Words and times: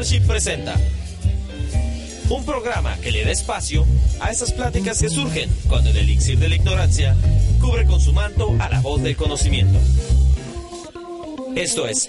Membership 0.00 0.26
presenta 0.26 0.80
un 2.30 2.42
programa 2.46 2.96
que 3.02 3.12
le 3.12 3.22
da 3.22 3.32
espacio 3.32 3.84
a 4.20 4.30
esas 4.30 4.50
pláticas 4.50 4.98
que 4.98 5.10
surgen 5.10 5.50
cuando 5.68 5.90
el 5.90 5.98
elixir 5.98 6.38
de 6.38 6.48
la 6.48 6.54
ignorancia 6.54 7.14
cubre 7.60 7.84
con 7.84 8.00
su 8.00 8.14
manto 8.14 8.56
a 8.60 8.70
la 8.70 8.80
voz 8.80 9.02
del 9.02 9.14
conocimiento. 9.14 9.78
Esto 11.54 11.86
es 11.86 12.08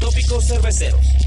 Tópicos 0.00 0.46
Cerveceros. 0.46 1.17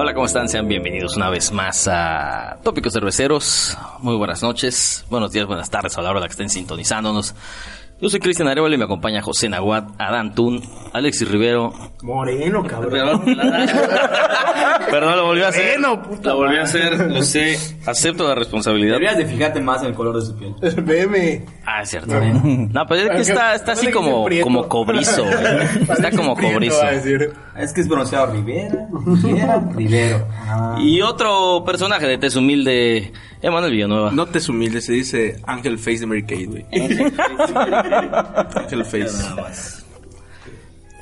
Hola, 0.00 0.14
¿cómo 0.14 0.26
están? 0.26 0.48
Sean 0.48 0.68
bienvenidos 0.68 1.16
una 1.16 1.28
vez 1.28 1.50
más 1.50 1.88
a 1.90 2.58
Tópicos 2.62 2.92
Cerveceros. 2.92 3.76
Muy 3.98 4.14
buenas 4.14 4.44
noches, 4.44 5.04
buenos 5.10 5.32
días, 5.32 5.44
buenas 5.44 5.70
tardes 5.70 5.98
a 5.98 6.02
la 6.02 6.10
hora 6.10 6.20
de 6.20 6.26
que 6.26 6.30
estén 6.30 6.48
sintonizándonos. 6.48 7.34
Yo 8.00 8.08
soy 8.08 8.20
Cristian 8.20 8.46
Arevalo 8.46 8.72
y 8.72 8.78
me 8.78 8.84
acompaña 8.84 9.20
José 9.22 9.48
Nahuat, 9.48 9.88
Adán 9.98 10.36
Tun, 10.36 10.62
Alexis 10.92 11.28
Rivero. 11.28 11.72
Moreno, 12.02 12.64
cabrón. 12.64 13.24
Perdón, 14.90 15.16
lo 15.16 15.26
volví 15.26 15.42
a 15.42 15.48
hacer. 15.48 15.80
Moreno, 15.80 16.00
puta 16.00 16.28
Lo 16.28 16.36
volví 16.36 16.58
a 16.58 16.62
hacer, 16.62 17.10
lo 17.10 17.22
sé. 17.24 17.58
Acepto 17.88 18.28
la 18.28 18.34
responsabilidad. 18.34 18.94
Deberías 18.94 19.16
de 19.16 19.26
fijarte 19.26 19.60
más 19.60 19.82
en 19.82 19.88
el 19.88 19.94
color 19.94 20.16
de 20.20 20.26
su 20.26 20.36
piel. 20.36 20.54
Veme. 20.82 21.44
Ah, 21.64 21.82
es 21.82 21.90
cierto. 21.90 22.14
No, 22.20 22.86
pero 22.86 23.12
es 23.12 23.26
que 23.26 23.32
está, 23.32 23.54
está 23.54 23.72
así 23.72 23.90
como, 23.90 24.26
como 24.42 24.68
cobrizo. 24.68 25.24
güey. 25.24 25.34
Está 25.90 26.10
como 26.10 26.36
cobrizo. 26.36 26.82
Es 27.56 27.72
que 27.72 27.80
es 27.80 27.88
bronceado 27.88 28.32
Rivera, 28.32 28.88
Rivera, 29.06 29.68
Rivero. 29.74 30.28
Ah. 30.30 30.76
Y 30.80 31.00
otro 31.00 31.64
personaje 31.64 32.06
de 32.06 32.18
Tez 32.18 32.36
Humilde, 32.36 33.12
Emanuel 33.42 33.72
Villanueva. 33.72 34.10
No 34.12 34.26
te 34.26 34.38
humilde, 34.48 34.80
se 34.80 34.92
dice 34.92 35.36
Ángel 35.46 35.78
Face 35.78 36.00
de 36.00 36.06
Mary 36.06 36.22
Kate, 36.22 36.46
güey. 36.46 36.66
Ángel 38.54 38.84
Face. 38.84 39.84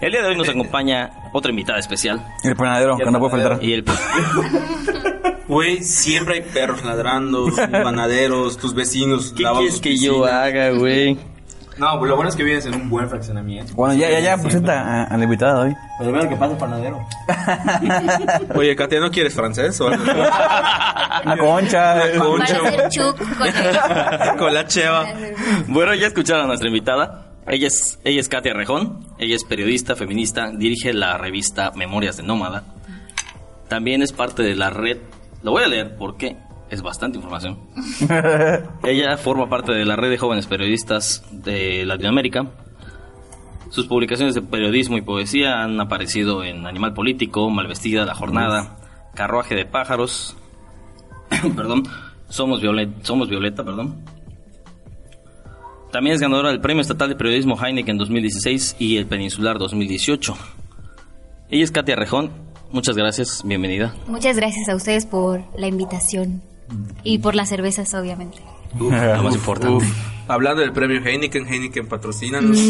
El 0.00 0.12
día 0.12 0.22
de 0.22 0.28
hoy 0.28 0.36
nos 0.36 0.48
acompaña 0.48 1.10
otra 1.32 1.50
invitada 1.50 1.78
especial. 1.78 2.24
El 2.44 2.54
panadero, 2.54 2.96
que 2.96 3.10
no 3.10 3.18
puede 3.18 3.30
faltar. 3.42 3.64
Y 3.64 3.72
el 3.72 3.84
Güey, 5.48 5.82
siempre 5.82 6.34
hay 6.34 6.42
perros 6.42 6.84
ladrando, 6.84 7.46
panaderos, 7.70 8.56
tus 8.58 8.74
vecinos. 8.74 9.32
¿Qué 9.36 9.44
quieres 9.44 9.80
que 9.80 9.96
yo 9.96 10.24
haga, 10.24 10.70
güey? 10.70 11.16
No, 11.78 11.98
pues 11.98 12.08
lo 12.08 12.16
bueno 12.16 12.30
es 12.30 12.36
que 12.36 12.42
vives 12.42 12.64
en 12.64 12.74
un 12.74 12.88
buen 12.88 13.08
fraccionamiento. 13.08 13.74
Bueno, 13.74 13.94
ya, 13.94 14.10
ya, 14.10 14.20
ya, 14.20 14.38
presenta 14.38 14.80
a, 14.80 15.04
a 15.04 15.16
la 15.16 15.24
invitada 15.24 15.60
hoy. 15.60 15.76
Pero 15.98 16.10
veo 16.10 16.28
que 16.28 16.36
pasa 16.36 16.52
el 16.52 16.58
panadero. 16.58 17.06
Oye, 18.54 18.74
Katia, 18.74 18.98
¿no 18.98 19.10
quieres 19.10 19.34
francés 19.34 19.78
o 19.82 19.88
algo? 19.88 20.02
Una 20.02 21.36
concha. 21.38 22.18
Concha. 22.18 22.58
Para 22.58 22.68
hacer 22.68 22.88
chuc 22.88 23.18
con 23.18 23.46
el... 23.46 24.38
Con 24.38 24.54
la 24.54 24.66
cheva. 24.66 25.06
Bueno, 25.68 25.94
ya 25.94 26.06
escucharon 26.06 26.44
a 26.44 26.46
nuestra 26.46 26.68
invitada. 26.68 27.26
Ella 27.46 27.66
es, 27.66 27.98
ella 28.04 28.20
es 28.20 28.28
Katia 28.30 28.54
Rejón. 28.54 29.06
Ella 29.18 29.36
es 29.36 29.44
periodista, 29.44 29.96
feminista, 29.96 30.50
dirige 30.50 30.94
la 30.94 31.18
revista 31.18 31.72
Memorias 31.74 32.16
de 32.16 32.22
Nómada. 32.22 32.64
También 33.68 34.00
es 34.00 34.12
parte 34.12 34.42
de 34.42 34.54
la 34.54 34.70
red. 34.70 34.96
Lo 35.46 35.52
voy 35.52 35.62
a 35.62 35.68
leer 35.68 35.94
porque 35.96 36.36
es 36.70 36.82
bastante 36.82 37.18
información. 37.18 37.60
Ella 38.82 39.16
forma 39.16 39.48
parte 39.48 39.70
de 39.70 39.84
la 39.84 39.94
red 39.94 40.10
de 40.10 40.18
jóvenes 40.18 40.48
periodistas 40.48 41.24
de 41.30 41.86
Latinoamérica. 41.86 42.50
Sus 43.70 43.86
publicaciones 43.86 44.34
de 44.34 44.42
periodismo 44.42 44.98
y 44.98 45.02
poesía 45.02 45.62
han 45.62 45.80
aparecido 45.80 46.42
en 46.42 46.66
Animal 46.66 46.94
Político, 46.94 47.48
Malvestida, 47.48 48.04
La 48.04 48.16
Jornada, 48.16 48.76
Carruaje 49.14 49.54
de 49.54 49.66
Pájaros, 49.66 50.36
perdón, 51.56 51.84
Somos 52.28 52.60
Violeta, 52.60 53.04
Somos 53.04 53.28
Violeta, 53.28 53.62
perdón. 53.62 54.02
También 55.92 56.16
es 56.16 56.20
ganadora 56.20 56.48
del 56.50 56.60
Premio 56.60 56.80
Estatal 56.80 57.08
de 57.08 57.14
Periodismo 57.14 57.56
Heineken 57.56 57.98
2016 57.98 58.78
y 58.80 58.96
el 58.96 59.06
Peninsular 59.06 59.58
2018. 59.60 60.36
Ella 61.50 61.62
es 61.62 61.70
Katia 61.70 61.94
Rejón. 61.94 62.45
Muchas 62.70 62.96
gracias, 62.96 63.42
bienvenida. 63.44 63.94
Muchas 64.06 64.36
gracias 64.36 64.68
a 64.68 64.74
ustedes 64.74 65.06
por 65.06 65.42
la 65.58 65.66
invitación 65.68 66.42
y 67.04 67.18
por 67.18 67.34
las 67.34 67.48
cervezas, 67.48 67.94
obviamente. 67.94 68.38
Lo 68.78 68.90
más 69.22 69.34
importante. 69.34 69.84
Uf. 69.84 70.16
Hablando 70.28 70.60
del 70.60 70.72
premio 70.72 71.00
Heineken, 71.04 71.46
Heineken 71.46 71.86
patrocínanos. 71.86 72.58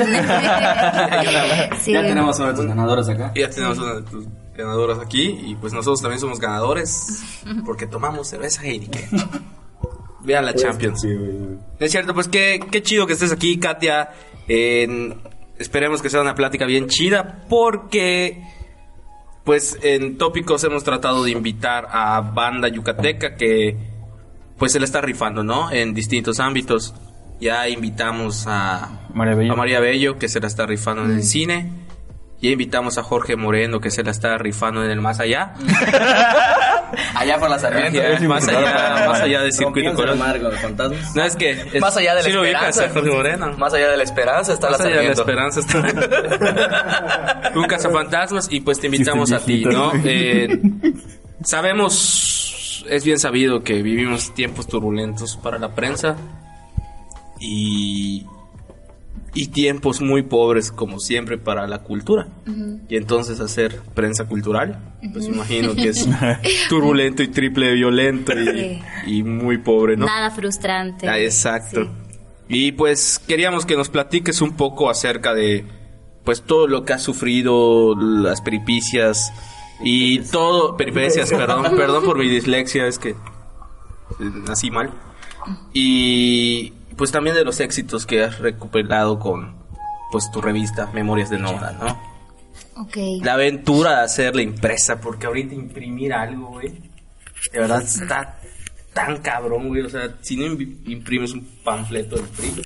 Sí. 1.81 1.93
Ya 1.93 2.03
tenemos 2.03 2.39
una 2.39 2.49
de 2.49 2.55
tus 2.55 2.67
ganadoras 2.67 3.09
acá. 3.09 3.33
Ya 3.35 3.49
tenemos 3.49 3.79
una 3.79 3.95
de 3.95 4.03
tus 4.03 4.27
ganadoras 4.57 4.99
aquí. 4.99 5.39
Y 5.47 5.55
pues 5.57 5.73
nosotros 5.73 6.01
también 6.03 6.21
somos 6.21 6.39
ganadores. 6.41 7.23
Porque 7.65 7.87
tomamos 7.87 8.29
cerveza 8.29 8.63
Heineken. 8.63 9.09
Vean 10.23 10.45
la 10.45 10.55
Champions. 10.55 11.05
Es 11.79 11.91
cierto, 11.91 12.13
pues 12.15 12.29
qué, 12.29 12.61
qué 12.71 12.83
chido 12.83 13.07
que 13.07 13.15
estés 13.15 13.33
aquí, 13.33 13.59
Katia. 13.59 14.11
Esperemos 15.59 16.03
que 16.03 16.11
sea 16.11 16.21
una 16.21 16.35
plática 16.35 16.67
bien 16.67 16.89
chida. 16.89 17.45
Porque, 17.49 18.43
pues 19.47 19.79
en 19.83 20.19
tópicos 20.19 20.65
hemos 20.65 20.83
tratado 20.83 21.23
de 21.23 21.31
invitar 21.31 21.87
a 21.93 22.21
banda 22.21 22.67
yucateca 22.67 23.37
que, 23.37 23.77
pues 24.59 24.73
se 24.73 24.81
le 24.81 24.85
está 24.85 25.01
rifando, 25.01 25.45
¿no? 25.45 25.71
En 25.71 25.95
distintos 25.95 26.41
ámbitos. 26.41 26.95
Ya 27.41 27.69
invitamos 27.69 28.47
a 28.49 29.07
María 29.15 29.37
Bello. 29.37 29.53
a 29.53 29.57
María 29.57 29.79
Bello, 29.79 30.19
que 30.19 30.29
se 30.29 30.41
la 30.41 30.49
está 30.49 30.67
rifando 30.67 31.05
en 31.05 31.13
el 31.13 31.23
cine. 31.23 31.71
Ya 32.41 32.51
invitamos 32.51 32.99
a 32.99 33.03
Jorge 33.03 33.35
Moreno, 33.35 33.81
que 33.81 33.91
se 33.91 34.03
la 34.03 34.11
está 34.11 34.37
rifando 34.37 34.85
en 34.85 34.91
el 34.91 35.01
más 35.01 35.21
allá. 35.21 35.55
Allá 37.15 37.39
por 37.39 37.51
la 37.51 37.59
Sarmiento. 37.59 37.99
más 38.29 38.47
allá, 38.47 39.07
más 39.09 39.21
allá 39.21 39.41
del 39.43 39.53
circuito 39.53 39.95
Colón. 39.95 40.19
No, 41.15 41.25
es 41.25 41.35
que... 41.37 41.51
es- 41.73 41.81
Más 41.81 41.97
allá 41.97 42.15
de 42.15 42.23
la 42.23 42.29
sí 42.31 42.37
esperanza. 42.37 42.89
Jorge 42.93 43.11
Moreno. 43.11 43.53
Más 43.59 43.75
allá 43.75 43.89
de 43.91 43.97
la 43.97 44.03
esperanza 44.05 44.53
está 44.53 44.71
Más 44.71 44.81
la 44.81 44.87
allá 44.87 44.97
de 45.01 45.07
la 45.07 45.13
esperanza 45.13 45.61
está... 45.61 47.51
Un 47.57 47.65
cazafantasmas 47.67 48.49
y 48.51 48.61
pues 48.61 48.79
te 48.81 48.87
invitamos 48.87 49.33
a 49.33 49.41
ti, 49.41 49.65
¿no? 49.65 49.93
Eh, 50.05 50.61
sabemos, 51.43 52.85
es 52.89 53.05
bien 53.05 53.19
sabido 53.19 53.63
que 53.63 53.83
vivimos 53.83 54.33
tiempos 54.35 54.67
turbulentos 54.69 55.37
para 55.37 55.59
la 55.59 55.75
prensa 55.75 56.17
y, 57.41 58.27
y 59.35 59.49
tiempos 59.49 60.01
muy 60.01 60.23
pobres 60.23 60.73
como 60.73 60.99
siempre 60.99 61.39
para 61.39 61.67
la 61.67 61.83
cultura. 61.83 62.29
Y 62.89 62.97
entonces 62.97 63.41
hacer 63.41 63.81
prensa 63.95 64.25
cultural, 64.25 64.97
pues 65.13 65.27
imagino 65.27 65.75
que 65.75 65.89
es 65.89 66.09
turbulento 66.69 67.23
y 67.23 67.29
triple 67.29 67.75
violento 67.75 68.33
y, 68.39 68.83
y 69.07 69.23
muy 69.23 69.59
pobre, 69.59 69.97
¿no? 69.97 70.07
Nada 70.07 70.31
frustrante. 70.31 71.09
Ah, 71.09 71.19
exacto. 71.19 71.85
Sí. 71.85 71.91
Y 72.49 72.73
pues 72.73 73.19
queríamos 73.19 73.67
que 73.67 73.77
nos 73.77 73.89
platiques 73.89 74.41
un 74.41 74.53
poco 74.57 74.89
acerca 74.89 75.35
de 75.35 75.65
pues 76.25 76.43
todo 76.43 76.67
lo 76.67 76.85
que 76.85 76.93
has 76.93 77.03
sufrido, 77.03 77.95
las 77.97 78.41
peripicias 78.41 79.33
y 79.81 80.21
todo 80.21 80.77
peripecias, 80.77 81.31
perdón, 81.31 81.77
perdón 81.77 82.05
por 82.05 82.19
mi 82.19 82.29
dislexia, 82.29 82.87
es 82.87 82.99
que 82.99 83.11
eh, 83.11 83.15
nací 84.47 84.71
mal. 84.71 84.93
Y 85.73 86.73
pues 86.97 87.13
también 87.13 87.37
de 87.37 87.45
los 87.45 87.61
éxitos 87.61 88.07
que 88.07 88.23
has 88.25 88.39
recuperado 88.39 89.19
con 89.19 89.57
pues 90.11 90.31
tu 90.31 90.41
revista 90.41 90.91
Memorias 90.93 91.31
de 91.31 91.39
Nómada, 91.39 91.73
¿no? 91.73 92.83
Ok. 92.83 92.97
La 93.23 93.35
aventura 93.35 93.99
de 93.99 94.05
hacer 94.05 94.37
la 94.37 94.43
impresa, 94.43 95.01
porque 95.01 95.27
ahorita 95.27 95.55
imprimir 95.55 96.13
algo, 96.13 96.49
güey, 96.49 96.69
de 97.53 97.59
verdad 97.61 97.83
está 97.83 98.39
tan 98.93 99.19
cabrón, 99.19 99.69
güey. 99.69 99.83
O 99.83 99.91
sea, 99.91 100.15
si 100.23 100.37
no 100.37 100.45
imp- 100.47 100.89
imprimes 100.89 101.33
un 101.33 101.45
panfleto 101.65 102.17
del 102.17 102.27
PRI, 102.27 102.63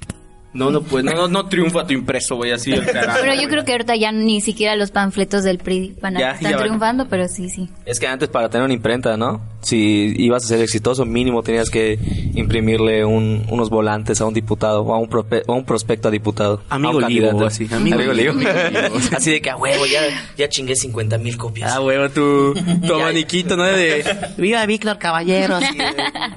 no, 0.53 0.71
no, 0.71 0.83
pues, 0.83 1.05
no, 1.05 1.13
no, 1.13 1.29
no 1.29 1.47
triunfa 1.47 1.87
tu 1.87 1.93
impreso, 1.93 2.37
güey, 2.37 2.53
así 2.53 2.73
el 2.73 2.85
carajo. 2.85 3.19
Pero 3.21 3.35
yo 3.41 3.49
creo 3.49 3.65
que 3.65 3.73
ahorita 3.73 3.95
ya 3.97 4.11
ni 4.13 4.41
siquiera 4.41 4.75
los 4.77 4.91
panfletos 4.91 5.45
del 5.45 5.59
PRI 5.59 5.95
van 6.01 6.17
a 6.17 6.21
Ya, 6.21 6.31
estar 6.33 6.51
ya 6.51 6.57
van. 6.57 6.67
triunfando, 6.67 7.09
pero 7.09 7.29
sí, 7.29 7.49
sí. 7.49 7.69
Es 7.87 8.01
que 8.01 8.07
antes 8.09 8.29
para 8.29 8.49
tener 8.49 8.65
una 8.65 8.75
imprenta, 8.75 9.17
¿no? 9.17 9.41
Si 9.61 10.15
ibas 10.17 10.45
a 10.45 10.49
ser 10.49 10.61
exitoso, 10.61 11.05
mínimo 11.05 11.43
tenías 11.43 11.69
que 11.71 11.99
imprimirle 12.35 13.05
un- 13.05 13.45
unos 13.51 13.69
volantes 13.71 14.21
a 14.21 14.27
un 14.27 14.35
diputado 14.35 14.83
o 14.83 14.95
a 14.95 14.99
un, 14.99 15.09
prope- 15.09 15.43
o 15.47 15.53
a 15.53 15.57
un 15.57 15.65
prospecto 15.65 16.09
a 16.09 16.11
diputado. 16.11 16.63
Amigo 16.71 16.93
a 17.01 17.07
un 17.35 17.45
así, 17.45 17.69
amigo 17.71 17.97
Amigo 17.97 18.13
Livo. 18.13 18.33
Livo. 18.35 18.97
Así 19.17 19.31
de 19.33 19.41
que 19.43 19.51
a 19.51 19.57
huevo, 19.57 19.85
ya, 19.87 20.01
ya 20.37 20.49
chingué 20.49 20.75
50 20.77 21.19
mil 21.19 21.37
copias. 21.37 21.73
Ah, 21.73 21.81
huevo, 21.81 22.09
tu, 22.11 22.55
tu 22.87 22.95
abaniquito, 22.95 23.57
¿no? 23.57 23.65
De, 23.65 24.05
Viva 24.39 24.65
Víctor 24.67 24.99
Caballero. 24.99 25.59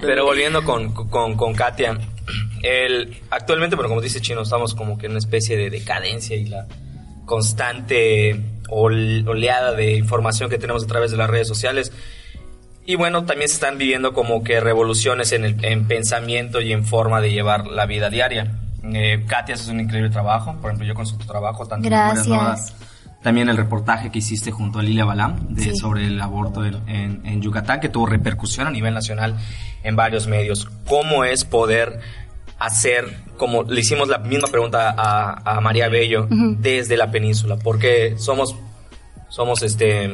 Pero 0.02 0.26
volviendo 0.26 0.64
con, 0.64 0.92
con, 0.94 1.36
con 1.36 1.54
Katia, 1.54 1.98
el, 2.62 3.22
actualmente, 3.30 3.76
pero 3.76 3.90
como 3.90 4.02
dice 4.02 4.22
Chino, 4.22 4.42
estamos 4.42 4.74
como 4.76 4.98
que 4.98 5.06
en 5.08 5.12
una 5.14 5.20
especie 5.20 5.58
de 5.58 5.70
decadencia 5.70 6.36
y 6.36 6.46
la 6.46 6.66
constante 7.26 8.40
ol- 8.70 9.28
oleada 9.28 9.74
de 9.74 9.94
información 9.96 10.50
que 10.50 10.58
tenemos 10.58 10.84
a 10.84 10.88
través 10.88 11.12
de 11.12 11.18
las 11.18 11.30
redes 11.30 11.48
sociales. 11.48 11.92
Y 12.86 12.96
bueno, 12.96 13.26
también 13.26 13.48
se 13.48 13.56
están 13.56 13.78
viviendo 13.78 14.14
como 14.14 14.44
que 14.44 14.60
revoluciones 14.60 15.32
en, 15.32 15.46
el, 15.46 15.64
en 15.64 15.88
pensamiento 15.88 16.60
y 16.62 16.74
en 16.74 16.86
forma 16.86 17.22
de 17.22 17.32
llevar 17.32 17.68
la 17.68 17.86
vida 17.86 18.10
diaria. 18.10 18.60
Eh, 18.84 19.24
Katia 19.28 19.56
hace 19.56 19.72
un 19.72 19.80
increíble 19.80 20.10
trabajo, 20.10 20.54
por 20.60 20.70
ejemplo, 20.72 20.86
yo 20.86 20.94
con 20.94 21.06
su 21.06 21.18
trabajo, 21.18 21.66
tanto. 21.66 21.88
También 23.24 23.50
el 23.50 23.58
reportaje 23.58 24.12
que 24.12 24.20
hiciste 24.20 24.52
junto 24.52 24.80
a 24.80 24.84
Lilia 24.84 25.06
Balam 25.06 25.56
de, 25.56 25.64
Sí. 25.64 25.76
sobre 25.76 26.06
el 26.08 26.20
aborto 26.22 26.64
en, 26.66 26.76
en- 26.88 27.26
en 27.26 27.42
Yucatán, 27.42 27.80
que 27.80 27.90
tuvo 27.90 28.06
repercusión 28.06 28.68
a 28.68 28.70
nivel 28.70 28.94
nacional 28.94 29.38
en 29.84 29.96
varios 29.96 30.28
medios. 30.28 30.68
¿Cómo 30.88 31.24
es 31.24 31.46
poder 31.46 32.00
hacer, 32.60 33.18
como 33.38 33.64
le 33.64 33.80
hicimos 33.82 34.08
la 34.10 34.18
misma 34.20 34.48
pregunta 34.50 34.94
a, 34.98 35.58
a 35.58 35.62
María 35.62 35.88
Bello, 35.90 36.28
desde 36.30 36.98
la 36.98 37.10
península? 37.12 37.56
Porque 37.58 38.16
somos, 38.18 38.56
somos 39.30 39.64
este... 39.64 40.12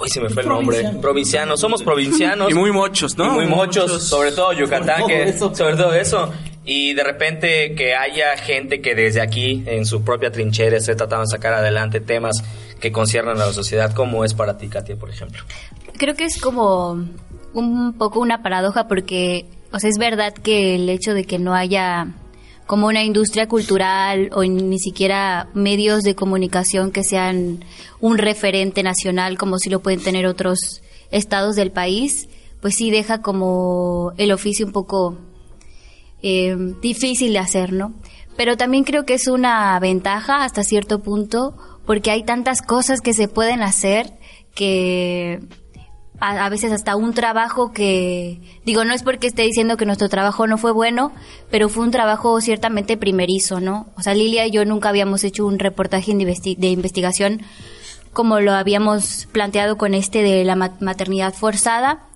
Uy, 0.00 0.08
se 0.08 0.20
me 0.20 0.30
fue 0.30 0.42
el 0.42 0.48
nombre. 0.48 0.82
Provincianos. 1.02 1.60
Somos 1.60 1.82
provincianos. 1.82 2.50
Y 2.50 2.54
muy 2.54 2.72
mochos, 2.72 3.18
¿no? 3.18 3.26
Y 3.26 3.30
muy 3.44 3.46
muchos, 3.46 4.02
sobre 4.04 4.32
todo 4.32 4.52
Yucatán, 4.54 5.00
Sobre 5.00 5.02
todo 5.02 5.06
que, 5.08 5.28
eso. 5.28 5.54
sobre 5.54 5.76
todo 5.76 5.94
eso. 5.94 6.32
Y 6.72 6.94
de 6.94 7.02
repente 7.02 7.74
que 7.74 7.96
haya 7.96 8.36
gente 8.36 8.80
que 8.80 8.94
desde 8.94 9.20
aquí, 9.20 9.64
en 9.66 9.84
su 9.84 10.04
propia 10.04 10.30
trinchera, 10.30 10.76
esté 10.76 10.94
tratando 10.94 11.22
de 11.22 11.36
sacar 11.36 11.52
adelante 11.52 11.98
temas 11.98 12.44
que 12.78 12.92
conciernan 12.92 13.40
a 13.40 13.46
la 13.46 13.52
sociedad, 13.52 13.92
¿cómo 13.92 14.24
es 14.24 14.34
para 14.34 14.56
ti, 14.56 14.68
Katia, 14.68 14.94
por 14.94 15.10
ejemplo? 15.10 15.42
Creo 15.98 16.14
que 16.14 16.26
es 16.26 16.40
como 16.40 16.92
un 17.54 17.94
poco 17.98 18.20
una 18.20 18.44
paradoja 18.44 18.86
porque, 18.86 19.46
o 19.72 19.80
sea, 19.80 19.90
es 19.90 19.98
verdad 19.98 20.32
que 20.32 20.76
el 20.76 20.88
hecho 20.88 21.12
de 21.12 21.24
que 21.24 21.40
no 21.40 21.56
haya 21.56 22.14
como 22.68 22.86
una 22.86 23.02
industria 23.02 23.48
cultural 23.48 24.30
o 24.32 24.44
ni 24.44 24.78
siquiera 24.78 25.48
medios 25.54 26.04
de 26.04 26.14
comunicación 26.14 26.92
que 26.92 27.02
sean 27.02 27.64
un 27.98 28.16
referente 28.16 28.84
nacional 28.84 29.38
como 29.38 29.58
si 29.58 29.70
lo 29.70 29.80
pueden 29.80 30.04
tener 30.04 30.24
otros 30.24 30.82
estados 31.10 31.56
del 31.56 31.72
país, 31.72 32.28
pues 32.60 32.76
sí 32.76 32.92
deja 32.92 33.22
como 33.22 34.12
el 34.18 34.30
oficio 34.30 34.64
un 34.66 34.72
poco 34.72 35.18
eh, 36.22 36.56
difícil 36.80 37.32
de 37.32 37.38
hacer, 37.38 37.72
¿no? 37.72 37.94
Pero 38.36 38.56
también 38.56 38.84
creo 38.84 39.04
que 39.04 39.14
es 39.14 39.26
una 39.28 39.78
ventaja 39.80 40.44
hasta 40.44 40.62
cierto 40.64 41.00
punto 41.02 41.54
porque 41.86 42.10
hay 42.10 42.22
tantas 42.22 42.62
cosas 42.62 43.00
que 43.00 43.14
se 43.14 43.28
pueden 43.28 43.62
hacer 43.62 44.14
que 44.54 45.40
a, 46.20 46.48
veces 46.50 46.70
hasta 46.72 46.96
un 46.96 47.14
trabajo 47.14 47.72
que, 47.72 48.40
digo, 48.64 48.84
no 48.84 48.92
es 48.94 49.02
porque 49.02 49.26
esté 49.26 49.42
diciendo 49.42 49.76
que 49.76 49.86
nuestro 49.86 50.08
trabajo 50.08 50.46
no 50.46 50.58
fue 50.58 50.70
bueno, 50.70 51.12
pero 51.50 51.68
fue 51.68 51.82
un 51.82 51.90
trabajo 51.90 52.40
ciertamente 52.40 52.96
primerizo, 52.98 53.60
¿no? 53.60 53.86
O 53.96 54.02
sea, 54.02 54.14
Lilia 54.14 54.46
y 54.46 54.50
yo 54.50 54.64
nunca 54.66 54.90
habíamos 54.90 55.24
hecho 55.24 55.46
un 55.46 55.58
reportaje 55.58 56.14
de 56.14 56.56
de 56.58 56.66
investigación 56.68 57.42
como 58.12 58.40
lo 58.40 58.52
habíamos 58.52 59.28
planteado 59.32 59.78
con 59.78 59.94
este 59.94 60.22
de 60.22 60.44
la 60.44 60.56
ma- 60.56 60.76
maternidad 60.80 61.32
forzada 61.32 62.06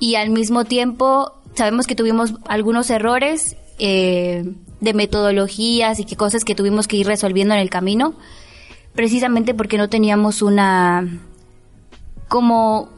y 0.00 0.16
al 0.16 0.30
mismo 0.30 0.64
tiempo 0.64 1.32
sabemos 1.54 1.86
que 1.86 1.94
tuvimos 1.94 2.34
algunos 2.46 2.90
errores 2.90 3.56
eh, 3.78 4.44
de 4.80 4.94
metodologías 4.94 5.98
y 6.00 6.04
que 6.04 6.16
cosas 6.16 6.44
que 6.44 6.54
tuvimos 6.54 6.86
que 6.88 6.96
ir 6.96 7.06
resolviendo 7.06 7.54
en 7.54 7.60
el 7.60 7.70
camino 7.70 8.14
precisamente 8.94 9.54
porque 9.54 9.78
no 9.78 9.88
teníamos 9.88 10.42
una 10.42 11.06
como 12.28 12.90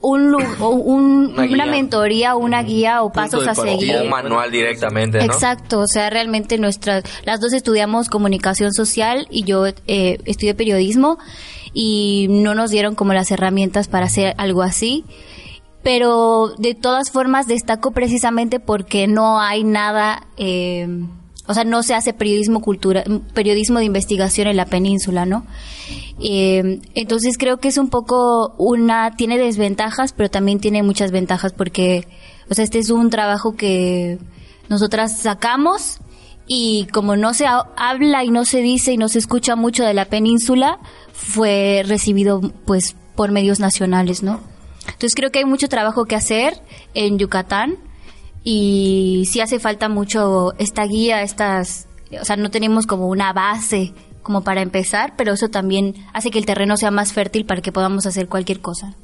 un, 0.00 0.34
o 0.60 0.68
un- 0.70 1.32
Una 1.36 1.44
una, 1.44 1.66
mentoría, 1.66 2.36
una 2.36 2.62
guía 2.62 3.02
o 3.02 3.12
pasos 3.12 3.46
a 3.46 3.54
seguir. 3.54 3.96
Un 4.02 4.10
manual 4.10 4.50
directamente, 4.50 5.18
¿no? 5.18 5.24
Exacto, 5.24 5.80
o 5.80 5.86
sea, 5.86 6.10
realmente 6.10 6.58
nuestras, 6.58 7.04
las 7.24 7.40
dos 7.40 7.52
estudiamos 7.52 8.08
comunicación 8.08 8.72
social 8.72 9.26
y 9.30 9.44
yo 9.44 9.66
eh, 9.66 10.18
estudié 10.24 10.54
periodismo 10.54 11.18
y 11.72 12.26
no 12.30 12.54
nos 12.54 12.70
dieron 12.70 12.94
como 12.94 13.14
las 13.14 13.30
herramientas 13.30 13.88
para 13.88 14.06
hacer 14.06 14.34
algo 14.36 14.62
así. 14.62 15.04
Pero 15.84 16.54
de 16.58 16.74
todas 16.74 17.10
formas 17.12 17.46
destaco 17.46 17.92
precisamente 17.92 18.58
porque 18.58 19.06
no 19.06 19.38
hay 19.40 19.62
nada, 19.64 20.26
eh, 20.38 20.88
o 21.46 21.52
sea, 21.54 21.64
no 21.64 21.82
se 21.82 21.94
hace 21.94 22.14
periodismo 22.14 22.60
cultura, 22.62 23.04
periodismo 23.34 23.78
de 23.78 23.84
investigación 23.84 24.48
en 24.48 24.56
la 24.56 24.64
península, 24.64 25.26
¿no? 25.26 25.44
Eh, 26.20 26.80
entonces 26.94 27.36
creo 27.38 27.58
que 27.58 27.68
es 27.68 27.76
un 27.76 27.90
poco 27.90 28.54
una, 28.56 29.14
tiene 29.14 29.36
desventajas, 29.38 30.12
pero 30.14 30.30
también 30.30 30.58
tiene 30.58 30.82
muchas 30.82 31.10
ventajas 31.12 31.52
porque, 31.52 32.08
o 32.50 32.54
sea, 32.54 32.64
este 32.64 32.78
es 32.78 32.88
un 32.90 33.10
trabajo 33.10 33.54
que 33.54 34.18
nosotras 34.70 35.18
sacamos 35.18 35.98
y 36.46 36.86
como 36.92 37.16
no 37.16 37.34
se 37.34 37.46
ha- 37.46 37.68
habla 37.76 38.24
y 38.24 38.30
no 38.30 38.46
se 38.46 38.62
dice 38.62 38.92
y 38.92 38.96
no 38.96 39.08
se 39.08 39.18
escucha 39.18 39.54
mucho 39.54 39.84
de 39.84 39.92
la 39.92 40.06
península, 40.06 40.78
fue 41.12 41.82
recibido 41.86 42.40
pues 42.64 42.96
por 43.16 43.32
medios 43.32 43.60
nacionales, 43.60 44.22
¿no? 44.22 44.40
Entonces 44.86 45.14
creo 45.14 45.30
que 45.30 45.40
hay 45.40 45.44
mucho 45.44 45.68
trabajo 45.68 46.04
que 46.04 46.16
hacer 46.16 46.54
en 46.94 47.18
Yucatán 47.18 47.76
y 48.42 49.24
sí 49.30 49.40
hace 49.40 49.58
falta 49.58 49.88
mucho 49.88 50.52
esta 50.58 50.84
guía, 50.84 51.22
estas, 51.22 51.88
o 52.20 52.24
sea, 52.24 52.36
no 52.36 52.50
tenemos 52.50 52.86
como 52.86 53.08
una 53.08 53.32
base 53.32 53.92
como 54.22 54.42
para 54.42 54.62
empezar, 54.62 55.14
pero 55.16 55.32
eso 55.32 55.48
también 55.48 55.94
hace 56.12 56.30
que 56.30 56.38
el 56.38 56.46
terreno 56.46 56.76
sea 56.76 56.90
más 56.90 57.12
fértil 57.12 57.46
para 57.46 57.62
que 57.62 57.72
podamos 57.72 58.06
hacer 58.06 58.28
cualquier 58.28 58.60
cosa. 58.60 58.94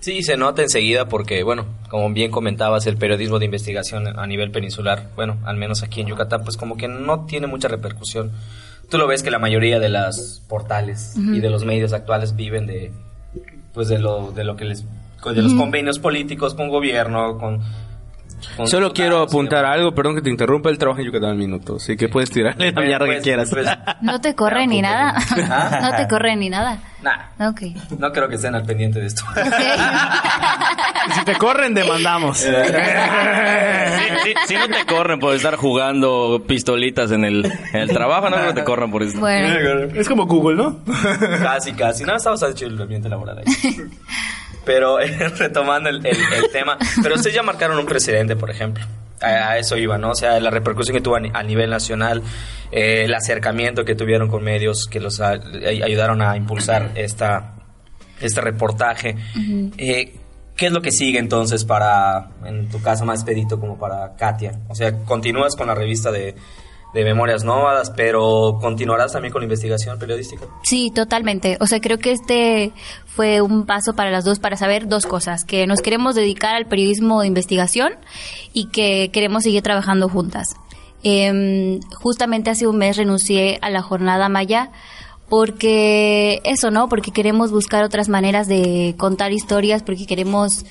Sí, 0.00 0.22
se 0.22 0.36
nota 0.36 0.62
enseguida 0.62 1.08
porque, 1.08 1.42
bueno, 1.42 1.66
como 1.90 2.08
bien 2.12 2.30
comentabas, 2.30 2.86
el 2.86 2.96
periodismo 2.96 3.40
de 3.40 3.46
investigación 3.46 4.06
a 4.06 4.26
nivel 4.26 4.52
peninsular, 4.52 5.10
bueno, 5.16 5.38
al 5.44 5.56
menos 5.56 5.82
aquí 5.82 6.00
en 6.00 6.06
Yucatán, 6.06 6.44
pues 6.44 6.56
como 6.56 6.76
que 6.76 6.86
no 6.86 7.26
tiene 7.26 7.48
mucha 7.48 7.66
repercusión. 7.66 8.30
Tú 8.88 8.96
lo 8.96 9.08
ves 9.08 9.22
que 9.22 9.30
la 9.30 9.40
mayoría 9.40 9.80
de 9.80 9.88
las 9.88 10.42
portales 10.48 11.14
y 11.16 11.40
de 11.40 11.50
los 11.50 11.64
medios 11.64 11.92
actuales 11.92 12.36
viven 12.36 12.66
de, 12.66 12.92
pues 13.74 13.88
de 13.88 13.98
lo, 13.98 14.30
de 14.30 14.44
lo 14.44 14.56
que 14.56 14.64
les, 14.64 14.84
de 15.24 15.42
los 15.42 15.54
convenios 15.54 15.98
políticos 15.98 16.54
con 16.54 16.68
gobierno, 16.68 17.36
con... 17.38 17.60
con 18.56 18.68
Solo 18.68 18.92
quiero 18.92 19.20
y 19.20 19.24
apuntar 19.24 19.64
algo, 19.64 19.92
perdón 19.94 20.14
que 20.14 20.22
te 20.22 20.30
interrumpa, 20.30 20.70
él 20.70 20.78
trabaja 20.78 21.00
en 21.00 21.06
Yucatán 21.06 21.30
al 21.30 21.36
minuto, 21.36 21.76
así 21.76 21.96
que 21.96 22.08
puedes 22.08 22.30
tirarle 22.30 22.66
la 22.66 22.72
Pues, 22.74 22.86
mierda 22.86 23.04
que 23.06 23.12
pues, 23.12 23.22
quieras. 23.24 23.50
pues, 23.50 23.66
No 24.00 24.20
te 24.20 24.34
corre 24.34 24.66
ni 24.68 24.80
nada. 24.80 25.14
¿Ah? 25.50 25.78
no 25.90 25.96
te 25.96 26.06
corre 26.08 26.36
ni 26.36 26.48
nada. 26.48 26.78
nah, 27.02 27.48
Ok. 27.50 27.62
no 27.98 28.12
creo 28.12 28.28
que 28.28 28.36
estén 28.36 28.54
al 28.54 28.62
pendiente 28.64 29.00
de 29.00 29.06
esto. 29.06 29.24
Si 31.14 31.24
te 31.24 31.36
corren, 31.36 31.72
demandamos. 31.72 32.36
Si, 32.38 32.46
si- 34.24 34.34
si 34.48 34.54
no 34.56 34.68
te 34.68 34.84
corren 34.84 35.18
por 35.18 35.34
estar 35.34 35.56
jugando 35.56 36.44
pistolitas 36.46 37.10
en 37.12 37.24
el, 37.24 37.46
en 37.72 37.80
el 37.80 37.88
trabajo, 37.88 38.28
no 38.28 38.36
creo 38.36 38.48
que 38.48 38.60
te 38.60 38.64
corran 38.64 38.90
por 38.90 39.02
eso. 39.02 39.18
bueno, 39.18 39.48
Es 39.94 40.06
como 40.08 40.26
Google, 40.26 40.56
¿no? 40.62 40.80
casi, 41.42 41.72
casi. 41.72 42.04
No, 42.04 42.14
estamos 42.16 42.42
hecho 42.42 42.66
el 42.66 42.80
ambiente 42.80 43.08
laboral 43.08 43.38
ahí. 43.38 43.44
Pero 44.68 44.98
retomando 45.38 45.88
el, 45.88 46.04
el- 46.04 46.16
el 46.44 46.50
tema, 46.52 46.76
pero 47.02 47.14
ustedes 47.14 47.34
ya 47.34 47.42
marcaron 47.42 47.78
un 47.78 47.86
precedente, 47.86 48.36
por 48.36 48.50
ejemplo. 48.50 48.84
A, 49.22 49.56
eso 49.56 49.78
iba, 49.78 49.96
¿no? 49.96 50.10
O 50.10 50.14
sea, 50.14 50.38
la 50.40 50.50
repercusión 50.50 50.94
que 50.94 51.00
tuvo 51.02 51.16
a, 51.16 51.20
ni- 51.20 51.30
a 51.32 51.42
nivel 51.42 51.70
nacional, 51.70 52.22
eh, 52.70 53.04
el 53.06 53.14
acercamiento 53.14 53.86
que 53.86 53.94
tuvieron 53.94 54.28
con 54.28 54.44
medios 54.44 54.86
que 54.86 55.00
los 55.00 55.20
a- 55.22 55.40
ayudaron 55.84 56.20
a 56.20 56.36
impulsar 56.36 56.90
esta, 56.96 57.54
este 58.20 58.42
reportaje. 58.42 59.16
Eh, 59.78 60.14
¿Qué 60.54 60.66
es 60.66 60.72
lo 60.72 60.82
que 60.82 60.92
sigue 60.92 61.18
entonces 61.18 61.64
para, 61.64 62.28
en 62.44 62.68
tu 62.68 62.82
caso 62.82 63.04
más 63.06 63.24
pedito 63.24 63.58
como 63.58 63.78
para 63.78 64.14
Katia? 64.16 64.52
O 64.68 64.74
sea, 64.74 64.92
continúas 65.04 65.56
con 65.56 65.68
la 65.68 65.74
revista 65.74 66.10
de, 66.12 66.34
de 66.98 67.04
Memorias 67.04 67.44
Nómadas, 67.44 67.92
pero 67.94 68.58
continuarás 68.60 69.12
también 69.12 69.30
con 69.30 69.40
la 69.40 69.44
investigación 69.44 70.00
periodística. 70.00 70.46
Sí, 70.64 70.90
totalmente. 70.90 71.56
O 71.60 71.66
sea, 71.68 71.80
creo 71.80 71.98
que 71.98 72.10
este 72.10 72.72
fue 73.06 73.40
un 73.40 73.66
paso 73.66 73.94
para 73.94 74.10
las 74.10 74.24
dos 74.24 74.40
para 74.40 74.56
saber 74.56 74.88
dos 74.88 75.06
cosas, 75.06 75.44
que 75.44 75.68
nos 75.68 75.80
queremos 75.80 76.16
dedicar 76.16 76.56
al 76.56 76.66
periodismo 76.66 77.20
de 77.20 77.28
investigación 77.28 77.92
y 78.52 78.68
que 78.70 79.10
queremos 79.12 79.44
seguir 79.44 79.62
trabajando 79.62 80.08
juntas. 80.08 80.56
Em, 81.04 81.78
justamente 81.94 82.50
hace 82.50 82.66
un 82.66 82.78
mes 82.78 82.96
renuncié 82.96 83.60
a 83.62 83.70
la 83.70 83.80
jornada 83.80 84.28
Maya 84.28 84.72
porque 85.28 86.40
eso, 86.42 86.72
¿no? 86.72 86.88
Porque 86.88 87.12
queremos 87.12 87.52
buscar 87.52 87.84
otras 87.84 88.08
maneras 88.08 88.48
de 88.48 88.96
contar 88.98 89.30
historias, 89.30 89.84
porque 89.84 90.04
queremos 90.04 90.64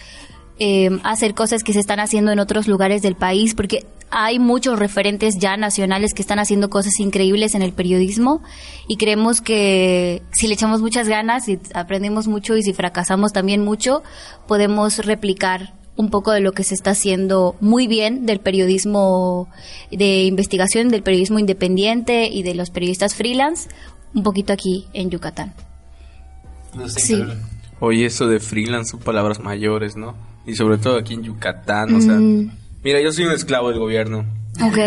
eh, 0.60 0.90
hacer 1.04 1.34
cosas 1.34 1.64
que 1.64 1.74
se 1.74 1.80
están 1.80 2.00
haciendo 2.00 2.32
en 2.32 2.40
otros 2.40 2.68
lugares 2.68 3.02
del 3.02 3.16
país, 3.16 3.54
porque 3.54 3.86
hay 4.10 4.40
muchos 4.40 4.80
referentes 4.80 5.36
ya 5.38 5.58
nacionales 5.58 6.14
que 6.14 6.22
están 6.22 6.40
haciendo 6.40 6.70
cosas 6.70 7.00
increíbles 7.00 7.56
en 7.56 7.62
el 7.62 7.74
periodismo 7.74 8.42
y 8.88 8.98
creemos 8.98 9.42
que 9.42 10.22
si 10.32 10.48
le 10.48 10.54
echamos 10.54 10.82
muchas 10.82 11.08
ganas 11.08 11.48
y 11.50 11.60
aprendemos 11.74 12.28
mucho 12.28 12.56
y 12.56 12.64
si 12.64 12.74
fracasamos 12.74 13.34
también 13.34 13.64
mucho, 13.64 14.04
podemos 14.48 15.06
replicar 15.06 15.74
un 15.98 16.10
poco 16.10 16.32
de 16.32 16.40
lo 16.40 16.54
que 16.54 16.64
se 16.64 16.76
está 16.76 16.92
haciendo 16.92 17.56
muy 17.60 17.88
bien 17.88 18.26
del 18.26 18.40
periodismo 18.40 19.50
de 19.92 20.24
investigación, 20.24 20.90
del 20.90 21.04
periodismo 21.04 21.40
independiente 21.40 22.28
y 22.28 22.44
de 22.44 22.54
los 22.54 22.70
periodistas 22.70 23.16
freelance, 23.16 23.68
un 24.14 24.24
poquito 24.24 24.54
aquí 24.54 24.88
en 24.94 25.10
Yucatán. 25.10 25.54
Sí. 26.88 27.24
Oye, 27.80 28.06
eso 28.06 28.28
de 28.28 28.40
freelance 28.40 28.92
son 28.92 29.00
palabras 29.00 29.40
mayores, 29.40 29.98
¿no? 29.98 30.16
Y 30.48 30.56
sobre 30.56 30.77
todo 30.80 30.98
aquí 30.98 31.13
en 31.13 31.24
Yucatán, 31.24 31.94
o 31.94 32.01
sea... 32.01 32.13
Mm. 32.13 32.51
Mira, 32.84 33.01
yo 33.01 33.12
soy 33.12 33.25
un 33.25 33.34
esclavo 33.34 33.70
del 33.70 33.80
gobierno. 33.80 34.25
Ok. 34.63 34.77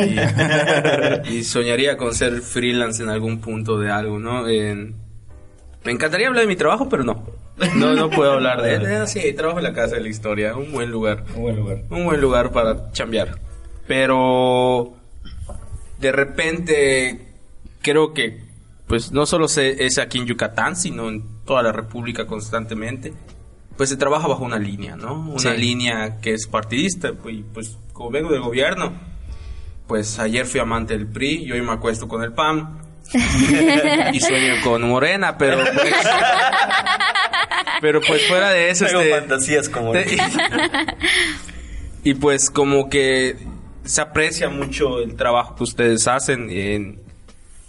Y, 1.28 1.28
y 1.36 1.44
soñaría 1.44 1.96
con 1.96 2.14
ser 2.14 2.40
freelance 2.40 3.02
en 3.02 3.10
algún 3.10 3.40
punto 3.40 3.78
de 3.78 3.90
algo, 3.90 4.18
¿no? 4.18 4.48
En- 4.48 4.94
me 5.84 5.92
encantaría 5.92 6.26
hablar 6.28 6.42
de 6.42 6.48
mi 6.48 6.56
trabajo, 6.56 6.88
pero 6.88 7.04
no. 7.04 7.24
No, 7.76 7.94
no 7.94 8.08
puedo 8.10 8.32
hablar 8.32 8.62
de 8.62 8.74
él. 8.74 8.86
Eh, 8.86 9.02
sí, 9.06 9.32
trabajo 9.34 9.58
en 9.58 9.64
la 9.64 9.72
casa 9.74 9.96
de 9.96 10.00
la 10.02 10.08
historia, 10.08 10.56
un 10.56 10.72
buen 10.72 10.90
lugar. 10.90 11.24
Un 11.36 11.42
buen 11.42 11.56
lugar. 11.56 11.82
Un 11.90 12.04
buen 12.06 12.20
lugar 12.20 12.52
para 12.52 12.90
chambear. 12.92 13.38
Pero 13.86 14.94
de 15.98 16.12
repente 16.12 17.26
creo 17.82 18.14
que 18.14 18.40
pues 18.86 19.12
no 19.12 19.26
solo 19.26 19.46
se- 19.46 19.84
es 19.84 19.98
aquí 19.98 20.18
en 20.18 20.26
Yucatán, 20.26 20.74
sino 20.74 21.08
en 21.08 21.22
toda 21.44 21.62
la 21.62 21.70
República 21.72 22.26
constantemente, 22.26 23.12
pues 23.76 23.88
se 23.88 23.96
trabaja 23.96 24.28
bajo 24.28 24.44
una 24.44 24.58
línea, 24.58 24.96
¿no? 24.96 25.14
Una 25.20 25.38
Sí. 25.38 25.48
línea 25.56 26.20
que 26.20 26.34
es 26.34 26.46
partidista, 26.46 27.12
pues, 27.14 27.36
y, 27.36 27.42
pues 27.42 27.76
como 27.92 28.10
vengo 28.10 28.30
del 28.30 28.42
gobierno, 28.42 28.92
pues 29.86 30.18
ayer 30.18 30.46
fui 30.46 30.60
amante 30.60 30.96
del 30.96 31.06
PRI 31.06 31.44
y 31.44 31.52
hoy 31.52 31.62
me 31.62 31.72
acuesto 31.72 32.08
con 32.08 32.22
el 32.22 32.32
PAN. 32.32 32.78
y 34.12 34.20
sueño 34.20 34.54
con 34.62 34.82
Morena, 34.88 35.36
pero 35.36 35.58
pues... 35.74 35.94
pero 37.80 38.00
pues 38.00 38.26
fuera 38.28 38.50
de 38.50 38.70
eso... 38.70 38.86
Tengo 38.86 39.00
este, 39.00 39.18
fantasías 39.18 39.68
como... 39.68 39.92
y 42.04 42.14
pues 42.14 42.50
como 42.50 42.88
que 42.88 43.36
se 43.84 44.00
aprecia 44.00 44.48
mucho 44.48 45.00
el 45.00 45.16
trabajo 45.16 45.56
que 45.56 45.64
ustedes 45.64 46.06
hacen. 46.08 46.48
en- 46.50 47.00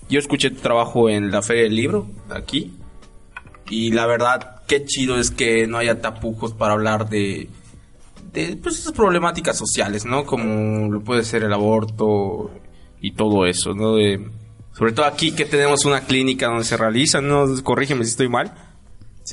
yo 0.10 0.20
escuché 0.20 0.50
tu 0.51 0.60
trabajo 0.60 1.10
en 1.10 1.31
la 1.31 1.41
Feria 1.41 1.63
del 1.63 1.75
Libro, 1.75 2.08
aquí. 2.29 2.74
Y 3.70 3.91
la 3.91 4.05
verdad, 4.05 4.60
qué 4.71 4.85
chido 4.85 5.19
es 5.19 5.31
que 5.31 5.67
no 5.67 5.77
haya 5.77 5.99
tapujos 5.99 6.53
para 6.53 6.71
hablar 6.73 7.09
de, 7.09 7.49
de 8.31 8.55
pues, 8.55 8.79
esas 8.79 8.93
problemáticas 8.93 9.57
sociales, 9.57 10.05
¿no? 10.05 10.25
Como 10.25 10.87
lo 10.89 11.01
puede 11.01 11.23
ser 11.25 11.43
el 11.43 11.51
aborto 11.51 12.49
y 13.01 13.11
todo 13.11 13.45
eso, 13.45 13.73
¿no? 13.73 13.95
De- 13.95 14.25
sobre 14.77 14.93
todo 14.93 15.05
aquí 15.05 15.33
que 15.33 15.43
tenemos 15.43 15.83
una 15.83 15.99
clínica 16.05 16.47
donde 16.47 16.63
se 16.63 16.77
realizan, 16.77 17.27
¿no? 17.27 17.45
Corrígeme 17.63 18.05
si 18.05 18.11
estoy 18.11 18.29
mal. 18.29 18.53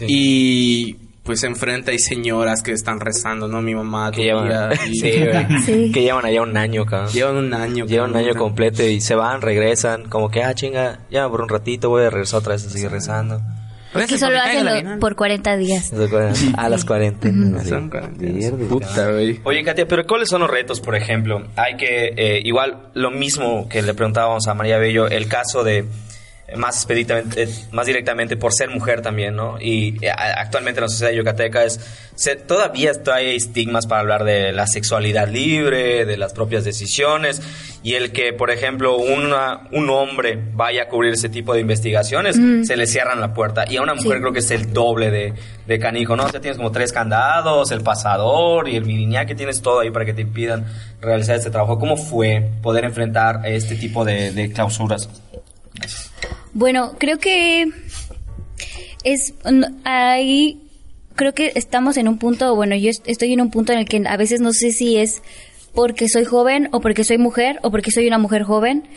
Y 0.08 0.94
pues 1.22 1.44
enfrente 1.44 1.90
hay 1.92 1.98
señoras 2.00 2.62
que 2.62 2.72
están 2.72 2.98
rezando, 3.00 3.46
¿no? 3.46 3.60
Mi 3.62 3.74
mamá, 3.74 4.10
Que 4.10 4.24
llevan, 4.24 4.72
y- 4.90 4.94
sí. 4.98 5.12
Sí. 5.64 5.92
que 5.92 6.02
llevan 6.02 6.24
allá 6.24 6.42
un 6.42 6.56
año, 6.56 6.84
cabrón. 6.84 7.12
Llevan 7.12 7.36
un 7.36 7.54
año. 7.54 7.86
Llevan 7.86 8.10
un 8.10 8.16
año 8.16 8.34
completo 8.34 8.82
y 8.82 9.00
se 9.00 9.14
van, 9.14 9.40
regresan, 9.42 10.08
como 10.08 10.30
que, 10.30 10.42
ah, 10.42 10.54
chinga, 10.54 11.00
ya 11.10 11.28
por 11.28 11.40
un 11.42 11.48
ratito 11.48 11.90
voy 11.90 12.02
a 12.04 12.10
regresar 12.10 12.40
otra 12.40 12.54
vez 12.54 12.66
a 12.66 12.70
seguir 12.70 12.90
rezando. 12.90 13.40
Aquí 13.94 14.18
solo 14.18 14.38
hacen 14.38 14.98
por 14.98 15.16
40 15.16 15.56
días. 15.56 15.92
A 16.56 16.68
las 16.68 16.84
40. 16.84 17.28
Son 17.64 17.90
cuarentenas. 17.90 18.52
Puta, 18.68 19.10
güey. 19.12 19.40
Oye, 19.44 19.64
Katia, 19.64 19.86
pero 19.86 20.06
¿cuáles 20.06 20.28
son 20.28 20.42
los 20.42 20.50
retos, 20.50 20.80
por 20.80 20.94
ejemplo? 20.94 21.46
Hay 21.56 21.76
que, 21.76 22.12
eh, 22.16 22.40
igual, 22.44 22.90
lo 22.94 23.10
mismo 23.10 23.68
que 23.68 23.82
le 23.82 23.94
preguntábamos 23.94 24.46
a 24.46 24.54
María 24.54 24.78
Bello, 24.78 25.08
el 25.08 25.28
caso 25.28 25.64
de, 25.64 25.84
más 26.56 26.76
expeditamente, 26.76 27.42
eh, 27.42 27.48
más 27.72 27.86
directamente 27.86 28.36
por 28.36 28.52
ser 28.54 28.70
mujer 28.70 29.02
también, 29.02 29.36
¿no? 29.36 29.60
Y 29.60 29.96
eh, 30.04 30.10
actualmente 30.10 30.80
en 30.80 30.82
la 30.84 30.88
sociedad 30.88 31.12
yucateca 31.12 31.64
es, 31.64 31.78
se- 32.14 32.36
todavía 32.36 32.92
hay 33.12 33.36
estigmas 33.36 33.86
para 33.86 34.00
hablar 34.00 34.24
de 34.24 34.52
la 34.52 34.66
sexualidad 34.66 35.28
libre, 35.28 36.06
de 36.06 36.16
las 36.16 36.32
propias 36.32 36.64
decisiones, 36.64 37.42
y 37.82 37.94
el 37.94 38.12
que, 38.12 38.32
por 38.32 38.50
ejemplo, 38.50 38.96
una, 38.96 39.68
un 39.72 39.90
hombre 39.90 40.38
vaya 40.54 40.84
a 40.84 40.88
cubrir 40.88 41.12
ese 41.12 41.28
tipo 41.28 41.52
de 41.54 41.60
investigaciones, 41.60 42.36
se 42.66 42.76
le 42.76 42.86
cierran 42.86 43.20
la 43.20 43.34
puerta. 43.34 43.64
Y 43.70 43.76
a 43.76 43.82
una 43.82 43.94
mujer 43.94 44.14
Sí. 44.14 44.20
creo 44.20 44.32
que 44.32 44.38
es 44.40 44.50
el 44.50 44.72
doble 44.72 45.10
de, 45.10 45.34
de 45.66 45.78
canijo, 45.78 46.16
¿no? 46.16 46.24
O 46.24 46.28
sea, 46.30 46.40
tienes 46.40 46.56
como 46.56 46.72
tres 46.72 46.92
candados, 46.92 47.70
el 47.72 47.82
pasador 47.82 48.68
y 48.68 48.76
el 48.76 48.84
miriñá 48.86 49.26
que 49.26 49.34
tienes 49.34 49.60
todo 49.62 49.80
ahí 49.80 49.90
para 49.90 50.04
que 50.06 50.14
te 50.14 50.22
impidan 50.22 50.66
realizar 51.00 51.36
este 51.36 51.50
trabajo. 51.50 51.78
¿Cómo 51.78 51.96
fue 51.96 52.48
poder 52.62 52.84
enfrentar 52.84 53.42
este 53.44 53.74
tipo 53.76 54.04
de, 54.04 54.32
de 54.32 54.50
clausuras? 54.50 55.08
Bueno, 56.58 56.94
creo 56.98 57.18
que 57.18 57.66
es 59.04 59.32
ahí 59.84 60.60
creo 61.14 61.32
que 61.32 61.52
estamos 61.54 61.96
en 61.96 62.08
un 62.08 62.18
punto, 62.18 62.56
bueno, 62.56 62.74
yo 62.74 62.90
est- 62.90 63.08
estoy 63.08 63.32
en 63.32 63.40
un 63.40 63.50
punto 63.52 63.72
en 63.72 63.78
el 63.78 63.84
que 63.88 64.02
a 64.04 64.16
veces 64.16 64.40
no 64.40 64.52
sé 64.52 64.72
si 64.72 64.96
es 64.96 65.22
porque 65.72 66.08
soy 66.08 66.24
joven 66.24 66.68
o 66.72 66.80
porque 66.80 67.04
soy 67.04 67.16
mujer 67.16 67.60
o 67.62 67.70
porque 67.70 67.92
soy 67.92 68.08
una 68.08 68.18
mujer 68.18 68.42
joven, 68.42 68.88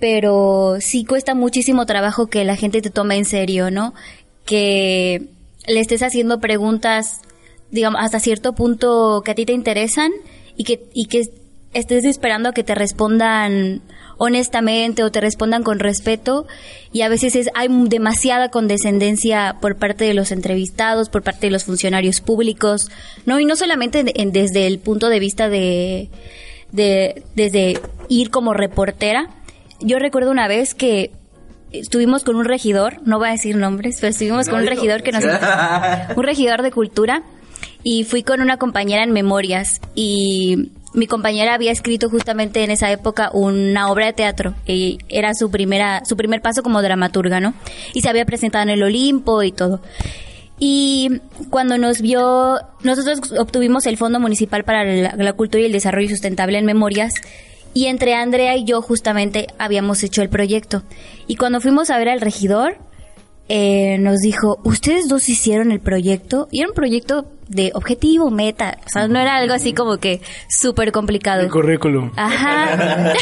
pero 0.00 0.78
sí 0.80 1.04
cuesta 1.04 1.36
muchísimo 1.36 1.86
trabajo 1.86 2.26
que 2.26 2.44
la 2.44 2.56
gente 2.56 2.82
te 2.82 2.90
tome 2.90 3.14
en 3.16 3.24
serio, 3.24 3.70
¿no? 3.70 3.94
Que 4.44 5.28
le 5.68 5.78
estés 5.78 6.02
haciendo 6.02 6.40
preguntas, 6.40 7.20
digamos, 7.70 8.00
hasta 8.02 8.18
cierto 8.18 8.52
punto 8.56 9.22
que 9.24 9.30
a 9.30 9.34
ti 9.36 9.46
te 9.46 9.52
interesan 9.52 10.10
y 10.56 10.64
que, 10.64 10.88
y 10.92 11.06
que 11.06 11.22
estés 11.72 12.04
esperando 12.04 12.48
a 12.48 12.52
que 12.52 12.64
te 12.64 12.74
respondan 12.74 13.80
honestamente 14.18 15.02
o 15.04 15.10
te 15.10 15.20
respondan 15.20 15.62
con 15.62 15.78
respeto 15.78 16.46
y 16.92 17.02
a 17.02 17.08
veces 17.08 17.36
es, 17.36 17.48
hay 17.54 17.68
demasiada 17.70 18.50
condescendencia 18.50 19.56
por 19.60 19.76
parte 19.76 20.04
de 20.04 20.14
los 20.14 20.32
entrevistados, 20.32 21.08
por 21.10 21.22
parte 21.22 21.46
de 21.48 21.50
los 21.50 21.64
funcionarios 21.64 22.20
públicos, 22.20 22.90
no 23.26 23.38
y 23.40 23.44
no 23.44 23.56
solamente 23.56 24.04
en- 24.20 24.32
desde 24.32 24.66
el 24.66 24.78
punto 24.78 25.08
de 25.08 25.20
vista 25.20 25.48
de, 25.48 26.08
de 26.72 27.22
desde 27.34 27.78
ir 28.08 28.30
como 28.30 28.54
reportera. 28.54 29.28
Yo 29.80 29.98
recuerdo 29.98 30.30
una 30.30 30.48
vez 30.48 30.74
que 30.74 31.10
estuvimos 31.72 32.24
con 32.24 32.36
un 32.36 32.46
regidor, 32.46 33.00
no 33.04 33.18
voy 33.18 33.28
a 33.28 33.32
decir 33.32 33.56
nombres, 33.56 33.98
pero 34.00 34.10
estuvimos 34.12 34.48
con 34.48 34.60
un 34.60 34.66
regidor 34.66 35.02
que 35.02 35.12
nos 35.12 35.24
un 36.16 36.22
regidor 36.22 36.62
de 36.62 36.70
cultura 36.70 37.22
y 37.88 38.02
fui 38.02 38.24
con 38.24 38.40
una 38.40 38.56
compañera 38.56 39.04
en 39.04 39.12
memorias 39.12 39.80
y 39.94 40.72
mi 40.92 41.06
compañera 41.06 41.54
había 41.54 41.70
escrito 41.70 42.10
justamente 42.10 42.64
en 42.64 42.72
esa 42.72 42.90
época 42.90 43.30
una 43.32 43.92
obra 43.92 44.06
de 44.06 44.12
teatro 44.12 44.56
y 44.66 44.98
era 45.08 45.34
su 45.34 45.52
primera 45.52 46.04
su 46.04 46.16
primer 46.16 46.42
paso 46.42 46.64
como 46.64 46.82
dramaturga, 46.82 47.38
¿no? 47.38 47.54
Y 47.94 48.00
se 48.00 48.08
había 48.08 48.24
presentado 48.24 48.64
en 48.64 48.70
el 48.70 48.82
Olimpo 48.82 49.44
y 49.44 49.52
todo. 49.52 49.80
Y 50.58 51.20
cuando 51.48 51.78
nos 51.78 52.00
vio, 52.00 52.58
nosotros 52.82 53.20
obtuvimos 53.38 53.86
el 53.86 53.96
Fondo 53.96 54.18
Municipal 54.18 54.64
para 54.64 54.82
la, 54.82 55.14
la 55.14 55.32
Cultura 55.34 55.62
y 55.62 55.66
el 55.66 55.72
Desarrollo 55.72 56.08
Sustentable 56.08 56.58
en 56.58 56.66
Memorias 56.66 57.14
y 57.72 57.86
entre 57.86 58.14
Andrea 58.14 58.56
y 58.56 58.64
yo 58.64 58.82
justamente 58.82 59.46
habíamos 59.60 60.02
hecho 60.02 60.22
el 60.22 60.28
proyecto. 60.28 60.82
Y 61.28 61.36
cuando 61.36 61.60
fuimos 61.60 61.90
a 61.90 61.98
ver 61.98 62.08
al 62.08 62.20
regidor, 62.20 62.78
eh, 63.48 63.98
nos 63.98 64.20
dijo, 64.20 64.58
ustedes 64.64 65.08
dos 65.08 65.28
hicieron 65.28 65.70
el 65.70 65.80
proyecto 65.80 66.48
y 66.50 66.60
era 66.60 66.68
un 66.68 66.74
proyecto 66.74 67.26
de 67.48 67.70
objetivo, 67.74 68.30
meta, 68.30 68.78
o 68.84 68.88
sea, 68.88 69.06
no 69.06 69.20
era 69.20 69.36
algo 69.36 69.54
así 69.54 69.72
como 69.72 69.98
que 69.98 70.20
súper 70.48 70.90
complicado. 70.90 71.42
El 71.42 71.50
currículum. 71.50 72.10
Ajá. 72.16 73.14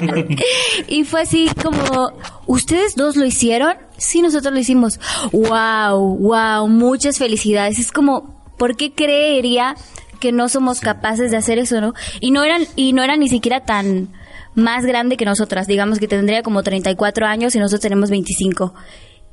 y 0.88 1.04
fue 1.04 1.22
así 1.22 1.50
como, 1.62 2.12
¿ustedes 2.46 2.96
dos 2.96 3.16
lo 3.16 3.26
hicieron? 3.26 3.74
Sí, 3.98 4.22
nosotros 4.22 4.54
lo 4.54 4.60
hicimos. 4.60 4.98
Wow, 5.32 6.16
wow, 6.16 6.66
muchas 6.66 7.18
felicidades. 7.18 7.78
Es 7.78 7.92
como, 7.92 8.42
¿por 8.56 8.74
qué 8.76 8.92
creería 8.92 9.74
que 10.18 10.32
no 10.32 10.48
somos 10.48 10.80
capaces 10.80 11.30
de 11.30 11.36
hacer 11.36 11.58
eso, 11.58 11.80
no? 11.82 11.92
Y 12.20 12.30
no 12.30 12.42
eran, 12.42 12.62
y 12.74 12.94
no 12.94 13.02
eran 13.02 13.20
ni 13.20 13.28
siquiera 13.28 13.60
tan 13.66 14.08
más 14.54 14.86
grande 14.86 15.16
que 15.16 15.26
nosotras. 15.26 15.66
Digamos 15.66 15.98
que 15.98 16.08
tendría 16.08 16.42
como 16.42 16.62
34 16.62 17.26
años 17.26 17.54
y 17.54 17.58
nosotros 17.58 17.82
tenemos 17.82 18.08
25. 18.08 18.74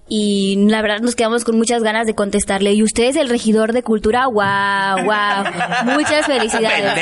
Y 0.08 0.68
la 0.70 0.84
verdad 0.84 1.00
nos 1.00 1.16
quedamos 1.16 1.44
con 1.44 1.58
muchas 1.58 1.82
ganas 1.82 2.06
de 2.06 2.14
contestarle. 2.14 2.74
¿Y 2.74 2.84
usted 2.84 3.06
es 3.06 3.16
el 3.16 3.28
regidor 3.28 3.74
de 3.74 3.82
cultura? 3.82 4.28
¡Wow! 4.28 5.04
¡Wow! 5.04 5.96
Muchas 5.96 6.28
felicidades. 6.28 6.94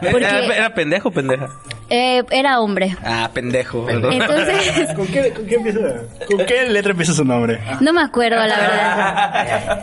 Porque 0.00 0.24
¿Era, 0.24 0.46
era 0.46 0.74
pendejo 0.74 1.10
o 1.10 1.12
pendeja? 1.12 1.50
eh, 1.90 2.22
era 2.30 2.60
hombre. 2.60 2.96
Ah, 3.04 3.28
pendejo. 3.34 3.86
Entonces, 3.90 4.88
¿Con 4.96 5.06
qué, 5.08 5.32
con 5.34 5.44
qué 5.46 5.54
empieza? 5.56 5.80
¿Con 6.26 6.46
qué 6.46 6.66
letra 6.70 6.92
empieza 6.92 7.12
su 7.12 7.24
nombre? 7.26 7.60
no 7.80 7.92
me 7.92 8.00
acuerdo, 8.00 8.36
la 8.46 8.56
verdad. 8.58 9.82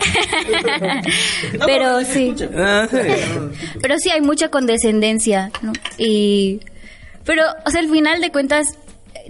Pero 1.65 2.01
sí. 2.01 2.33
Ah, 2.57 2.87
sí. 2.89 2.97
Pero 3.81 3.99
sí 3.99 4.09
hay 4.09 4.21
mucha 4.21 4.49
condescendencia, 4.49 5.51
¿no? 5.61 5.73
Y... 5.99 6.61
Pero, 7.23 7.43
o 7.65 7.69
sea, 7.69 7.81
al 7.81 7.89
final 7.89 8.21
de 8.21 8.31
cuentas, 8.31 8.77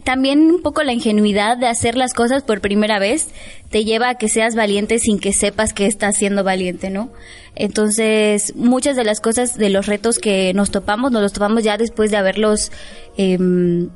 también 0.07 0.39
un 0.39 0.61
poco 0.61 0.83
la 0.83 0.93
ingenuidad 0.93 1.57
de 1.57 1.67
hacer 1.67 1.97
las 1.97 2.13
cosas 2.13 2.41
por 2.41 2.61
primera 2.61 2.97
vez 2.97 3.27
te 3.69 3.83
lleva 3.83 4.07
a 4.07 4.15
que 4.15 4.29
seas 4.29 4.55
valiente 4.55 4.99
sin 4.99 5.19
que 5.19 5.33
sepas 5.33 5.73
que 5.73 5.85
estás 5.85 6.15
siendo 6.15 6.45
valiente, 6.45 6.89
¿no? 6.89 7.11
Entonces, 7.55 8.55
muchas 8.55 8.95
de 8.95 9.03
las 9.03 9.19
cosas, 9.19 9.57
de 9.57 9.69
los 9.69 9.85
retos 9.85 10.19
que 10.19 10.53
nos 10.53 10.71
topamos, 10.71 11.11
nos 11.11 11.21
los 11.21 11.33
topamos 11.33 11.65
ya 11.65 11.75
después 11.75 12.09
de 12.09 12.15
haberlos 12.15 12.71
em, 13.17 13.89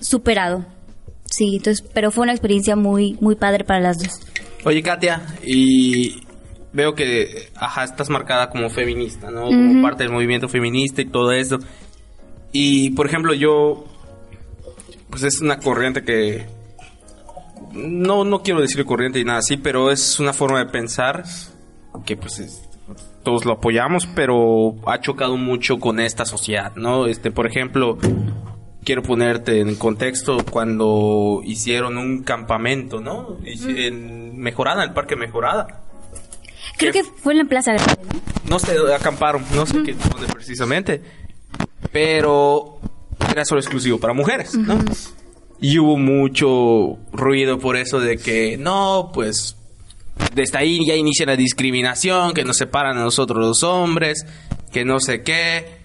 superado. 0.00 0.66
Sí, 1.30 1.56
entonces, 1.56 1.82
pero 1.94 2.10
fue 2.10 2.24
una 2.24 2.32
experiencia 2.32 2.76
muy, 2.76 3.16
muy 3.22 3.34
padre 3.34 3.64
para 3.64 3.80
las 3.80 4.00
dos. 4.00 4.20
Oye, 4.66 4.82
Katia, 4.82 5.22
y 5.42 6.20
veo 6.74 6.94
que, 6.94 7.48
ajá, 7.54 7.84
estás 7.84 8.10
marcada 8.10 8.50
como 8.50 8.68
feminista, 8.68 9.30
¿no? 9.30 9.46
Como 9.46 9.80
parte 9.80 10.02
del 10.02 10.12
movimiento 10.12 10.46
feminista 10.46 11.00
y 11.00 11.06
todo 11.06 11.32
eso. 11.32 11.58
Y, 12.52 12.90
por 12.90 13.06
ejemplo, 13.06 13.32
yo, 13.32 13.86
pues 15.14 15.22
es 15.22 15.40
una 15.40 15.58
corriente 15.60 16.02
que, 16.02 16.44
no, 17.72 18.24
no 18.24 18.42
quiero 18.42 18.60
decir 18.60 18.84
corriente 18.84 19.20
y 19.20 19.24
nada 19.24 19.38
así, 19.38 19.56
pero 19.56 19.92
es 19.92 20.18
una 20.18 20.32
forma 20.32 20.58
de 20.58 20.66
pensar 20.66 21.22
que, 22.04 22.16
pues, 22.16 22.40
es- 22.40 22.68
todos 23.22 23.44
lo 23.44 23.52
apoyamos, 23.52 24.06
pero 24.06 24.74
ha 24.86 25.00
chocado 25.00 25.36
mucho 25.36 25.78
con 25.78 26.00
esta 26.00 26.24
sociedad, 26.24 26.74
¿no? 26.74 27.06
Este, 27.06 27.30
por 27.30 27.46
ejemplo, 27.46 27.96
quiero 28.84 29.02
ponerte 29.04 29.60
en 29.60 29.76
contexto 29.76 30.38
cuando 30.50 31.40
hicieron 31.44 31.96
un 31.96 32.24
campamento, 32.24 33.00
¿no? 33.00 33.38
En 33.44 34.36
Mejorada, 34.36 34.82
el 34.82 34.92
Parque 34.92 35.14
Mejorada. 35.14 35.80
Creo 36.76 36.92
que 36.92 37.04
fue 37.04 37.34
en 37.34 37.38
la 37.38 37.44
Plaza 37.44 37.72
Grande, 37.72 37.94
¿no? 38.12 38.50
No 38.50 38.58
sé, 38.58 38.76
acamparon, 38.92 39.44
no 39.54 39.64
sé 39.64 39.80
qué 39.84 39.94
dónde 39.94 40.26
precisamente, 40.32 41.00
pero 41.92 42.80
era 43.30 43.44
solo 43.44 43.60
exclusivo 43.60 43.98
para 43.98 44.12
mujeres, 44.14 44.54
¿no? 44.54 44.78
Y 45.60 45.78
hubo 45.78 45.96
mucho 45.96 46.98
ruido 47.12 47.58
por 47.58 47.76
eso 47.76 48.00
de 48.00 48.18
que 48.18 48.56
no, 48.56 49.10
pues 49.12 49.56
desde 50.34 50.58
ahí 50.58 50.86
ya 50.86 50.94
inicia 50.94 51.26
la 51.26 51.36
discriminación, 51.36 52.34
que 52.34 52.44
nos 52.44 52.56
separan 52.56 52.98
a 52.98 53.02
nosotros 53.02 53.38
los 53.38 53.62
hombres, 53.62 54.26
que 54.72 54.84
no 54.84 55.00
sé 55.00 55.22
qué. 55.22 55.82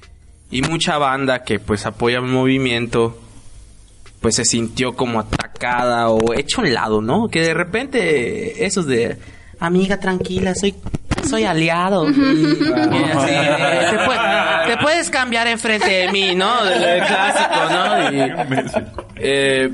y 0.51 0.63
mucha 0.63 0.97
banda 0.97 1.43
que 1.43 1.59
pues 1.59 1.85
apoya 1.85 2.17
el 2.17 2.23
movimiento 2.23 3.19
pues 4.19 4.35
se 4.35 4.45
sintió 4.45 4.95
como 4.95 5.19
atacada 5.19 6.09
o 6.09 6.33
hecha 6.33 6.61
a 6.61 6.65
un 6.65 6.73
lado, 6.73 7.01
¿no? 7.01 7.29
Que 7.29 7.41
de 7.41 7.53
repente 7.53 8.65
esos 8.65 8.85
de 8.85 9.17
amiga 9.59 9.99
tranquila, 9.99 10.55
soy 10.55 10.75
soy 11.29 11.43
aliado. 11.45 12.07
Así, 12.07 12.15
te, 12.59 13.97
puede- 14.05 14.67
te 14.67 14.77
puedes 14.81 15.09
cambiar 15.09 15.47
enfrente 15.47 15.89
de 15.89 16.11
mí, 16.11 16.35
¿no? 16.35 16.67
El 16.67 17.03
clásico, 17.05 17.69
¿no? 17.71 18.11
Y, 18.11 18.33
eh, 19.17 19.69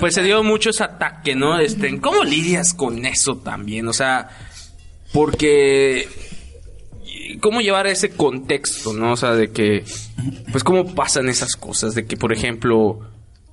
pues 0.00 0.14
se 0.14 0.22
dio 0.22 0.42
mucho 0.42 0.70
ese 0.70 0.84
ataque, 0.84 1.34
¿no? 1.34 1.58
Este, 1.58 2.00
¿cómo 2.00 2.22
lidias 2.24 2.74
con 2.74 3.04
eso 3.06 3.36
también? 3.38 3.88
O 3.88 3.92
sea, 3.92 4.28
porque 5.12 6.08
cómo 7.40 7.60
llevar 7.60 7.86
ese 7.86 8.10
contexto, 8.10 8.92
¿no? 8.92 9.12
O 9.12 9.16
sea, 9.16 9.32
de 9.32 9.50
que, 9.50 9.84
pues, 10.52 10.62
cómo 10.64 10.94
pasan 10.94 11.28
esas 11.28 11.56
cosas, 11.56 11.94
de 11.94 12.06
que, 12.06 12.16
por 12.16 12.32
ejemplo, 12.32 13.00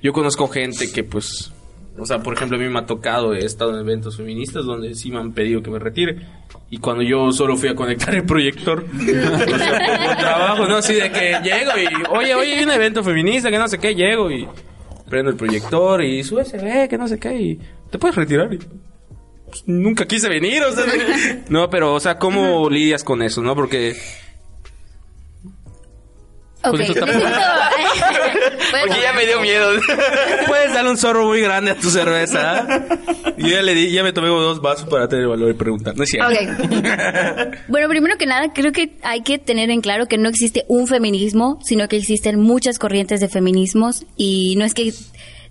yo 0.01 0.13
conozco 0.13 0.47
gente 0.47 0.91
que, 0.91 1.03
pues, 1.03 1.51
o 1.97 2.05
sea, 2.05 2.19
por 2.19 2.33
ejemplo, 2.33 2.57
a 2.57 2.59
mí 2.59 2.67
me 2.67 2.79
ha 2.79 2.85
tocado, 2.85 3.33
he 3.33 3.45
estado 3.45 3.73
en 3.73 3.81
eventos 3.81 4.17
feministas 4.17 4.65
donde 4.65 4.95
sí 4.95 5.11
me 5.11 5.19
han 5.19 5.33
pedido 5.33 5.61
que 5.61 5.69
me 5.69 5.79
retire. 5.79 6.25
Y 6.69 6.79
cuando 6.79 7.03
yo 7.03 7.31
solo 7.31 7.55
fui 7.55 7.69
a 7.69 7.75
conectar 7.75 8.15
el 8.15 8.25
proyector, 8.25 8.85
o 8.95 9.57
sea, 9.57 10.05
por 10.05 10.15
trabajo, 10.17 10.67
¿no? 10.67 10.77
Así 10.77 10.95
de 10.95 11.11
que 11.11 11.39
llego 11.43 11.71
y, 11.77 11.87
oye, 12.09 12.35
oye, 12.35 12.55
hay 12.55 12.63
un 12.63 12.71
evento 12.71 13.03
feminista, 13.03 13.51
que 13.51 13.59
no 13.59 13.67
sé 13.67 13.77
qué, 13.77 13.93
llego 13.93 14.31
y 14.31 14.47
prendo 15.07 15.29
el 15.29 15.37
proyector 15.37 16.03
y 16.03 16.23
sube 16.23 16.45
se 16.45 16.57
ve, 16.57 16.87
que 16.89 16.97
no 16.97 17.07
sé 17.07 17.19
qué, 17.19 17.35
y 17.35 17.59
te 17.91 17.99
puedes 17.99 18.15
retirar. 18.15 18.51
Y, 18.53 18.57
pues, 18.57 19.63
nunca 19.67 20.05
quise 20.07 20.27
venir, 20.29 20.63
o 20.63 20.71
sea, 20.71 20.85
no, 21.49 21.69
pero, 21.69 21.93
o 21.93 21.99
sea, 21.99 22.17
¿cómo 22.17 22.69
lidias 22.69 23.03
con 23.03 23.21
eso, 23.21 23.41
no? 23.43 23.53
Porque 23.53 23.95
Ok, 26.65 26.77
Con 26.77 26.79
Porque 28.81 29.01
ya 29.01 29.13
me 29.13 29.25
dio 29.25 29.39
miedo. 29.41 29.71
puedes 30.47 30.73
darle 30.73 30.89
un 30.91 30.97
zorro 30.97 31.25
muy 31.25 31.41
grande 31.41 31.71
a 31.71 31.75
tu 31.75 31.89
cerveza. 31.89 32.59
¿ah? 32.67 32.85
Y 33.37 33.43
yo 33.43 33.49
ya 33.49 33.61
le 33.61 33.73
di, 33.73 33.91
ya 33.91 34.03
me 34.03 34.13
tomé 34.13 34.27
dos 34.27 34.61
vasos 34.61 34.87
para 34.89 35.07
tener 35.07 35.27
valor 35.27 35.51
y 35.51 35.53
preguntar. 35.53 35.95
No 35.95 36.03
es 36.03 36.09
cierto. 36.09 36.29
Bueno, 37.67 37.87
primero 37.89 38.17
que 38.17 38.25
nada, 38.25 38.51
creo 38.53 38.71
que 38.71 38.97
hay 39.03 39.21
que 39.21 39.37
tener 39.37 39.69
en 39.69 39.81
claro 39.81 40.07
que 40.07 40.17
no 40.17 40.29
existe 40.29 40.65
un 40.67 40.87
feminismo, 40.87 41.59
sino 41.63 41.87
que 41.87 41.97
existen 41.97 42.39
muchas 42.39 42.79
corrientes 42.79 43.19
de 43.19 43.29
feminismos 43.29 44.05
y 44.17 44.55
no 44.57 44.65
es 44.65 44.73
que 44.73 44.93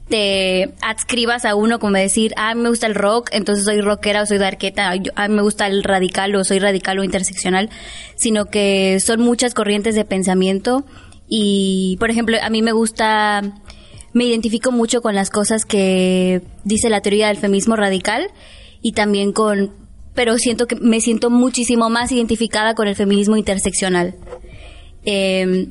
te 0.08 0.74
adscribas 0.82 1.44
a 1.44 1.54
uno 1.54 1.78
como 1.78 1.96
decir, 1.96 2.34
ah, 2.36 2.54
me 2.54 2.68
gusta 2.68 2.86
el 2.86 2.94
rock, 2.94 3.30
entonces 3.32 3.64
soy 3.64 3.80
rockera 3.80 4.22
o 4.22 4.26
soy 4.26 4.36
darqueta, 4.38 4.94
yo- 4.96 5.12
a 5.14 5.26
mí 5.28 5.34
me 5.34 5.42
gusta 5.42 5.66
el 5.66 5.82
radical 5.84 6.34
o 6.34 6.44
soy 6.44 6.58
radical 6.58 6.98
o 6.98 7.04
interseccional, 7.04 7.70
sino 8.14 8.46
que 8.46 8.98
son 9.00 9.20
muchas 9.20 9.54
corrientes 9.54 9.94
de 9.94 10.04
pensamiento 10.04 10.84
y, 11.34 11.96
por 11.98 12.10
ejemplo, 12.10 12.36
a 12.42 12.50
mí 12.50 12.60
me 12.60 12.72
gusta, 12.72 13.40
me 14.12 14.24
identifico 14.24 14.70
mucho 14.70 15.00
con 15.00 15.14
las 15.14 15.30
cosas 15.30 15.64
que 15.64 16.42
dice 16.62 16.90
la 16.90 17.00
teoría 17.00 17.28
del 17.28 17.38
feminismo 17.38 17.74
radical 17.74 18.30
y 18.82 18.92
también 18.92 19.32
con, 19.32 19.72
pero 20.14 20.36
siento 20.36 20.66
que 20.66 20.76
me 20.76 21.00
siento 21.00 21.30
muchísimo 21.30 21.88
más 21.88 22.12
identificada 22.12 22.74
con 22.74 22.86
el 22.86 22.96
feminismo 22.96 23.38
interseccional. 23.38 24.14
Eh, 25.06 25.68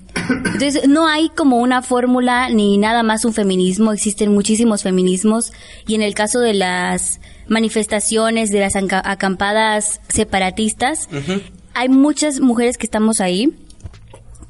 entonces, 0.51 0.87
no 0.87 1.07
hay 1.07 1.29
como 1.29 1.57
una 1.57 1.83
fórmula 1.83 2.49
ni 2.49 2.79
nada 2.79 3.03
más 3.03 3.23
un 3.23 3.33
feminismo, 3.33 3.93
existen 3.93 4.33
muchísimos 4.33 4.81
feminismos 4.81 5.53
y 5.85 5.93
en 5.93 6.01
el 6.01 6.15
caso 6.15 6.39
de 6.39 6.55
las 6.55 7.19
manifestaciones, 7.47 8.49
de 8.49 8.61
las 8.61 8.73
acampadas 8.75 10.01
separatistas, 10.07 11.07
hay 11.75 11.87
muchas 11.87 12.39
mujeres 12.39 12.79
que 12.79 12.87
estamos 12.87 13.21
ahí, 13.21 13.53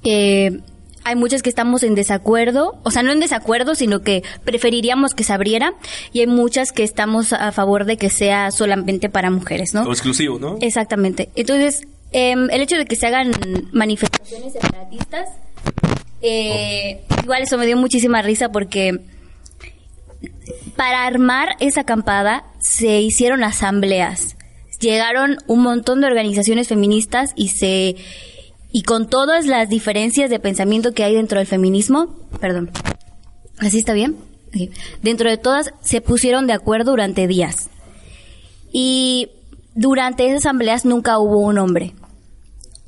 que 0.02 0.62
hay 1.04 1.16
muchas 1.16 1.42
que 1.42 1.50
estamos 1.50 1.84
en 1.84 1.96
desacuerdo, 1.96 2.80
o 2.84 2.92
sea, 2.92 3.04
no 3.04 3.12
en 3.12 3.20
desacuerdo, 3.20 3.76
sino 3.76 4.02
que 4.02 4.24
preferiríamos 4.44 5.14
que 5.14 5.24
se 5.24 5.34
abriera 5.34 5.74
y 6.14 6.20
hay 6.20 6.28
muchas 6.28 6.72
que 6.72 6.84
estamos 6.84 7.34
a 7.34 7.52
favor 7.52 7.86
de 7.86 7.98
que 7.98 8.10
sea 8.10 8.52
solamente 8.52 9.10
para 9.10 9.32
mujeres, 9.32 9.74
¿no? 9.74 9.84
O 9.84 9.92
exclusivo, 9.92 10.40
¿no? 10.40 10.58
Exactamente. 10.62 11.30
Entonces, 11.36 11.88
em, 12.12 12.50
el 12.50 12.62
hecho 12.62 12.78
de 12.78 12.86
que 12.86 12.96
se 12.96 13.08
hagan 13.08 13.32
manifestaciones 13.72 14.54
separatistas, 14.54 15.30
eh, 16.22 17.02
igual 17.24 17.44
eso 17.44 17.58
me 17.58 17.66
dio 17.66 17.78
muchísima 17.78 18.22
risa 18.22 18.52
porque 18.52 19.00
para 20.76 21.06
armar 21.06 21.56
esa 21.60 21.82
acampada 21.82 22.46
se 22.60 23.02
hicieron 23.02 23.44
asambleas. 23.44 24.36
Llegaron 24.80 25.38
un 25.46 25.62
montón 25.62 26.02
de 26.02 26.08
organizaciones 26.08 26.68
feministas 26.68 27.34
y 27.36 27.50
se 27.50 27.96
y 28.72 28.84
con 28.84 29.10
todas 29.10 29.46
las 29.46 29.70
diferencias 29.70 30.30
de 30.30 30.40
pensamiento 30.40 30.94
que 30.94 31.04
hay 31.04 31.16
dentro 31.16 31.40
del 31.40 31.48
feminismo, 31.48 32.16
perdón. 32.40 32.72
¿Así 33.60 33.80
está 33.80 33.94
bien? 33.94 34.16
Dentro 35.02 35.30
de 35.30 35.38
todas 35.38 35.74
se 35.82 36.02
pusieron 36.02 36.48
de 36.48 36.54
acuerdo 36.54 36.92
durante 36.92 37.28
días. 37.28 37.70
Y 38.72 39.30
durante 39.76 40.26
esas 40.26 40.40
asambleas 40.40 40.86
nunca 40.86 41.20
hubo 41.20 41.40
un 41.40 41.58
hombre. 41.58 41.94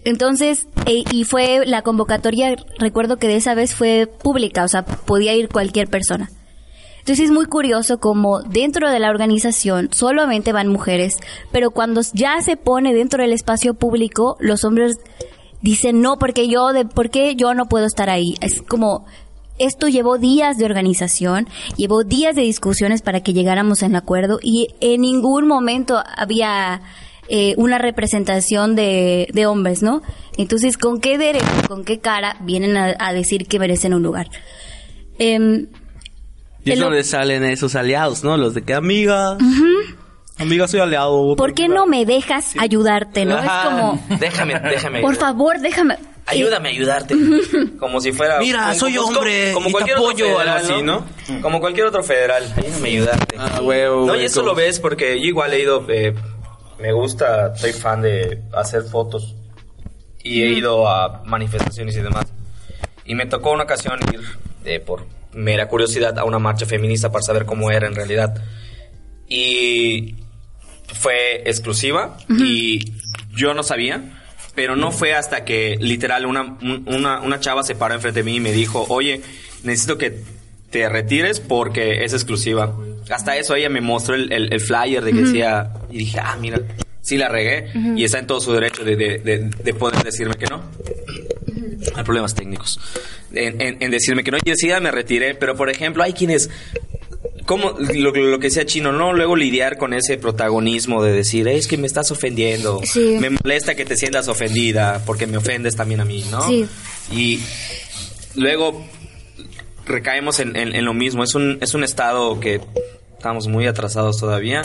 Entonces, 0.06 0.68
e- 0.86 1.04
y 1.12 1.24
fue 1.24 1.66
la 1.66 1.82
convocatoria, 1.82 2.56
recuerdo 2.78 3.18
que 3.18 3.28
de 3.28 3.38
esa 3.38 3.56
vez 3.56 3.74
fue 3.74 4.08
pública, 4.08 4.64
o 4.64 4.68
sea, 4.68 4.84
podía 4.84 5.34
ir 5.34 5.48
cualquier 5.48 5.88
persona. 5.88 6.30
Entonces 7.00 7.26
es 7.26 7.32
muy 7.32 7.48
curioso 7.48 8.00
como 8.00 8.42
dentro 8.42 8.90
de 8.90 9.00
la 9.00 9.10
organización 9.10 9.90
solamente 9.92 10.54
van 10.54 10.70
mujeres, 10.70 11.18
pero 11.52 11.72
cuando 11.72 12.00
ya 12.14 12.42
se 12.42 12.56
pone 12.56 12.94
dentro 12.94 13.22
del 13.22 13.34
espacio 13.34 13.74
público, 13.74 14.38
los 14.40 14.64
hombres 14.64 14.96
dicen 15.64 16.02
no, 16.02 16.18
porque 16.20 16.48
yo, 16.48 16.72
de, 16.74 16.86
porque 16.86 17.36
yo 17.36 17.56
no 17.56 17.66
puedo 17.66 17.88
estar 17.88 18.10
ahí. 18.12 18.36
Es 18.42 18.62
como, 18.62 19.08
esto 19.58 19.88
llevó 19.88 20.20
días 20.20 20.58
de 20.58 20.66
organización, 20.66 21.48
llevó 21.78 22.04
días 22.04 22.36
de 22.36 22.44
discusiones 22.44 23.02
para 23.02 23.22
que 23.22 23.34
llegáramos 23.34 23.82
en 23.82 23.96
acuerdo 23.96 24.38
y 24.44 24.68
en 24.82 25.02
ningún 25.02 25.48
momento 25.48 26.04
había 26.18 26.82
eh, 27.30 27.54
una 27.58 27.78
representación 27.78 28.76
de, 28.76 29.28
de 29.34 29.46
hombres, 29.46 29.82
¿no? 29.82 30.02
Entonces, 30.38 30.78
¿con 30.78 31.00
qué 31.00 31.18
derecho, 31.18 31.46
con 31.68 31.86
qué 31.86 32.00
cara 32.00 32.36
vienen 32.42 32.76
a, 32.78 32.96
a 33.00 33.14
decir 33.14 33.48
que 33.48 33.60
merecen 33.60 33.94
un 33.94 34.04
lugar? 34.04 34.28
Em, 35.18 35.68
Y 36.66 36.72
es 36.72 36.80
donde 36.80 37.04
salen 37.04 37.44
esos 37.46 37.76
aliados, 37.76 38.24
¿no? 38.24 38.36
Los 38.36 38.54
de 38.54 38.64
que 38.64 38.74
amiga. 38.74 39.38
Amiga, 40.40 40.68
soy 40.68 40.80
aliado. 40.80 41.36
¿Por 41.36 41.54
qué 41.54 41.68
no 41.68 41.86
me 41.86 42.06
dejas 42.06 42.54
ayudarte, 42.58 43.24
no? 43.26 43.38
Es 43.38 43.46
Ajá. 43.46 43.64
como, 43.70 44.18
Déjame, 44.20 44.60
déjame. 44.60 45.02
por 45.02 45.16
favor, 45.16 45.60
déjame. 45.60 45.98
Ayúdame 46.26 46.70
a 46.70 46.72
ayudarte. 46.72 47.16
Como 47.80 48.00
si 48.00 48.14
fuera. 48.14 48.40
Mira, 48.40 48.68
como- 48.68 48.74
soy 48.80 48.96
como- 48.96 49.08
hombre 49.18 49.52
Como 49.54 49.66
y 49.66 49.68
te 49.68 49.72
cualquier 49.74 49.98
otro 49.98 50.10
apoyo, 50.10 50.26
federal, 50.26 50.48
algo 50.58 50.74
así, 50.74 50.82
¿no? 50.84 51.06
Como 51.42 51.60
cualquier 51.60 51.86
otro 51.88 52.02
federal. 52.04 52.44
Ayúdame 52.56 52.88
a 52.88 52.92
ayudarte. 52.92 53.36
Ah, 53.38 53.60
huevo, 53.62 54.06
No, 54.08 54.16
y 54.16 54.24
eso 54.24 54.40
como- 54.40 54.52
lo 54.52 54.56
ves 54.56 54.80
porque 54.80 55.20
yo 55.20 55.26
igual 55.26 55.54
he 55.54 55.60
ido. 55.62 55.86
eh, 55.90 56.16
me 56.80 56.94
gusta, 56.94 57.56
soy 57.58 57.74
fan 57.74 58.02
de 58.02 58.42
hacer 58.54 58.84
fotos. 58.84 59.36
Y 60.24 60.44
he 60.44 60.48
ido 60.54 60.88
a 60.88 61.24
manifestaciones 61.26 61.96
y 61.98 62.02
demás. 62.02 62.26
Y 63.06 63.16
me 63.16 63.26
tocó 63.26 63.52
una 63.52 63.64
ocasión 63.64 64.00
ir 64.14 64.22
eh, 64.64 64.80
por 64.80 65.06
mera 65.34 65.68
curiosidad 65.68 66.18
a 66.18 66.24
una 66.24 66.40
marcha 66.40 66.66
feminista 66.66 67.12
para 67.12 67.22
saber 67.22 67.46
cómo 67.46 67.70
era 67.70 67.86
en 67.88 67.96
realidad. 67.96 68.34
Y 69.28 70.16
fue 70.88 71.44
exclusiva 71.46 72.18
y 72.30 72.94
yo 73.36 73.54
no 73.54 73.64
sabía, 73.64 74.20
pero 74.56 74.76
no 74.76 74.92
fue 74.92 75.14
hasta 75.14 75.46
que 75.46 75.78
literal 75.80 76.26
una, 76.26 76.42
un- 76.42 76.84
una, 76.88 77.20
una 77.22 77.40
chava 77.40 77.64
se 77.64 77.76
paró 77.76 77.96
enfrente 77.96 78.20
de 78.22 78.24
mí 78.24 78.36
y 78.36 78.40
me 78.40 78.52
dijo, 78.52 78.86
oye, 78.90 79.22
necesito 79.64 79.98
que 79.98 80.20
te 80.70 80.88
retires 80.90 81.40
porque 81.40 82.04
es 82.04 82.14
exclusiva. 82.14 82.76
Hasta 83.10 83.38
eso 83.38 83.56
ella 83.56 83.70
me 83.70 83.82
mostró 83.82 84.16
el, 84.16 84.32
el- 84.32 84.54
el 84.54 84.60
flyer 84.62 85.04
de 85.04 85.12
que 85.14 85.22
decía, 85.22 85.72
y 85.92 85.98
dije, 86.00 86.20
ah, 86.22 86.38
mira, 86.40 86.60
sí 87.02 87.18
la 87.18 87.28
regué 87.30 87.70
y 87.96 88.04
está 88.04 88.20
en 88.20 88.28
todo 88.28 88.40
su 88.42 88.54
derecho 88.54 88.84
de, 88.84 88.96
de- 88.96 89.18
de- 89.20 89.50
de 89.64 89.74
poder 89.74 90.04
decirme 90.04 90.36
que 90.36 90.46
no. 90.46 90.64
Hay 91.96 92.04
problemas 92.04 92.34
técnicos. 92.34 92.80
En, 93.34 93.60
en- 93.62 93.78
en 93.82 93.92
decirme 93.92 94.24
que 94.24 94.32
no, 94.32 94.38
y 94.38 94.50
decía, 94.50 94.80
me 94.80 94.92
retiré, 94.92 95.36
pero 95.36 95.56
por 95.56 95.70
ejemplo, 95.70 96.02
hay 96.04 96.14
quienes 96.14 96.50
como 97.46 97.72
lo, 97.72 98.12
lo 98.12 98.40
que 98.40 98.48
decía 98.48 98.66
Chino, 98.66 98.92
¿no? 98.92 99.14
Luego 99.14 99.36
lidiar 99.36 99.78
con 99.78 99.94
ese 99.94 100.18
protagonismo 100.18 101.04
de 101.04 101.12
decir, 101.14 101.48
es 101.48 101.68
que 101.68 101.78
me 101.78 101.88
estás 101.88 102.10
ofendiendo. 102.12 102.80
Sí. 102.84 103.18
Me 103.20 103.30
molesta 103.30 103.76
que 103.76 103.86
te 103.86 103.98
sientas 103.98 104.28
ofendida 104.28 105.02
porque 105.06 105.28
me 105.28 105.38
ofendes 105.38 105.76
también 105.76 106.00
a 106.02 106.06
mí, 106.06 106.24
¿no? 106.32 106.48
Sí. 106.48 106.66
Y 107.12 107.40
luego 108.36 108.86
recaemos 109.86 110.40
en, 110.40 110.56
en- 110.56 110.76
en 110.76 110.86
lo 110.86 110.94
mismo. 110.94 111.24
Es 111.24 111.36
un, 111.36 111.58
es 111.62 111.74
un 111.74 111.84
estado 111.84 112.40
que 112.40 112.62
estamos 113.18 113.48
muy 113.48 113.68
atrasados 113.68 114.20
todavía 114.20 114.64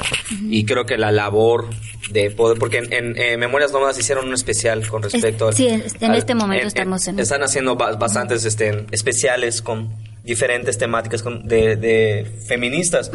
y 0.49 0.65
creo 0.65 0.85
que 0.85 0.99
la 0.99 1.13
labor 1.13 1.69
de 2.11 2.31
poder, 2.31 2.59
porque 2.59 2.79
en, 2.79 2.93
en, 2.93 3.17
eh, 3.17 3.37
Memorias 3.37 3.73
Nómadas 3.73 3.99
hicieron 3.99 4.27
un 4.29 4.35
especial 4.35 4.87
con 4.89 5.03
respecto 5.03 5.47
al- 5.49 5.55
sí, 5.55 5.69
en 5.69 6.15
este 6.15 6.35
momento 6.35 6.67
estamos 6.67 7.07
en- 7.07 7.19
Están 7.21 7.43
haciendo 7.45 7.77
ba- 7.77 7.95
bastantes 7.95 8.45
este, 8.45 8.85
especiales 8.91 9.63
con 9.63 9.91
diferentes 10.29 10.77
temáticas 10.77 11.23
con- 11.23 11.49
de, 11.49 11.77
de 11.77 12.27
feministas. 12.47 13.11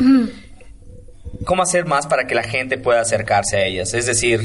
¿Cómo 1.45 1.61
hacer 1.61 1.85
más 1.85 2.07
para 2.07 2.25
que 2.25 2.33
la 2.35 2.43
gente 2.43 2.77
pueda 2.77 3.01
acercarse 3.01 3.57
a 3.57 3.65
ellas? 3.65 3.93
Es 3.93 4.05
decir, 4.07 4.41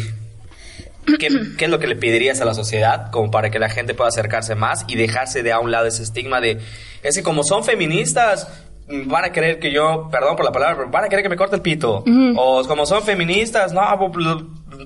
¿qué, 1.19 1.29
qué 1.59 1.65
es 1.65 1.71
lo 1.71 1.79
que 1.79 1.87
le 1.87 1.97
pedirías 1.97 2.41
a 2.41 2.45
la 2.45 2.55
sociedad 2.55 3.11
como 3.11 3.31
para 3.31 3.51
que 3.51 3.59
la 3.59 3.71
gente 3.71 3.95
pueda 3.95 4.09
acercarse 4.09 4.55
más 4.55 4.85
y 4.87 4.97
dejarse 4.97 5.43
de 5.43 5.53
a 5.53 5.61
un 5.61 5.71
lado 5.71 5.87
ese 5.87 6.03
estigma 6.03 6.41
de, 6.41 6.59
es 7.03 7.17
que 7.17 7.23
como 7.23 7.43
son 7.43 7.65
feministas, 7.65 8.49
mm, 8.89 9.09
van 9.09 9.25
a 9.25 9.33
querer 9.33 9.59
que 9.61 9.73
yo, 9.73 10.09
perdón 10.13 10.37
por 10.37 10.45
la 10.45 10.53
palabra, 10.53 10.77
pero 10.77 10.91
van 10.91 11.05
a 11.05 11.09
querer 11.09 11.23
que 11.23 11.29
me 11.31 11.37
corte 11.37 11.57
el 11.57 11.63
pito. 11.63 12.05
O 12.37 12.63
como 12.67 12.85
son 12.85 13.03
feministas, 13.03 13.73
no, 13.73 13.81
pues, 14.13 14.27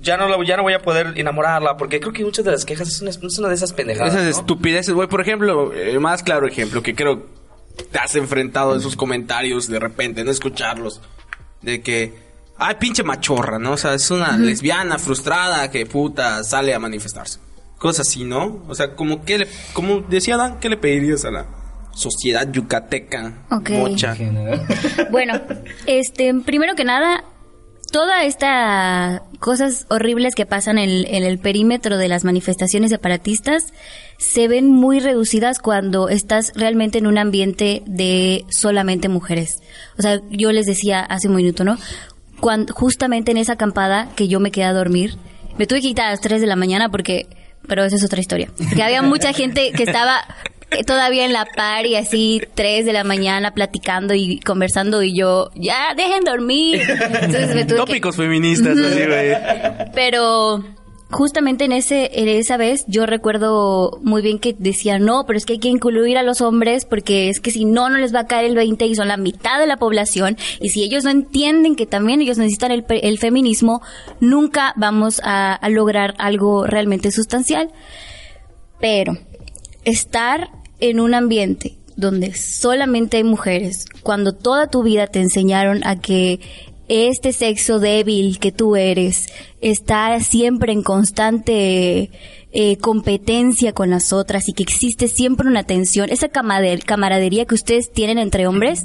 ya 0.02 0.16
no, 0.16 0.42
ya 0.44 0.56
no 0.56 0.62
voy 0.62 0.74
a 0.74 0.78
poder 0.80 1.14
enamorarla, 1.16 1.76
porque 1.76 1.98
creo 1.98 2.12
que 2.12 2.24
muchas 2.24 2.44
de 2.44 2.52
las 2.52 2.64
quejas 2.64 2.86
es 2.88 3.00
una, 3.00 3.10
es 3.10 3.38
una 3.38 3.48
de 3.48 3.54
esas 3.54 3.72
pendejadas. 3.72 4.14
Esas 4.14 4.24
¿no? 4.24 4.30
estupideces, 4.30 4.94
güey. 4.94 5.08
Por 5.08 5.20
ejemplo, 5.20 5.72
el 5.72 5.98
más 5.98 6.22
claro 6.22 6.46
ejemplo 6.46 6.80
que 6.82 6.94
creo 6.94 7.41
te 7.90 7.98
has 7.98 8.14
enfrentado 8.16 8.74
en 8.74 8.80
sus 8.80 8.96
comentarios 8.96 9.68
de 9.68 9.78
repente, 9.78 10.24
no 10.24 10.30
escucharlos. 10.30 11.00
De 11.60 11.80
que, 11.80 12.12
ay, 12.58 12.76
pinche 12.78 13.02
machorra, 13.02 13.58
¿no? 13.58 13.72
O 13.72 13.76
sea, 13.76 13.94
es 13.94 14.10
una 14.10 14.36
lesbiana 14.36 14.98
frustrada 14.98 15.70
que 15.70 15.86
puta 15.86 16.42
sale 16.44 16.74
a 16.74 16.78
manifestarse. 16.78 17.38
Cosas 17.78 18.08
así, 18.08 18.24
¿no? 18.24 18.62
O 18.68 18.74
sea, 18.74 18.94
como 18.94 19.24
que 19.24 19.38
le, 19.38 19.48
como 19.72 20.00
decía 20.00 20.36
Dan, 20.36 20.60
¿qué 20.60 20.68
le 20.68 20.76
pedirías 20.76 21.24
a 21.24 21.30
la 21.30 21.46
sociedad 21.94 22.50
yucateca? 22.50 23.44
Ok. 23.50 23.70
Mocha. 23.70 24.16
Bueno, 25.10 25.40
este, 25.86 26.32
primero 26.44 26.74
que 26.74 26.84
nada, 26.84 27.24
toda 27.92 28.24
esta 28.24 29.22
cosas 29.38 29.86
horribles 29.88 30.34
que 30.34 30.46
pasan 30.46 30.78
en, 30.78 31.06
el 31.06 31.38
perímetro 31.38 31.98
de 31.98 32.08
las 32.08 32.24
manifestaciones 32.24 32.90
separatistas 32.90 33.72
se 34.18 34.48
ven 34.48 34.70
muy 34.70 34.98
reducidas 34.98 35.58
cuando 35.58 36.08
estás 36.08 36.52
realmente 36.56 36.98
en 36.98 37.06
un 37.06 37.18
ambiente 37.18 37.82
de 37.86 38.44
solamente 38.50 39.08
mujeres. 39.08 39.60
O 39.98 40.02
sea, 40.02 40.20
yo 40.30 40.52
les 40.52 40.66
decía 40.66 41.00
hace 41.00 41.28
un 41.28 41.36
minuto, 41.36 41.64
¿no? 41.64 41.76
Justamente 42.72 43.30
en 43.30 43.36
esa 43.36 43.52
acampada 43.54 44.08
que 44.16 44.26
yo 44.26 44.40
me 44.40 44.50
quedé 44.50 44.64
a 44.64 44.72
dormir, 44.72 45.16
me 45.58 45.66
tuve 45.66 45.80
que 45.80 45.88
quitar 45.88 46.06
a 46.06 46.10
las 46.10 46.20
3 46.20 46.40
de 46.40 46.46
la 46.46 46.56
mañana 46.56 46.88
porque, 46.88 47.26
pero 47.68 47.84
esa 47.84 47.96
es 47.96 48.04
otra 48.04 48.20
historia. 48.20 48.50
Porque 48.56 48.82
había 48.82 49.02
mucha 49.02 49.32
gente 49.32 49.70
que 49.72 49.82
estaba 49.82 50.24
todavía 50.86 51.24
en 51.24 51.32
la 51.32 51.44
par 51.56 51.86
y 51.86 51.96
así 51.96 52.40
3 52.54 52.84
de 52.86 52.92
la 52.92 53.04
mañana 53.04 53.52
platicando 53.54 54.14
y 54.14 54.40
conversando 54.40 55.02
y 55.02 55.16
yo, 55.16 55.50
ya, 55.54 55.94
dejen 55.96 56.24
dormir. 56.24 56.80
Entonces 56.88 57.54
me 57.54 57.64
tuve 57.64 57.76
que- 57.78 57.86
Tópicos 57.86 58.16
feministas, 58.16 58.76
así, 58.78 59.06
güey. 59.06 59.32
pero 59.94 60.64
justamente 61.10 61.64
en 61.66 61.72
ese 61.72 62.10
en 62.20 62.26
esa 62.28 62.56
vez 62.56 62.84
yo 62.88 63.04
recuerdo 63.04 63.98
muy 64.02 64.22
bien 64.22 64.38
que 64.38 64.56
decía 64.58 64.98
no 64.98 65.26
pero 65.26 65.36
es 65.36 65.44
que 65.44 65.52
hay 65.52 65.58
que 65.58 65.68
incluir 65.68 66.16
a 66.16 66.22
los 66.22 66.40
hombres 66.40 66.86
porque 66.86 67.28
es 67.28 67.38
que 67.38 67.50
si 67.50 67.66
no 67.66 67.90
no 67.90 67.98
les 67.98 68.14
va 68.14 68.20
a 68.20 68.26
caer 68.26 68.46
el 68.46 68.54
20 68.54 68.86
y 68.86 68.94
son 68.94 69.08
la 69.08 69.18
mitad 69.18 69.58
de 69.60 69.66
la 69.66 69.76
población 69.76 70.38
y 70.58 70.70
si 70.70 70.82
ellos 70.82 71.04
no 71.04 71.10
entienden 71.10 71.76
que 71.76 71.84
también 71.84 72.22
ellos 72.22 72.38
necesitan 72.38 72.70
el, 72.72 72.86
el 72.88 73.18
feminismo 73.18 73.82
nunca 74.20 74.72
vamos 74.76 75.20
a, 75.22 75.52
a 75.52 75.68
lograr 75.68 76.14
algo 76.16 76.66
realmente 76.66 77.10
sustancial 77.10 77.68
pero 78.80 79.12
estar 79.84 80.48
en 80.82 81.00
un 81.00 81.14
ambiente 81.14 81.76
donde 81.96 82.34
solamente 82.34 83.18
hay 83.18 83.24
mujeres, 83.24 83.84
cuando 84.02 84.32
toda 84.32 84.68
tu 84.68 84.82
vida 84.82 85.06
te 85.06 85.20
enseñaron 85.20 85.86
a 85.86 86.00
que 86.00 86.40
este 86.88 87.32
sexo 87.32 87.78
débil 87.78 88.38
que 88.38 88.50
tú 88.50 88.76
eres 88.76 89.26
está 89.60 90.18
siempre 90.20 90.72
en 90.72 90.82
constante 90.82 92.10
eh, 92.50 92.76
competencia 92.78 93.72
con 93.72 93.90
las 93.90 94.12
otras 94.12 94.48
y 94.48 94.52
que 94.52 94.62
existe 94.62 95.08
siempre 95.08 95.46
una 95.48 95.64
tensión, 95.64 96.10
esa 96.10 96.28
camarader- 96.28 96.84
camaradería 96.84 97.46
que 97.46 97.54
ustedes 97.54 97.92
tienen 97.92 98.18
entre 98.18 98.46
hombres, 98.46 98.84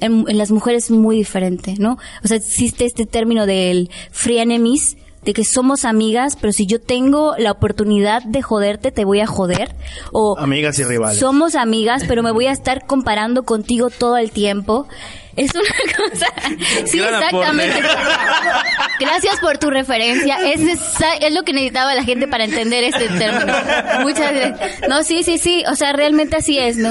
en, 0.00 0.24
en 0.28 0.38
las 0.38 0.50
mujeres 0.50 0.84
es 0.84 0.90
muy 0.92 1.16
diferente, 1.16 1.74
¿no? 1.78 1.98
O 2.24 2.28
sea, 2.28 2.36
existe 2.36 2.84
este 2.84 3.04
término 3.04 3.44
del 3.46 3.90
free 4.12 4.38
enemies, 4.38 4.96
de 5.24 5.32
que 5.32 5.44
somos 5.44 5.84
amigas, 5.84 6.36
pero 6.40 6.52
si 6.52 6.66
yo 6.66 6.80
tengo 6.80 7.34
la 7.38 7.52
oportunidad 7.52 8.22
de 8.24 8.42
joderte, 8.42 8.90
te 8.90 9.04
voy 9.04 9.20
a 9.20 9.26
joder. 9.26 9.74
O 10.12 10.36
Amigas 10.38 10.78
y 10.78 10.84
rivales. 10.84 11.18
somos 11.18 11.54
amigas, 11.54 12.02
pero 12.08 12.22
me 12.22 12.32
voy 12.32 12.46
a 12.46 12.52
estar 12.52 12.86
comparando 12.86 13.44
contigo 13.44 13.88
todo 13.90 14.16
el 14.16 14.32
tiempo. 14.32 14.88
Es 15.36 15.50
una 15.54 15.62
cosa. 16.10 16.26
Sí, 16.84 16.98
exactamente. 17.00 17.80
Gracias 19.00 19.40
por 19.40 19.58
tu 19.58 19.70
referencia. 19.70 20.36
Es, 20.52 20.60
es 20.60 21.32
lo 21.32 21.42
que 21.42 21.52
necesitaba 21.52 21.94
la 21.94 22.04
gente 22.04 22.28
para 22.28 22.44
entender 22.44 22.84
este 22.84 23.08
término. 23.08 23.54
Muchas 24.02 24.32
gracias. 24.32 24.88
No, 24.88 25.02
sí, 25.02 25.22
sí, 25.22 25.38
sí. 25.38 25.64
O 25.70 25.74
sea, 25.74 25.92
realmente 25.94 26.36
así 26.36 26.58
es, 26.58 26.76
¿no? 26.76 26.90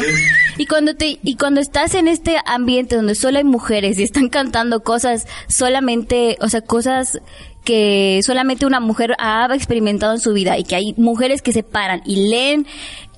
Y 0.57 0.65
cuando 0.65 0.95
te 0.95 1.19
y 1.23 1.35
cuando 1.37 1.61
estás 1.61 1.93
en 1.95 2.07
este 2.07 2.37
ambiente 2.45 2.95
donde 2.95 3.13
solo 3.15 3.37
hay 3.37 3.43
mujeres 3.43 3.99
y 3.99 4.03
están 4.03 4.27
cantando 4.29 4.81
cosas 4.81 5.27
solamente, 5.47 6.37
o 6.41 6.49
sea, 6.49 6.61
cosas 6.61 7.21
que 7.63 8.21
solamente 8.23 8.65
una 8.65 8.79
mujer 8.79 9.13
ha 9.19 9.47
experimentado 9.53 10.13
en 10.13 10.19
su 10.19 10.33
vida 10.33 10.57
y 10.57 10.63
que 10.63 10.75
hay 10.75 10.93
mujeres 10.97 11.41
que 11.41 11.53
se 11.53 11.63
paran 11.63 12.01
y 12.05 12.29
leen 12.29 12.65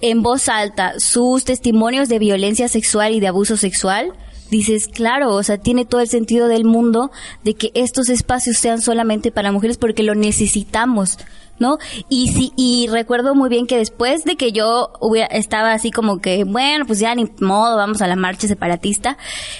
en 0.01 0.21
voz 0.21 0.49
alta 0.49 0.93
sus 0.97 1.45
testimonios 1.45 2.09
de 2.09 2.19
violencia 2.19 2.67
sexual 2.67 3.13
y 3.13 3.19
de 3.19 3.27
abuso 3.27 3.55
sexual, 3.55 4.13
dices, 4.49 4.87
claro, 4.87 5.33
o 5.33 5.43
sea, 5.43 5.57
tiene 5.57 5.85
todo 5.85 6.01
el 6.01 6.09
sentido 6.09 6.47
del 6.47 6.65
mundo 6.65 7.11
de 7.43 7.53
que 7.55 7.71
estos 7.73 8.09
espacios 8.09 8.57
sean 8.57 8.81
solamente 8.81 9.31
para 9.31 9.51
mujeres 9.51 9.77
porque 9.77 10.03
lo 10.03 10.13
necesitamos, 10.13 11.17
¿no? 11.59 11.77
Y 12.09 12.29
sí, 12.29 12.51
y 12.55 12.87
recuerdo 12.87 13.35
muy 13.35 13.49
bien 13.49 13.67
que 13.67 13.77
después 13.77 14.23
de 14.23 14.35
que 14.35 14.51
yo 14.51 14.91
hubiera, 14.99 15.27
estaba 15.27 15.73
así 15.73 15.91
como 15.91 16.19
que, 16.19 16.43
bueno, 16.43 16.85
pues 16.85 16.99
ya 16.99 17.13
ni 17.15 17.25
modo, 17.39 17.77
vamos 17.77 18.01
a 18.01 18.07
la 18.07 18.15
marcha 18.15 18.47
separatista, 18.47 19.17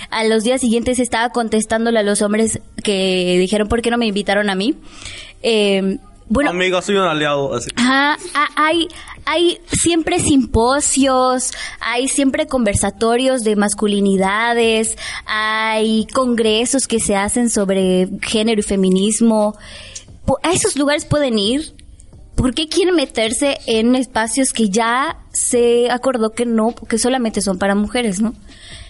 a 0.10 0.24
los 0.24 0.44
días 0.44 0.62
siguientes 0.62 1.00
estaba 1.00 1.30
contestándole 1.30 2.00
a 2.00 2.04
los 2.04 2.22
hombres 2.22 2.62
que 2.84 3.38
dijeron, 3.40 3.68
¿por 3.68 3.82
qué 3.82 3.92
no 3.92 3.98
me 3.98 4.08
invitaron 4.08 4.50
a 4.50 4.56
mí? 4.56 4.76
Eh, 5.42 5.98
bueno, 6.30 6.50
Amiga, 6.50 6.82
soy 6.82 6.96
un 6.96 7.04
aliado. 7.04 7.54
Así. 7.54 7.70
Ajá, 7.76 8.18
hay, 8.56 8.88
hay 9.26 9.60
siempre 9.68 10.20
simposios, 10.20 11.52
hay 11.80 12.08
siempre 12.08 12.48
conversatorios 12.48 13.44
de 13.44 13.56
masculinidades, 13.56 14.98
hay 15.26 16.08
congresos 16.08 16.88
que 16.88 17.00
se 17.00 17.16
hacen 17.16 17.50
sobre 17.50 18.10
género 18.22 18.62
y 18.62 18.64
feminismo. 18.64 19.56
A 20.42 20.52
esos 20.54 20.76
lugares 20.78 21.06
pueden 21.06 21.38
ir. 21.38 21.76
¿Por 22.36 22.54
qué 22.54 22.68
quieren 22.68 22.96
meterse 22.96 23.58
en 23.68 23.96
espacios 23.96 24.54
que 24.54 24.70
ya 24.70 25.18
se 25.32 25.90
acordó 25.92 26.32
que 26.32 26.46
no, 26.46 26.74
que 26.74 26.98
solamente 26.98 27.42
son 27.42 27.58
para 27.58 27.76
mujeres, 27.76 28.22
no? 28.22 28.34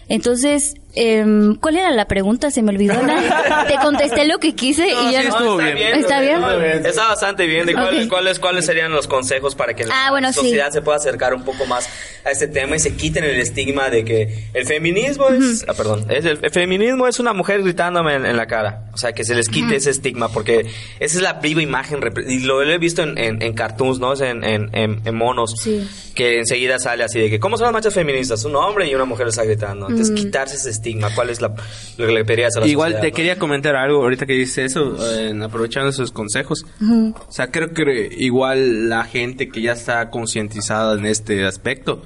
Entonces, 0.08 0.75
em, 0.95 1.56
¿cuál 1.56 1.77
era 1.77 1.91
la 1.91 2.06
pregunta? 2.06 2.51
Se 2.51 2.62
me 2.62 2.71
olvidó. 2.71 2.93
¿no? 3.01 3.13
Te 3.67 3.75
contesté 3.82 4.25
lo 4.25 4.39
que 4.39 4.53
quise 4.56 4.88
y 4.88 5.12
ya 5.12 5.21
sí 5.21 5.27
no- 5.29 5.38
estuvo 5.38 5.62
está 5.62 5.73
bien. 5.75 5.95
¿Está 5.99 6.21
bien? 6.21 6.86
Está 6.86 7.08
bastante 7.08 7.45
bien. 7.45 7.65
¿De 7.65 7.73
cuál- 7.73 8.03
Ok. 8.03 8.10
cuáles, 8.10 8.39
¿Cuáles 8.39 8.65
serían 8.65 8.91
los 8.91 9.08
consejos 9.08 9.56
para 9.56 9.73
que 9.75 9.84
Ah, 9.84 10.06
la 10.06 10.12
bueno, 10.12 10.29
sí. 10.29 10.39
sociedad 10.39 10.71
se 10.71 10.82
pueda 10.82 10.97
acercar 10.97 11.34
un 11.34 11.43
poco 11.43 11.65
más 11.65 11.88
a 12.25 12.32
este 12.32 12.47
tema 12.47 12.75
y 12.75 12.79
se 12.79 12.95
quiten 12.95 13.23
el 13.23 13.39
estigma 13.39 13.89
de 13.89 14.06
que 14.06 14.45
el 14.53 14.65
feminismo 14.65 15.29
es... 15.29 15.65
Ah, 15.67 15.73
perdón. 15.73 16.06
Es 16.10 16.25
el, 16.25 16.39
el 16.41 16.51
feminismo 16.51 17.08
es 17.08 17.19
una 17.19 17.34
mujer 17.34 17.62
gritándome 17.63 18.15
en, 18.15 18.25
en 18.25 18.38
la 18.38 18.45
cara. 18.45 18.86
O 18.93 18.97
sea, 18.97 19.13
que 19.13 19.23
se 19.23 19.34
les 19.36 19.49
quite 19.49 19.75
ese 19.75 19.89
estigma 19.89 20.29
porque 20.29 20.62
esa 20.99 21.17
es 21.17 21.21
la 21.21 21.34
viva 21.34 21.62
imagen. 21.62 21.99
Y 22.27 22.39
lo, 22.39 22.63
lo 22.63 22.71
he 22.71 22.77
visto 22.77 23.01
en, 23.03 23.17
en, 23.17 23.41
en 23.41 23.53
cartoons, 23.53 23.99
¿no? 23.99 24.13
En, 24.15 24.43
en, 24.43 24.69
en- 24.73 25.01
en 25.03 25.15
monos. 25.15 25.53
Sí. 25.62 25.88
Que 26.13 26.38
enseguida 26.39 26.77
sale 26.77 27.03
así 27.03 27.19
de 27.19 27.29
que, 27.32 27.39
¿cómo 27.39 27.58
son 27.58 27.65
las 27.65 27.73
marchas 27.73 27.93
feministas? 27.95 28.45
Un 28.45 28.56
hombre 28.56 28.88
y 28.88 28.93
una 28.93 29.06
mujer 29.06 29.27
está 29.27 29.43
gritando. 29.43 29.89
Entonces, 29.89 30.12
quitarse 30.15 30.56
ese 30.58 30.69
estigma. 30.69 30.82
¿Cuál 31.15 31.29
es 31.29 31.41
la, 31.41 31.49
lo 31.97 32.07
que 32.07 32.13
le 32.13 32.25
pedirías 32.25 32.55
a 32.57 32.59
la 32.61 32.67
Igual 32.67 32.91
sociedad, 32.91 33.01
te 33.01 33.09
no? 33.09 33.15
quería 33.15 33.39
comentar 33.39 33.75
algo 33.75 34.01
ahorita 34.01 34.25
que 34.25 34.33
dices 34.33 34.71
eso, 34.71 34.95
eh, 35.17 35.33
aprovechando 35.43 35.89
esos 35.89 36.11
consejos. 36.11 36.65
O 36.81 37.31
sea, 37.31 37.51
creo 37.51 37.73
que 37.73 38.09
igual 38.17 38.89
la 38.89 39.03
gente 39.05 39.49
que 39.49 39.61
ya 39.61 39.73
está 39.73 40.09
concientizada 40.09 40.97
en 40.97 41.05
este 41.05 41.45
aspecto, 41.45 42.03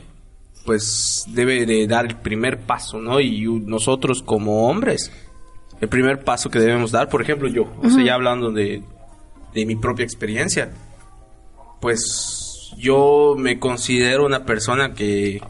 pues 0.65 1.25
debe 1.29 1.65
de 1.65 1.87
dar 1.87 2.05
el 2.05 2.17
primer 2.17 2.59
paso, 2.59 2.99
¿no? 2.99 3.19
Y 3.19 3.41
nosotros 3.65 4.21
como 4.21 4.67
hombres, 4.67 5.11
el 5.79 5.87
primer 5.87 6.23
paso 6.23 6.49
que 6.49 6.59
debemos 6.59 6.91
dar, 6.91 7.09
por 7.09 7.21
ejemplo 7.21 7.47
yo, 7.47 7.71
o 7.81 7.89
sea, 7.89 8.03
ya 8.03 8.13
hablando 8.15 8.51
de, 8.51 8.83
de 9.53 9.65
mi 9.65 9.75
propia 9.75 10.03
experiencia, 10.03 10.71
pues 11.79 12.73
yo 12.77 13.35
me 13.37 13.59
considero 13.59 14.25
una 14.25 14.45
persona 14.45 14.93
que 14.93 15.41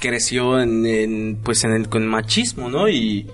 creció 0.00 0.60
en, 0.60 0.84
en, 0.86 1.38
pues 1.42 1.64
en 1.64 1.72
el 1.72 1.88
con 1.88 2.06
machismo, 2.06 2.68
¿no? 2.68 2.88
Y, 2.88 3.26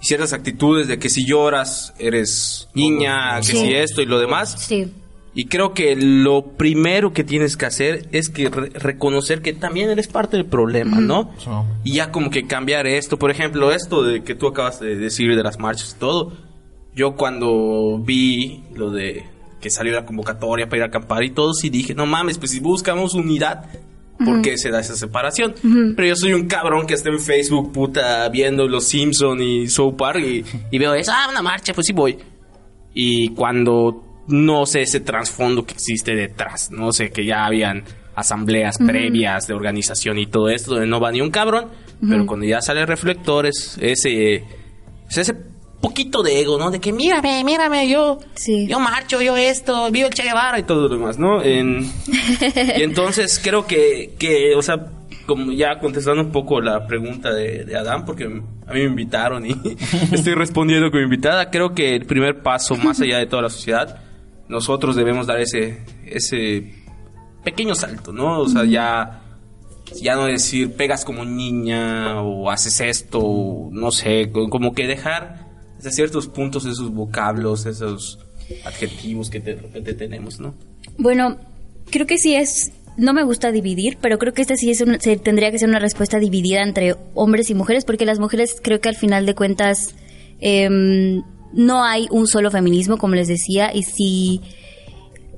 y 0.00 0.04
ciertas 0.06 0.32
actitudes 0.32 0.88
de 0.88 0.98
que 0.98 1.08
si 1.08 1.24
lloras 1.26 1.94
eres 1.98 2.68
niña, 2.74 3.36
que 3.40 3.46
Sí. 3.46 3.56
si 3.56 3.74
esto 3.74 4.02
y 4.02 4.06
lo 4.06 4.18
demás. 4.18 4.54
Sí. 4.58 4.92
Y 5.34 5.44
creo 5.44 5.72
que 5.72 5.94
lo 5.94 6.42
primero 6.56 7.12
que 7.12 7.22
tienes 7.22 7.56
que 7.56 7.66
hacer 7.66 8.08
es 8.12 8.28
que 8.28 8.48
re- 8.50 8.70
reconocer 8.70 9.40
que 9.42 9.52
también 9.52 9.88
eres 9.90 10.08
parte 10.08 10.36
del 10.36 10.46
problema, 10.46 10.98
¿no? 11.00 11.30
Y 11.84 11.92
ya 11.92 12.10
como 12.10 12.30
que 12.30 12.46
cambiar 12.46 12.86
esto, 12.88 13.18
por 13.18 13.30
ejemplo, 13.30 13.70
esto 13.70 14.02
de 14.02 14.24
que 14.24 14.34
tú 14.34 14.48
acabas 14.48 14.80
de 14.80 14.96
decir 14.96 15.36
de 15.36 15.42
las 15.42 15.58
marchas 15.58 15.94
y 15.96 16.00
todo. 16.00 16.32
Yo 16.94 17.14
cuando 17.14 18.00
vi 18.04 18.64
lo 18.74 18.90
de 18.90 19.24
que 19.60 19.70
salió 19.70 19.92
la 19.92 20.06
convocatoria 20.06 20.66
para 20.68 20.78
ir 20.78 20.82
a 20.82 20.86
acampar 20.86 21.22
y 21.22 21.30
todo, 21.30 21.52
sí 21.52 21.68
dije, 21.70 21.94
no 21.94 22.06
mames, 22.06 22.38
pues 22.38 22.50
si 22.52 22.58
buscamos 22.60 23.14
unidad, 23.14 23.64
¿por 24.24 24.42
qué 24.42 24.58
se 24.58 24.70
da 24.70 24.80
esa 24.80 24.96
separación? 24.96 25.54
Pero 25.96 26.08
yo 26.08 26.16
soy 26.16 26.32
un 26.32 26.46
cabrón 26.46 26.86
que 26.86 26.94
está 26.94 27.10
en 27.10 27.20
Facebook, 27.20 27.72
puta, 27.72 28.28
viendo 28.28 28.66
Los 28.66 28.84
Simpson 28.84 29.40
y 29.40 29.68
South 29.68 29.94
Park 29.96 30.20
y, 30.20 30.44
y 30.70 30.78
veo 30.78 30.94
eso, 30.94 31.12
ah, 31.14 31.28
una 31.30 31.42
marcha, 31.42 31.72
pues 31.72 31.86
sí 31.86 31.92
voy. 31.92 32.18
Y 32.94 33.30
cuando 33.30 34.04
no 34.28 34.66
sé 34.66 34.82
ese 34.82 35.00
trasfondo 35.00 35.64
que 35.64 35.74
existe 35.74 36.14
detrás. 36.14 36.70
No 36.70 36.92
sé 36.92 37.10
que 37.10 37.24
ya 37.24 37.46
habían 37.46 37.84
asambleas 38.14 38.78
previas 38.78 39.46
de 39.46 39.54
organización 39.54 40.18
y 40.18 40.26
todo 40.26 40.48
esto 40.48 40.72
donde 40.72 40.86
no 40.86 41.00
va 41.00 41.10
ni 41.12 41.20
un 41.20 41.30
cabrón, 41.30 41.68
pero 42.06 42.26
cuando 42.26 42.46
ya 42.46 42.60
sale 42.60 42.84
reflectores, 42.84 43.78
ese, 43.80 44.44
pues 45.04 45.18
ese 45.18 45.34
poquito 45.80 46.22
de 46.22 46.40
ego, 46.40 46.58
¿no? 46.58 46.70
De 46.70 46.80
que 46.80 46.92
mírame, 46.92 47.42
mírame, 47.44 47.88
yo, 47.88 48.18
Sí. 48.34 48.66
yo 48.66 48.80
marcho, 48.80 49.20
yo 49.22 49.36
esto, 49.36 49.90
vivo 49.90 50.08
el 50.08 50.14
Che 50.14 50.22
Guevara 50.24 50.58
y 50.58 50.64
todo 50.64 50.88
lo 50.88 50.88
demás, 50.88 51.18
¿no? 51.18 51.42
En- 51.42 51.84
y 52.76 52.82
entonces 52.82 53.40
creo 53.42 53.66
que, 53.66 54.14
que, 54.18 54.54
o 54.56 54.62
sea, 54.62 54.86
como 55.26 55.52
ya 55.52 55.78
contestando 55.78 56.22
un 56.22 56.32
poco 56.32 56.60
la 56.60 56.86
pregunta 56.86 57.32
de, 57.32 57.64
de 57.64 57.76
Adán, 57.76 58.04
porque 58.04 58.24
a 58.24 58.28
mí 58.28 58.80
me 58.80 58.84
invitaron 58.84 59.44
y 59.46 59.50
estoy 60.12 60.34
respondiendo 60.34 60.90
como 60.90 61.02
invitada, 61.02 61.50
creo 61.50 61.74
que 61.74 61.94
el 61.94 62.06
primer 62.06 62.42
paso, 62.42 62.76
más 62.76 63.00
allá 63.00 63.18
de 63.18 63.26
toda 63.26 63.42
la 63.42 63.50
sociedad, 63.50 64.00
nosotros 64.48 64.96
debemos 64.96 65.26
dar 65.26 65.38
ese, 65.40 65.82
ese 66.06 66.72
pequeño 67.44 67.74
salto, 67.74 68.12
¿no? 68.12 68.40
O 68.40 68.48
sea, 68.48 68.64
ya, 68.64 69.20
ya 70.00 70.16
no 70.16 70.24
decir 70.26 70.74
pegas 70.74 71.04
como 71.04 71.24
niña 71.24 72.20
o 72.22 72.50
haces 72.50 72.80
esto, 72.80 73.20
o 73.20 73.68
no 73.70 73.90
sé, 73.92 74.30
co- 74.32 74.48
como 74.48 74.72
que 74.74 74.86
dejar 74.86 75.46
hasta 75.78 75.90
ciertos 75.90 76.26
puntos 76.28 76.66
esos 76.66 76.92
vocablos, 76.92 77.64
esos 77.66 78.18
adjetivos 78.64 79.30
que 79.30 79.40
de 79.40 79.54
repente 79.56 79.94
tenemos, 79.94 80.38
¿no? 80.40 80.54
Bueno, 80.98 81.36
creo 81.90 82.06
que 82.06 82.18
sí 82.18 82.34
es. 82.34 82.72
No 82.96 83.14
me 83.14 83.22
gusta 83.22 83.52
dividir, 83.52 83.96
pero 84.00 84.18
creo 84.18 84.32
que 84.34 84.42
esta 84.42 84.56
sí 84.56 84.70
es 84.70 84.80
un- 84.80 85.00
se 85.00 85.16
tendría 85.16 85.50
que 85.52 85.58
ser 85.58 85.68
una 85.68 85.78
respuesta 85.78 86.18
dividida 86.18 86.62
entre 86.62 86.96
hombres 87.14 87.48
y 87.50 87.54
mujeres, 87.54 87.84
porque 87.84 88.04
las 88.04 88.18
mujeres 88.18 88.56
creo 88.60 88.80
que 88.80 88.88
al 88.88 88.96
final 88.96 89.24
de 89.24 89.34
cuentas 89.34 89.94
em, 90.40 91.22
no 91.52 91.82
hay 91.84 92.06
un 92.10 92.26
solo 92.26 92.50
feminismo, 92.50 92.96
como 92.96 93.14
les 93.14 93.28
decía, 93.28 93.72
y 93.74 93.82
si 93.84 94.40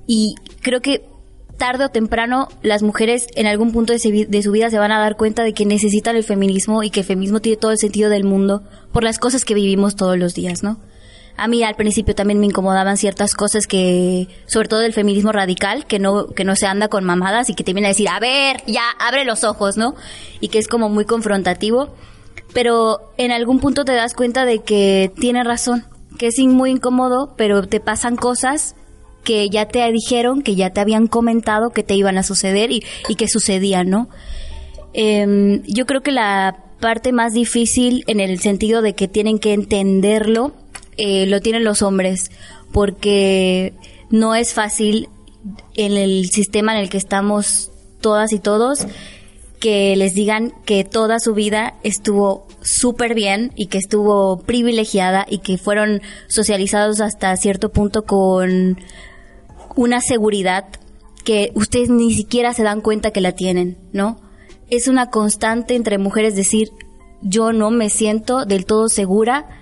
y 0.06 0.34
creo 0.62 0.80
que 0.80 1.02
tarde 1.60 1.84
o 1.84 1.88
temprano 1.90 2.48
las 2.62 2.82
mujeres 2.82 3.26
en 3.36 3.46
algún 3.46 3.70
punto 3.70 3.92
de, 3.92 3.98
su 3.98 4.50
vida 4.50 4.70
se 4.70 4.78
van 4.78 4.92
a 4.92 4.98
dar 4.98 5.18
cuenta 5.18 5.44
de 5.44 5.52
que 5.52 5.66
necesitan 5.66 6.16
el 6.16 6.24
feminismo 6.24 6.82
y 6.82 6.88
que 6.88 7.00
el 7.00 7.06
feminismo 7.06 7.40
tiene 7.40 7.58
todo 7.58 7.70
el 7.70 7.76
sentido 7.76 8.08
del 8.08 8.24
mundo 8.24 8.62
por 8.92 9.04
las 9.04 9.18
cosas 9.18 9.44
que 9.44 9.52
vivimos 9.52 9.94
todos 9.94 10.16
los 10.16 10.32
días, 10.32 10.62
¿no? 10.62 10.78
A 11.36 11.48
mí 11.48 11.62
al 11.62 11.74
principio 11.74 12.14
también 12.14 12.40
me 12.40 12.46
incomodaban 12.46 12.96
ciertas 12.96 13.34
cosas 13.34 13.66
que, 13.66 14.26
sobre 14.46 14.68
todo 14.68 14.80
del 14.80 14.94
feminismo 14.94 15.32
radical, 15.32 15.84
que 15.86 15.98
no, 15.98 16.28
que 16.28 16.44
no 16.44 16.56
se 16.56 16.66
anda 16.66 16.88
con 16.88 17.04
mamadas 17.04 17.50
y 17.50 17.54
que 17.54 17.62
te 17.62 17.74
viene 17.74 17.88
a 17.88 17.90
decir, 17.90 18.08
a 18.08 18.18
ver, 18.18 18.62
ya, 18.66 18.84
abre 18.98 19.26
los 19.26 19.44
ojos, 19.44 19.76
¿no? 19.76 19.94
Y 20.40 20.48
que 20.48 20.58
es 20.58 20.66
como 20.66 20.88
muy 20.88 21.04
confrontativo. 21.04 21.94
Pero 22.54 23.12
en 23.18 23.32
algún 23.32 23.60
punto 23.60 23.84
te 23.84 23.92
das 23.92 24.14
cuenta 24.14 24.46
de 24.46 24.60
que 24.60 25.12
tiene 25.14 25.44
razón, 25.44 25.84
que 26.18 26.28
es 26.28 26.38
muy 26.38 26.70
incómodo, 26.70 27.34
pero 27.36 27.66
te 27.66 27.80
pasan 27.80 28.16
cosas 28.16 28.74
que 29.24 29.48
ya 29.48 29.66
te 29.66 29.90
dijeron, 29.92 30.42
que 30.42 30.54
ya 30.54 30.70
te 30.70 30.80
habían 30.80 31.06
comentado 31.06 31.70
que 31.70 31.82
te 31.82 31.94
iban 31.94 32.18
a 32.18 32.22
suceder 32.22 32.70
y, 32.70 32.82
y 33.08 33.14
que 33.16 33.28
sucedían, 33.28 33.90
¿no? 33.90 34.08
Em, 34.92 35.62
yo 35.64 35.86
creo 35.86 36.02
que 36.02 36.10
la 36.10 36.64
parte 36.80 37.12
más 37.12 37.32
difícil 37.32 38.04
en 38.06 38.20
el 38.20 38.40
sentido 38.40 38.82
de 38.82 38.94
que 38.94 39.08
tienen 39.08 39.38
que 39.38 39.52
entenderlo, 39.52 40.52
eh, 40.96 41.26
lo 41.26 41.40
tienen 41.40 41.64
los 41.64 41.82
hombres, 41.82 42.30
porque 42.72 43.74
no 44.10 44.34
es 44.34 44.52
fácil 44.54 45.08
en 45.76 45.96
el 45.96 46.30
sistema 46.30 46.74
en 46.74 46.80
el 46.80 46.90
que 46.90 46.98
estamos 46.98 47.70
todas 48.00 48.32
y 48.32 48.38
todos 48.38 48.86
que 49.60 49.94
les 49.94 50.14
digan 50.14 50.52
que 50.64 50.84
toda 50.84 51.20
su 51.20 51.34
vida 51.34 51.74
estuvo 51.82 52.46
súper 52.62 53.14
bien 53.14 53.52
y 53.56 53.66
que 53.66 53.76
estuvo 53.76 54.40
privilegiada 54.40 55.26
y 55.28 55.38
que 55.38 55.58
fueron 55.58 56.00
socializados 56.28 57.00
hasta 57.00 57.36
cierto 57.36 57.70
punto 57.70 58.04
con 58.04 58.78
una 59.76 60.00
seguridad 60.00 60.66
que 61.24 61.52
ustedes 61.54 61.90
ni 61.90 62.12
siquiera 62.14 62.54
se 62.54 62.62
dan 62.62 62.80
cuenta 62.80 63.10
que 63.10 63.20
la 63.20 63.32
tienen, 63.32 63.78
¿no? 63.92 64.20
Es 64.68 64.88
una 64.88 65.10
constante 65.10 65.74
entre 65.74 65.98
mujeres 65.98 66.34
decir, 66.34 66.70
yo 67.22 67.52
no 67.52 67.70
me 67.70 67.90
siento 67.90 68.44
del 68.44 68.64
todo 68.64 68.88
segura 68.88 69.60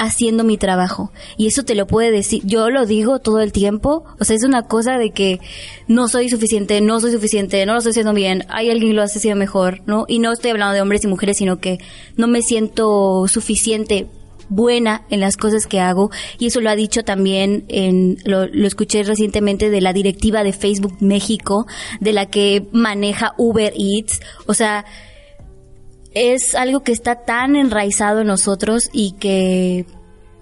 haciendo 0.00 0.44
mi 0.44 0.56
trabajo. 0.56 1.12
Y 1.36 1.46
eso 1.46 1.62
te 1.62 1.74
lo 1.74 1.86
puede 1.86 2.10
decir, 2.10 2.42
yo 2.46 2.70
lo 2.70 2.86
digo 2.86 3.18
todo 3.18 3.40
el 3.40 3.52
tiempo, 3.52 4.04
o 4.18 4.24
sea, 4.24 4.34
es 4.34 4.44
una 4.44 4.62
cosa 4.62 4.96
de 4.96 5.10
que 5.10 5.40
no 5.88 6.08
soy 6.08 6.30
suficiente, 6.30 6.80
no 6.80 7.00
soy 7.00 7.12
suficiente, 7.12 7.64
no 7.66 7.72
lo 7.72 7.78
estoy 7.78 7.90
haciendo 7.90 8.14
bien, 8.14 8.46
hay 8.48 8.70
alguien 8.70 8.92
que 8.92 8.96
lo 8.96 9.02
hace 9.02 9.18
haciendo 9.18 9.38
mejor, 9.38 9.82
¿no? 9.84 10.06
Y 10.08 10.18
no 10.18 10.32
estoy 10.32 10.52
hablando 10.52 10.74
de 10.74 10.80
hombres 10.80 11.04
y 11.04 11.08
mujeres, 11.08 11.36
sino 11.36 11.58
que 11.58 11.80
no 12.16 12.28
me 12.28 12.40
siento 12.40 13.28
suficiente 13.28 14.06
buena 14.50 15.06
en 15.08 15.20
las 15.20 15.36
cosas 15.36 15.66
que 15.66 15.80
hago 15.80 16.10
y 16.38 16.46
eso 16.46 16.60
lo 16.60 16.68
ha 16.68 16.76
dicho 16.76 17.02
también 17.02 17.64
en 17.68 18.18
lo, 18.24 18.46
lo 18.46 18.66
escuché 18.66 19.02
recientemente 19.02 19.70
de 19.70 19.80
la 19.80 19.92
directiva 19.92 20.44
de 20.44 20.52
Facebook 20.52 20.96
México 21.00 21.66
de 22.00 22.12
la 22.12 22.26
que 22.26 22.68
maneja 22.72 23.32
Uber 23.38 23.72
Eats 23.76 24.20
o 24.46 24.52
sea 24.54 24.84
es 26.12 26.54
algo 26.54 26.80
que 26.80 26.92
está 26.92 27.24
tan 27.24 27.56
enraizado 27.56 28.20
en 28.20 28.26
nosotros 28.26 28.90
y 28.92 29.12
que 29.12 29.86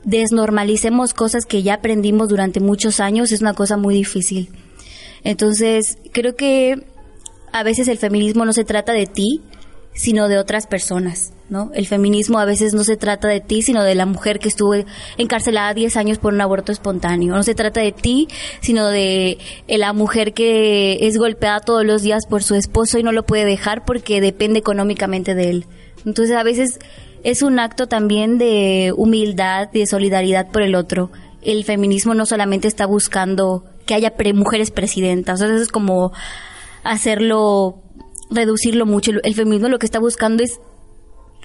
desnormalicemos 0.04 1.12
cosas 1.12 1.44
que 1.44 1.62
ya 1.62 1.74
aprendimos 1.74 2.28
durante 2.28 2.60
muchos 2.60 3.00
años 3.00 3.32
es 3.32 3.42
una 3.42 3.54
cosa 3.54 3.76
muy 3.76 3.94
difícil. 3.94 4.48
Entonces, 5.24 5.98
creo 6.12 6.34
que 6.36 6.86
a 7.52 7.62
veces 7.62 7.88
el 7.88 7.98
feminismo 7.98 8.44
no 8.44 8.52
se 8.52 8.64
trata 8.64 8.92
de 8.92 9.06
ti, 9.06 9.42
sino 9.94 10.28
de 10.28 10.38
otras 10.38 10.66
personas, 10.68 11.32
¿no? 11.50 11.70
El 11.74 11.86
feminismo 11.86 12.38
a 12.38 12.44
veces 12.44 12.72
no 12.72 12.84
se 12.84 12.96
trata 12.96 13.26
de 13.28 13.40
ti, 13.40 13.62
sino 13.62 13.82
de 13.82 13.94
la 13.96 14.06
mujer 14.06 14.38
que 14.38 14.48
estuvo 14.48 14.74
encarcelada 15.16 15.74
10 15.74 15.96
años 15.96 16.18
por 16.18 16.32
un 16.32 16.40
aborto 16.40 16.70
espontáneo. 16.70 17.34
No 17.34 17.42
se 17.42 17.54
trata 17.56 17.80
de 17.80 17.90
ti, 17.92 18.28
sino 18.60 18.86
de 18.88 19.38
eh, 19.66 19.78
la 19.78 19.92
mujer 19.92 20.34
que 20.34 20.98
es 21.08 21.16
golpeada 21.18 21.60
todos 21.60 21.84
los 21.84 22.02
días 22.02 22.26
por 22.26 22.42
su 22.44 22.54
esposo 22.54 22.98
y 22.98 23.02
no 23.02 23.10
lo 23.12 23.24
puede 23.26 23.44
dejar 23.44 23.84
porque 23.84 24.20
depende 24.20 24.60
económicamente 24.60 25.34
de 25.34 25.50
él. 25.50 25.66
Entonces, 26.06 26.36
a 26.36 26.44
veces 26.44 26.78
es 27.24 27.42
un 27.42 27.58
acto 27.58 27.88
también 27.88 28.38
de 28.38 28.92
humildad 28.96 29.68
y 29.72 29.80
de 29.80 29.86
solidaridad 29.88 30.48
por 30.52 30.62
el 30.62 30.76
otro. 30.76 31.10
El 31.42 31.64
feminismo 31.64 32.14
no 32.14 32.24
solamente 32.26 32.68
está 32.68 32.86
buscando 32.86 33.64
que 33.84 33.94
haya 33.94 34.10
pre- 34.16 34.32
mujeres 34.32 34.70
presidentas, 34.70 35.40
o 35.42 35.46
sea, 35.46 35.56
es 35.56 35.68
como 35.68 36.12
hacerlo, 36.84 37.82
reducirlo 38.30 38.86
mucho. 38.86 39.12
El 39.22 39.34
feminismo 39.34 39.68
lo 39.68 39.78
que 39.78 39.86
está 39.86 39.98
buscando 39.98 40.42
es 40.42 40.60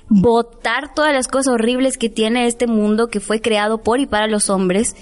votar 0.09 0.93
todas 0.93 1.13
las 1.13 1.27
cosas 1.27 1.53
horribles 1.53 1.97
que 1.97 2.09
tiene 2.09 2.47
este 2.47 2.67
mundo 2.67 3.07
que 3.07 3.19
fue 3.19 3.41
creado 3.41 3.79
por 3.79 3.99
y 3.99 4.05
para 4.05 4.27
los 4.27 4.49
hombres 4.49 4.95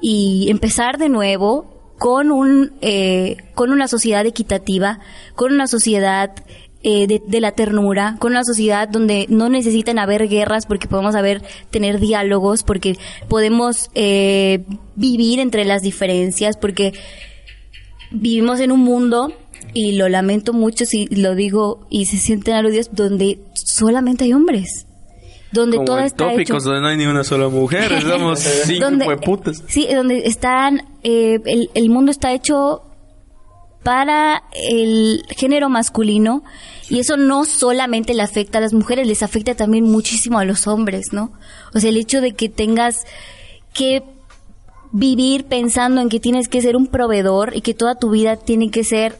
y 0.00 0.46
empezar 0.50 0.98
de 0.98 1.08
nuevo 1.08 1.94
con 1.98 2.30
un 2.30 2.72
eh, 2.80 3.36
con 3.54 3.72
una 3.72 3.88
sociedad 3.88 4.24
equitativa, 4.24 5.00
con 5.34 5.52
una 5.52 5.66
sociedad 5.66 6.30
eh, 6.82 7.08
de, 7.08 7.20
de 7.26 7.40
la 7.40 7.52
ternura, 7.52 8.16
con 8.20 8.32
una 8.32 8.44
sociedad 8.44 8.88
donde 8.88 9.26
no 9.28 9.48
necesitan 9.48 9.98
haber 9.98 10.28
guerras 10.28 10.64
porque 10.64 10.86
podemos 10.86 11.16
haber 11.16 11.42
tener 11.70 11.98
diálogos, 11.98 12.62
porque 12.62 12.96
podemos 13.28 13.90
eh, 13.94 14.64
vivir 14.94 15.40
entre 15.40 15.64
las 15.64 15.82
diferencias, 15.82 16.56
porque 16.56 16.94
vivimos 18.12 18.60
en 18.60 18.72
un 18.72 18.80
mundo 18.80 19.32
y 19.74 19.92
lo 19.92 20.08
lamento 20.08 20.52
mucho 20.52 20.84
si 20.84 21.06
lo 21.06 21.34
digo 21.34 21.86
y 21.90 22.06
se 22.06 22.16
sienten 22.16 22.54
aludidos 22.54 22.90
donde 22.92 23.38
solamente 23.54 24.24
hay 24.24 24.32
hombres 24.32 24.86
donde 25.52 25.76
Como 25.76 25.86
todo 25.86 25.98
en 26.00 26.04
está 26.04 26.30
tópicos 26.30 26.62
hecho 26.62 26.68
donde 26.68 26.80
no 26.82 26.88
hay 26.88 26.96
ni 26.96 27.06
una 27.06 27.24
sola 27.24 27.48
mujer, 27.48 28.02
somos 28.06 28.40
cinco 28.40 28.84
donde, 28.84 29.06
hueputas. 29.06 29.62
sí 29.66 29.86
donde 29.92 30.26
están 30.26 30.82
eh, 31.02 31.40
el, 31.44 31.70
el 31.74 31.90
mundo 31.90 32.10
está 32.10 32.32
hecho 32.32 32.82
para 33.82 34.42
el 34.52 35.24
género 35.36 35.68
masculino 35.68 36.42
y 36.90 36.98
eso 36.98 37.16
no 37.16 37.44
solamente 37.44 38.12
le 38.14 38.22
afecta 38.22 38.58
a 38.58 38.60
las 38.60 38.74
mujeres, 38.74 39.06
les 39.06 39.22
afecta 39.22 39.54
también 39.54 39.84
muchísimo 39.84 40.38
a 40.38 40.44
los 40.44 40.66
hombres, 40.66 41.12
¿no? 41.12 41.32
O 41.74 41.80
sea, 41.80 41.90
el 41.90 41.96
hecho 41.96 42.20
de 42.20 42.32
que 42.32 42.48
tengas 42.48 43.04
que 43.72 44.02
vivir 44.92 45.44
pensando 45.44 46.00
en 46.00 46.08
que 46.08 46.20
tienes 46.20 46.48
que 46.48 46.60
ser 46.60 46.76
un 46.76 46.86
proveedor 46.86 47.54
y 47.54 47.60
que 47.60 47.74
toda 47.74 47.94
tu 47.94 48.10
vida 48.10 48.36
tiene 48.36 48.70
que 48.70 48.84
ser 48.84 49.16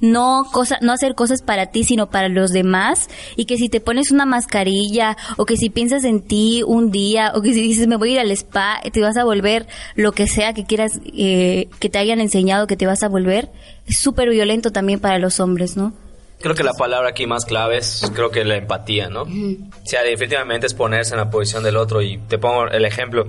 no 0.00 0.44
cosa, 0.52 0.78
no 0.80 0.92
hacer 0.92 1.14
cosas 1.14 1.42
para 1.42 1.66
ti, 1.66 1.84
sino 1.84 2.10
para 2.10 2.28
los 2.28 2.52
demás, 2.52 3.08
y 3.36 3.44
que 3.44 3.56
si 3.56 3.68
te 3.68 3.80
pones 3.80 4.10
una 4.10 4.26
mascarilla, 4.26 5.16
o 5.36 5.46
que 5.46 5.56
si 5.56 5.70
piensas 5.70 6.04
en 6.04 6.22
ti 6.22 6.62
un 6.66 6.90
día, 6.90 7.32
o 7.34 7.42
que 7.42 7.52
si 7.52 7.62
dices 7.62 7.86
me 7.86 7.96
voy 7.96 8.10
a 8.10 8.12
ir 8.12 8.20
al 8.20 8.30
spa, 8.32 8.80
te 8.92 9.00
vas 9.00 9.16
a 9.16 9.24
volver 9.24 9.66
lo 9.94 10.12
que 10.12 10.26
sea 10.26 10.54
que 10.54 10.64
quieras, 10.64 11.00
eh, 11.16 11.68
que 11.78 11.88
te 11.88 11.98
hayan 11.98 12.20
enseñado 12.20 12.66
que 12.66 12.76
te 12.76 12.86
vas 12.86 13.02
a 13.02 13.08
volver, 13.08 13.50
es 13.86 13.98
súper 13.98 14.30
violento 14.30 14.72
también 14.72 15.00
para 15.00 15.18
los 15.18 15.40
hombres, 15.40 15.76
¿no? 15.76 15.92
Creo 16.40 16.54
que 16.54 16.64
la 16.64 16.72
palabra 16.72 17.10
aquí 17.10 17.26
más 17.26 17.44
clave 17.44 17.76
es, 17.76 18.10
creo 18.14 18.30
que 18.30 18.44
la 18.46 18.56
empatía, 18.56 19.10
¿no? 19.10 19.22
O 19.22 19.86
sea, 19.86 20.02
definitivamente 20.02 20.66
es 20.66 20.74
ponerse 20.74 21.12
en 21.12 21.20
la 21.20 21.28
posición 21.28 21.62
del 21.62 21.76
otro 21.76 22.00
y 22.00 22.16
te 22.16 22.38
pongo 22.38 22.66
el 22.68 22.86
ejemplo. 22.86 23.26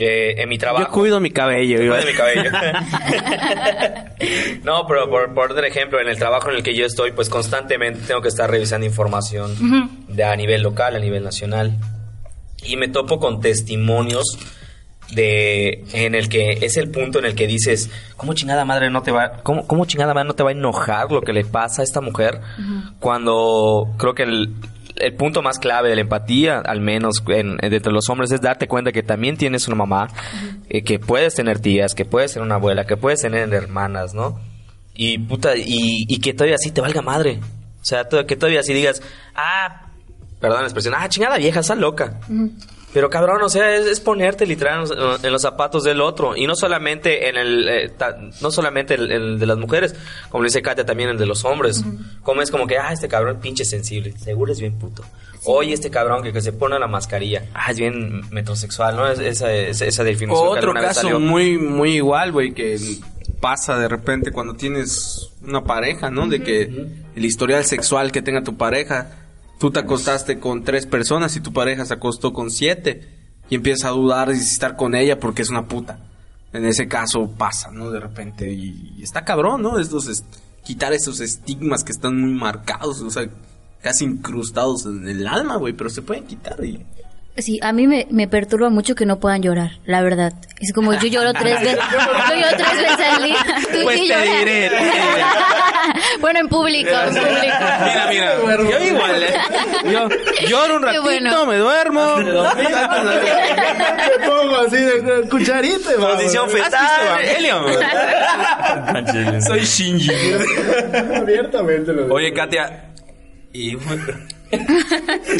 Eh, 0.00 0.42
en 0.42 0.48
mi 0.48 0.58
trabajo... 0.58 0.86
Yo 0.86 0.92
cuido 0.92 1.20
mi 1.20 1.30
cabello. 1.30 1.82
Iba. 1.82 1.96
cuido 1.96 2.10
mi 2.10 2.16
cabello. 2.16 2.50
no, 4.64 4.86
pero 4.86 5.10
por, 5.10 5.34
por 5.34 5.52
otro 5.52 5.64
ejemplo, 5.64 6.00
en 6.00 6.08
el 6.08 6.18
trabajo 6.18 6.50
en 6.50 6.56
el 6.56 6.62
que 6.62 6.74
yo 6.74 6.86
estoy, 6.86 7.12
pues 7.12 7.28
constantemente 7.28 8.00
tengo 8.06 8.20
que 8.20 8.28
estar 8.28 8.50
revisando 8.50 8.86
información 8.86 10.06
de 10.08 10.24
a 10.24 10.34
nivel 10.36 10.62
local, 10.62 10.96
a 10.96 10.98
nivel 10.98 11.22
nacional. 11.22 11.76
Y 12.64 12.76
me 12.76 12.88
topo 12.88 13.18
con 13.18 13.40
testimonios 13.40 14.38
de 15.12 15.84
en 15.92 16.14
el 16.14 16.28
que 16.28 16.58
es 16.62 16.76
el 16.76 16.90
punto 16.90 17.18
en 17.18 17.24
el 17.24 17.34
que 17.34 17.48
dices 17.48 17.90
cómo 18.16 18.34
chingada 18.34 18.64
madre 18.64 18.90
no 18.90 19.02
te 19.02 19.10
va 19.10 19.38
cómo, 19.42 19.66
cómo 19.66 19.84
chingada 19.84 20.14
madre 20.14 20.28
no 20.28 20.34
te 20.34 20.44
va 20.44 20.50
a 20.50 20.52
enojar 20.52 21.10
lo 21.10 21.20
que 21.20 21.32
le 21.32 21.44
pasa 21.44 21.82
a 21.82 21.84
esta 21.84 22.00
mujer 22.00 22.40
cuando 23.00 23.88
creo 23.98 24.14
que 24.14 24.22
el, 24.22 24.54
el 25.00 25.14
punto 25.14 25.42
más 25.42 25.58
clave 25.58 25.88
de 25.88 25.94
la 25.96 26.00
empatía 26.02 26.58
al 26.58 26.80
menos 26.80 27.22
en, 27.28 27.56
en- 27.62 27.72
entre 27.74 27.92
los 27.92 28.08
hombres 28.08 28.30
es 28.32 28.40
darte 28.40 28.68
cuenta 28.68 28.92
que 28.92 29.02
también 29.02 29.36
tienes 29.36 29.66
una 29.68 29.76
mamá 29.76 30.08
eh, 30.68 30.82
que 30.82 30.98
puedes 30.98 31.34
tener 31.34 31.58
tías 31.60 31.94
que 31.94 32.04
puedes 32.04 32.32
tener 32.34 32.46
una 32.46 32.56
abuela 32.56 32.84
que 32.86 32.96
puedes 32.96 33.20
tener 33.22 33.52
hermanas 33.54 34.14
no 34.14 34.38
y 34.94 35.18
puta 35.18 35.56
y, 35.56 36.04
y 36.08 36.20
que 36.20 36.34
todavía 36.34 36.56
así 36.56 36.70
te 36.72 36.80
valga 36.80 37.00
madre. 37.00 37.38
O 37.80 37.84
sea 37.84 38.04
que 38.26 38.36
todavía 38.36 38.60
así 38.60 38.74
digas 38.74 39.00
ah 39.34 39.86
perdón 40.40 40.60
la 40.60 40.66
expresión 40.66 40.94
ah 40.96 41.08
chingada 41.08 41.38
vieja 41.38 41.60
está 41.60 41.74
loca 41.74 42.20
pero 42.92 43.08
cabrón, 43.10 43.42
o 43.42 43.48
sea, 43.48 43.74
es, 43.76 43.86
es 43.86 44.00
ponerte 44.00 44.46
literal 44.46 44.82
en 44.90 44.98
los, 44.98 45.24
en 45.24 45.32
los 45.32 45.42
zapatos 45.42 45.84
del 45.84 46.00
otro. 46.00 46.36
Y 46.36 46.46
no 46.46 46.56
solamente 46.56 47.28
en 47.28 47.36
el, 47.36 47.68
eh, 47.68 47.88
ta- 47.96 48.16
no 48.40 48.50
solamente 48.50 48.94
el, 48.94 49.10
el 49.12 49.38
de 49.38 49.46
las 49.46 49.58
mujeres, 49.58 49.94
como 50.28 50.42
le 50.42 50.48
dice 50.48 50.60
Katia, 50.62 50.84
también 50.84 51.08
el 51.10 51.18
de 51.18 51.26
los 51.26 51.44
hombres. 51.44 51.84
Como 52.22 52.42
es 52.42 52.50
como 52.50 52.66
que, 52.66 52.78
ah, 52.78 52.92
este 52.92 53.08
cabrón 53.08 53.38
pinche 53.40 53.64
sensible, 53.64 54.12
seguro 54.18 54.52
es 54.52 54.60
bien 54.60 54.78
puto. 54.78 55.04
Oye, 55.44 55.72
este 55.72 55.90
cabrón 55.90 56.22
que, 56.22 56.32
que 56.34 56.42
se 56.42 56.52
pone 56.52 56.78
la 56.78 56.86
mascarilla, 56.86 57.44
ah, 57.54 57.70
es 57.70 57.78
bien 57.78 58.22
metrosexual, 58.30 58.94
¿no? 58.96 59.08
Es, 59.08 59.18
esa, 59.20 59.52
esa, 59.52 59.86
esa 59.86 60.04
definición. 60.04 60.48
Otro 60.48 60.74
caso 60.74 61.02
salió. 61.02 61.18
muy, 61.20 61.56
muy 61.58 61.96
igual, 61.96 62.32
güey, 62.32 62.52
que 62.52 62.76
pasa 63.40 63.78
de 63.78 63.88
repente 63.88 64.32
cuando 64.32 64.54
tienes 64.54 65.30
una 65.42 65.64
pareja, 65.64 66.10
¿no? 66.10 66.26
De 66.26 66.42
que 66.42 66.88
el 67.16 67.24
historial 67.24 67.64
sexual 67.64 68.12
que 68.12 68.20
tenga 68.20 68.42
tu 68.42 68.58
pareja, 68.58 69.12
tú 69.60 69.70
te 69.70 69.78
acostaste 69.78 70.40
con 70.40 70.64
tres 70.64 70.86
personas 70.86 71.36
y 71.36 71.40
tu 71.40 71.52
pareja 71.52 71.84
se 71.84 71.94
acostó 71.94 72.32
con 72.32 72.50
siete 72.50 73.08
y 73.48 73.54
empiezas 73.54 73.84
a 73.84 73.90
dudar 73.94 74.34
si 74.34 74.40
estar 74.40 74.74
con 74.74 74.94
ella 74.96 75.20
porque 75.20 75.42
es 75.42 75.50
una 75.50 75.66
puta. 75.68 76.00
En 76.52 76.64
ese 76.64 76.88
caso 76.88 77.30
pasa, 77.30 77.70
¿no? 77.70 77.90
De 77.92 78.00
repente 78.00 78.50
y, 78.52 78.98
está 79.02 79.24
cabrón, 79.24 79.62
¿no? 79.62 79.78
Estos 79.78 80.08
es- 80.08 80.24
quitar 80.64 80.92
esos 80.92 81.20
estigmas 81.20 81.84
que 81.84 81.92
están 81.92 82.20
muy 82.20 82.32
marcados, 82.32 83.00
o 83.02 83.10
sea, 83.10 83.28
casi 83.82 84.04
incrustados 84.04 84.84
en 84.86 85.06
el 85.08 85.26
alma, 85.28 85.56
güey, 85.56 85.74
pero 85.74 85.90
se 85.90 86.02
pueden 86.02 86.24
quitar 86.24 86.62
y 86.64 86.84
Sí, 87.36 87.58
a 87.62 87.72
mí 87.72 87.86
me, 87.86 88.06
me 88.10 88.26
perturba 88.28 88.68
mucho 88.70 88.94
que 88.94 89.06
no 89.06 89.18
puedan 89.18 89.40
llorar, 89.42 89.70
la 89.84 90.02
verdad. 90.02 90.32
Es 90.60 90.72
como 90.72 90.92
yo 90.94 91.06
lloro 91.06 91.32
tres 91.32 91.60
veces, 91.62 91.78
yo 91.92 92.34
lloro 92.34 92.56
tres 92.56 92.76
veces 92.76 93.06
al 93.16 93.22
día. 93.22 93.36
Tú 93.72 93.78
Pues 93.84 93.98
sí 94.00 94.08
te 94.08 94.20
diré, 94.20 94.68
te 94.68 94.76
diré. 94.76 94.78
bueno, 96.20 96.40
en 96.40 96.48
público, 96.48 96.90
en 96.90 97.14
público. 97.14 97.40
Mira, 97.40 98.06
mira, 98.10 98.36
yo 98.46 98.84
igual, 98.84 99.22
¿eh? 99.22 99.32
Yo 99.84 100.08
lloro 100.48 100.76
un 100.76 100.82
ratito, 100.82 101.02
bueno. 101.02 101.46
me 101.46 101.56
duermo. 101.56 102.16
Me 102.16 102.32
pongo 104.26 104.56
así 104.66 104.76
de, 104.76 105.28
cucharita. 105.30 105.90
Posición 105.98 106.46
¿Has 106.46 106.54
visto 106.54 106.76
Evangelion? 107.06 107.64
Soy 109.42 109.60
Shinji. 109.60 110.10
Abiertamente 111.16 111.92
lo 111.92 112.02
digo. 112.02 112.14
Oye, 112.14 112.32
Katia. 112.32 112.89
Y... 113.52 113.76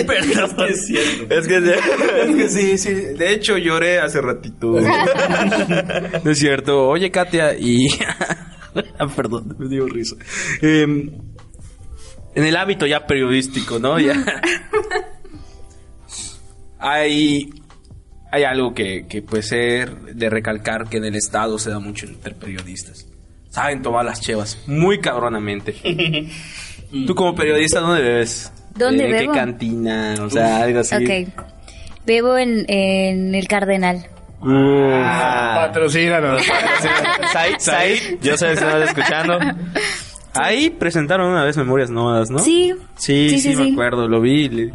Perdón. 0.07 0.57
Es 0.69 0.87
cierto. 0.87 1.35
Es 1.35 1.47
que, 1.47 1.57
es 1.57 2.37
que 2.37 2.49
sí, 2.49 2.79
sí. 2.79 2.95
De 2.95 3.33
hecho, 3.33 3.59
lloré 3.59 3.99
hace 3.99 4.21
ratito. 4.21 4.79
No 6.25 6.31
es 6.31 6.39
cierto. 6.39 6.89
Oye, 6.89 7.11
Katia, 7.11 7.55
y... 7.59 7.89
Ah, 8.99 9.09
Perdón, 9.17 9.57
me 9.59 9.69
dio 9.69 9.87
risa. 9.87 10.15
Eh, 10.63 10.83
en 10.83 12.45
el 12.45 12.57
ámbito 12.57 12.87
ya 12.87 13.07
periodístico, 13.07 13.79
¿no? 13.79 13.99
Ya... 13.99 14.25
hay... 16.79 17.51
Hay 18.33 18.45
algo 18.45 18.73
que, 18.75 19.07
que 19.09 19.23
puede 19.23 19.43
ser 19.43 19.91
de 20.15 20.31
recalcar 20.31 20.89
que 20.89 20.99
en 20.99 21.05
el 21.05 21.17
Estado 21.17 21.59
se 21.59 21.71
da 21.71 21.81
mucho 21.81 22.07
entre 22.07 22.33
periodistas. 22.33 23.09
Saben 23.49 23.83
tomar 23.83 24.05
las 24.05 24.21
chevas 24.21 24.63
muy 24.69 25.01
cabronamente. 25.01 25.75
Tú 27.07 27.15
como 27.15 27.35
periodista, 27.35 27.81
¿dónde 27.81 28.03
bebes? 28.03 28.53
¿Dónde 28.75 29.05
¿En 29.07 29.11
bebo? 29.13 29.33
qué 29.33 29.39
cantina? 29.39 30.15
O 30.21 30.31
sea, 30.31 30.63
algo 30.63 30.81
así. 30.81 30.95
Ok. 30.97 31.29
Bebo 32.07 32.37
en, 32.39 32.65
en 32.69 33.35
el 33.35 33.47
Cardenal. 33.47 34.07
Ah. 34.43 35.67
Patrocínanos. 35.67 36.43
Said, 37.33 37.57
Said, 37.59 37.99
yo 38.23 38.37
sé 38.37 38.47
que 38.47 38.53
estás 38.55 38.89
escuchando. 38.89 39.39
Ahí 40.35 40.71
presentaron 40.71 41.29
una 41.31 41.45
vez 41.45 41.57
Memorias 41.57 41.91
Nómadas, 41.91 42.31
¿no? 42.31 42.39
Sí. 42.39 42.73
Sí, 42.97 43.31
sí, 43.31 43.41
Sí, 43.41 43.51
sí, 43.51 43.57
me 43.57 43.65
sí. 43.67 43.73
acuerdo, 43.73 44.09
lo 44.09 44.21
vi. 44.21 44.71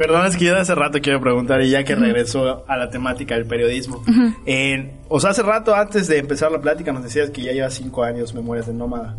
Perdón, 0.00 0.24
es 0.26 0.34
que 0.38 0.46
yo 0.46 0.54
de 0.54 0.60
hace 0.60 0.74
rato 0.74 0.98
quiero 1.02 1.20
preguntar, 1.20 1.60
y 1.60 1.68
ya 1.68 1.84
que 1.84 1.94
regresó 1.94 2.64
a 2.66 2.78
la 2.78 2.88
temática 2.88 3.34
del 3.34 3.44
periodismo. 3.44 4.02
O 5.10 5.20
sea, 5.20 5.28
hace 5.30 5.42
rato, 5.42 5.74
antes 5.74 6.08
de 6.08 6.16
empezar 6.16 6.50
la 6.50 6.62
plática, 6.62 6.90
nos 6.90 7.02
decías 7.04 7.28
que 7.28 7.42
ya 7.42 7.52
lleva 7.52 7.68
cinco 7.68 8.02
años 8.02 8.32
Memorias 8.32 8.66
de 8.66 8.72
Nómada. 8.72 9.14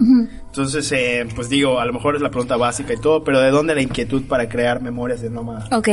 Entonces, 0.47 0.91
eh, 0.91 1.27
pues 1.35 1.49
digo, 1.49 1.79
a 1.79 1.85
lo 1.85 1.93
mejor 1.93 2.15
es 2.15 2.21
la 2.23 2.31
pregunta 2.31 2.57
básica 2.57 2.93
y 2.93 2.97
todo, 2.99 3.23
pero 3.23 3.39
¿de 3.39 3.51
dónde 3.51 3.75
la 3.75 3.81
inquietud 3.83 4.23
para 4.27 4.49
crear 4.49 4.81
Memorias 4.81 5.21
de 5.21 5.29
Nómada? 5.29 5.67
Ok. 5.71 5.87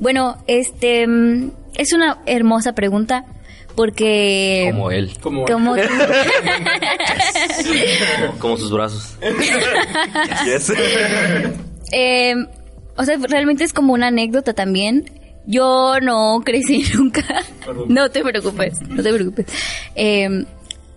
Bueno, 0.00 0.42
este 0.48 1.06
mm, 1.06 1.52
es 1.76 1.92
una 1.92 2.22
hermosa 2.26 2.72
pregunta 2.74 3.24
porque 3.76 4.66
Como 4.72 4.90
él. 4.90 5.12
Como 5.22 5.44
como 5.44 5.76
tú- 5.76 5.82
Como 8.40 8.56
sus 8.56 8.72
brazos. 8.72 9.16
Eh, 11.94 12.34
o 12.96 13.04
sea, 13.04 13.16
realmente 13.28 13.64
es 13.64 13.72
como 13.72 13.92
una 13.92 14.08
anécdota 14.08 14.52
también. 14.54 15.10
Yo 15.46 15.96
no 16.00 16.40
crecí 16.44 16.84
nunca. 16.94 17.24
No 17.88 18.10
te 18.10 18.22
preocupes, 18.22 18.80
no 18.88 19.02
te 19.02 19.12
preocupes. 19.12 19.46
Eh, 19.94 20.44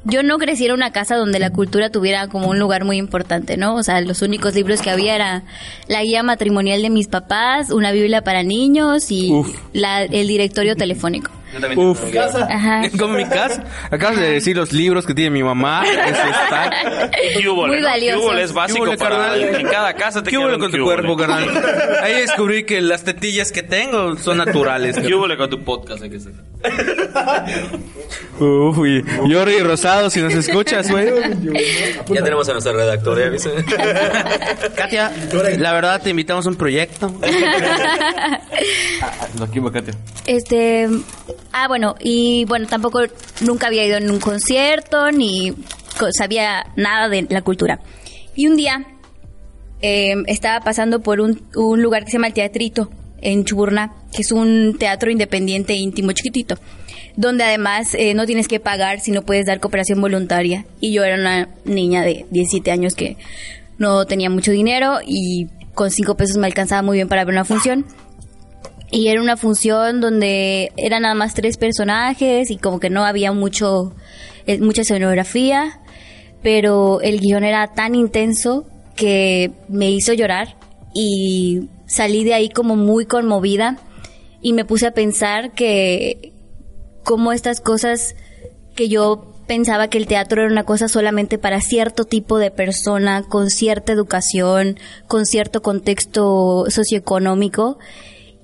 yo 0.08 0.22
no 0.22 0.38
crecí 0.38 0.68
en 0.68 0.74
una 0.74 0.92
casa 0.92 1.16
donde 1.16 1.40
la 1.40 1.50
cultura 1.50 1.90
tuviera 1.90 2.28
como 2.28 2.50
un 2.50 2.60
lugar 2.60 2.86
muy 2.86 2.98
importante, 2.98 3.58
¿no? 3.58 3.74
O 3.74 3.82
sea, 3.82 4.02
los 4.02 4.22
únicos 4.22 4.54
libros 4.54 4.80
que 4.84 4.92
había 4.92 5.16
era 5.16 5.44
la 5.88 6.04
guía 6.04 6.22
matrimonial 6.22 6.84
de 6.84 6.92
mis 6.92 7.08
papás, 7.08 7.72
una 7.72 7.92
Biblia 7.92 8.22
para 8.24 8.44
niños 8.44 9.10
y 9.10 9.32
la- 9.74 10.04
el 10.04 10.28
directorio 10.28 10.76
telefónico. 10.76 11.32
Uf. 11.76 12.02
Ajá. 12.50 12.82
Como 13.00 13.16
mi 13.16 13.26
casa. 13.26 13.64
Acabas 13.92 14.20
de 14.20 14.32
decir 14.32 14.56
los 14.56 14.72
libros 14.74 15.06
que 15.06 15.14
tiene 15.14 15.30
mi 15.32 15.44
mamá. 15.44 15.84
Eso 15.86 16.22
está. 16.44 16.72
Muy 17.68 17.82
valioso. 17.82 18.22
Cubole 18.22 18.44
es 18.44 18.54
básico 18.54 18.86
¿Qué 18.86 18.90
hubo, 18.92 18.98
para 18.98 19.18
carnal? 19.18 19.42
en 19.42 19.68
cada 19.68 19.94
casa 19.94 20.24
te 20.24 20.30
¿Qué 20.30 20.38
hubo 20.38 20.48
con 20.58 20.72
tu 20.72 20.78
cubole. 20.78 20.84
cuerpo, 20.84 21.18
carnal? 21.18 21.50
Ahí 22.02 22.14
descubrí 22.14 22.66
que 22.66 22.82
las 22.82 23.04
tetillas 23.04 23.52
que 23.52 23.64
tengo 23.64 24.16
son 24.18 24.38
naturales. 24.38 24.98
¿Qué 24.98 25.14
hubo 25.14 25.26
con 25.38 25.50
tu 25.50 25.64
podcast? 25.64 26.04
Hay 26.04 26.10
que 26.10 26.20
ser. 26.20 26.34
Uy, 28.40 29.04
Yori 29.28 29.60
Rosado, 29.60 30.10
si 30.10 30.22
nos 30.22 30.34
escuchas, 30.34 30.90
güey. 30.92 31.08
Ya 32.08 32.24
tenemos 32.24 32.48
a 32.50 32.54
nuestra 32.54 32.74
redactora, 32.74 33.24
¿ya 33.26 33.30
viste? 33.30 33.52
Katia, 34.76 35.12
la 35.58 35.74
verdad 35.74 36.02
te 36.02 36.10
invitamos 36.10 36.46
a 36.46 36.50
un 36.50 36.56
proyecto. 36.56 37.14
Lo 39.40 39.46
equivoco, 39.46 39.74
Katia. 39.74 39.94
Este, 40.26 40.90
ah, 41.56 41.68
bueno, 41.68 41.96
y 42.00 42.46
bueno, 42.46 42.68
tampoco 42.68 43.00
nunca 43.42 43.68
había 43.68 43.86
ido 43.86 43.98
en 43.98 44.12
un 44.12 44.20
concierto 44.20 45.10
ni 45.12 45.54
sabía 46.12 46.66
nada 46.76 47.08
de 47.08 47.26
la 47.30 47.42
cultura. 47.42 47.80
Y 48.36 48.48
un 48.48 48.58
día 48.58 48.86
eh, 49.82 50.16
estaba 50.28 50.64
pasando 50.64 51.02
por 51.02 51.22
un, 51.22 51.40
lugar 51.82 52.04
que 52.04 52.12
se 52.12 52.18
llama 52.18 52.28
el 52.28 52.34
Teatrito 52.34 52.92
en 53.22 53.46
Chuburná, 53.46 53.94
que 54.14 54.22
es 54.22 54.32
un 54.34 54.76
teatro 54.78 55.10
independiente 55.10 55.74
íntimo 55.74 56.12
chiquitito, 56.12 56.58
donde 57.16 57.46
además 57.46 57.94
eh, 57.94 58.14
no 58.14 58.26
tienes 58.26 58.50
que 58.50 58.60
pagar 58.60 59.00
si 59.00 59.12
no 59.12 59.22
puedes 59.22 59.46
dar 59.46 59.62
cooperación 59.62 60.02
voluntaria. 60.02 60.66
Y 60.82 60.92
yo 60.92 61.06
era 61.06 61.16
una 61.16 61.50
niña 61.64 62.04
de 62.04 62.26
17 62.32 62.70
años 62.70 62.96
que 62.96 63.16
no 63.78 64.06
tenía 64.06 64.30
mucho 64.30 64.52
dinero 64.52 64.98
y 65.06 65.48
con 65.74 65.90
5 65.90 66.16
pesos 66.16 66.38
me 66.38 66.48
alcanzaba 66.48 66.82
muy 66.82 66.98
bien 66.98 67.08
para 67.08 67.24
ver 67.24 67.34
una 67.34 67.46
función. 67.46 67.86
Y 68.92 69.08
era 69.08 69.22
una 69.22 69.38
función 69.38 70.00
donde 70.00 70.72
eran 70.78 71.02
nada 71.02 71.16
más 71.16 71.34
tres 71.34 71.58
personajes 71.58 72.52
y 72.52 72.58
como 72.58 72.80
que 72.80 72.90
no 72.90 73.04
había 73.04 73.32
mucho, 73.32 73.94
eh, 74.46 74.60
mucha 74.60 74.82
escenografía, 74.82 75.82
pero 76.44 77.02
el 77.02 77.20
guion 77.20 77.44
era 77.44 77.74
tan 77.74 77.96
intenso 77.96 78.66
que 78.96 79.52
me 79.68 79.92
hizo 79.92 80.14
llorar 80.14 80.56
y 80.94 81.70
salí 81.88 82.24
de 82.24 82.34
ahí 82.34 82.50
como 82.50 82.76
muy 82.76 83.06
conmovida 83.06 83.78
y 84.42 84.54
me 84.54 84.66
puse 84.66 84.88
a 84.88 84.92
pensar 84.92 85.52
que 85.54 86.34
cómo 87.04 87.32
estas 87.32 87.62
cosas 87.62 88.16
que 88.76 88.90
yo 88.90 89.32
pensaba 89.48 89.90
que 89.90 89.98
el 89.98 90.08
teatro 90.08 90.42
era 90.42 90.52
una 90.52 90.64
cosa 90.64 90.88
solamente 90.88 91.38
para 91.38 91.62
cierto 91.62 92.06
tipo 92.06 92.38
de 92.40 92.52
persona, 92.52 93.24
con 93.24 93.50
cierta 93.50 93.94
educación, 93.94 94.78
con 95.08 95.26
cierto 95.26 95.62
contexto 95.62 96.66
socioeconómico. 96.70 97.78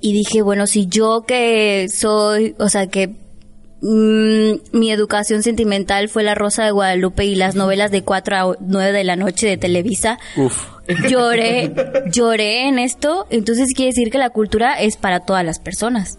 Y 0.01 0.13
dije, 0.13 0.41
bueno, 0.41 0.65
si 0.65 0.87
yo 0.87 1.25
que 1.27 1.87
soy, 1.87 2.55
o 2.57 2.69
sea, 2.69 2.87
que 2.87 3.09
mm, 3.81 4.77
mi 4.77 4.91
educación 4.91 5.43
sentimental 5.43 6.09
fue 6.09 6.23
La 6.23 6.33
Rosa 6.33 6.65
de 6.65 6.71
Guadalupe 6.71 7.23
y 7.25 7.35
las 7.35 7.55
novelas 7.55 7.91
de 7.91 8.03
4 8.03 8.35
a 8.35 8.57
9 8.59 8.91
de 8.91 9.03
la 9.03 9.15
noche 9.15 9.47
de 9.47 9.57
Televisa, 9.57 10.17
Uf. 10.37 10.67
lloré, 11.07 11.71
lloré 12.11 12.67
en 12.67 12.79
esto, 12.79 13.27
entonces 13.29 13.73
quiere 13.75 13.91
decir 13.91 14.09
que 14.09 14.17
la 14.17 14.31
cultura 14.31 14.73
es 14.81 14.97
para 14.97 15.19
todas 15.19 15.45
las 15.45 15.59
personas. 15.59 16.17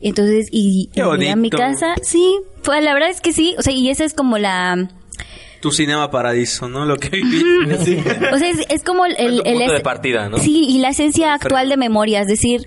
Entonces, 0.00 0.48
y, 0.50 0.90
y 0.94 1.00
a 1.00 1.36
mi 1.36 1.50
casa, 1.50 1.94
sí, 2.02 2.38
pues 2.62 2.82
la 2.82 2.94
verdad 2.94 3.10
es 3.10 3.20
que 3.20 3.32
sí, 3.32 3.56
o 3.58 3.62
sea, 3.62 3.72
y 3.72 3.90
esa 3.90 4.04
es 4.04 4.14
como 4.14 4.38
la, 4.38 4.88
Tu 5.60 5.72
cinema 5.72 6.10
paradiso, 6.10 6.68
¿no? 6.68 6.86
Lo 6.86 6.96
que 6.96 7.10
viví. 7.10 7.44
Sí. 7.84 7.98
o 8.32 8.38
sea, 8.38 8.48
es, 8.48 8.64
es 8.70 8.82
como 8.84 9.04
el, 9.06 9.16
el, 9.18 9.42
punto 9.42 9.72
de 9.72 9.80
partida, 9.80 10.28
¿no? 10.28 10.38
Sí, 10.38 10.66
y 10.68 10.78
la 10.78 10.90
esencia 10.90 11.34
actual 11.34 11.68
de 11.68 11.76
memoria, 11.76 12.20
es 12.20 12.28
decir, 12.28 12.62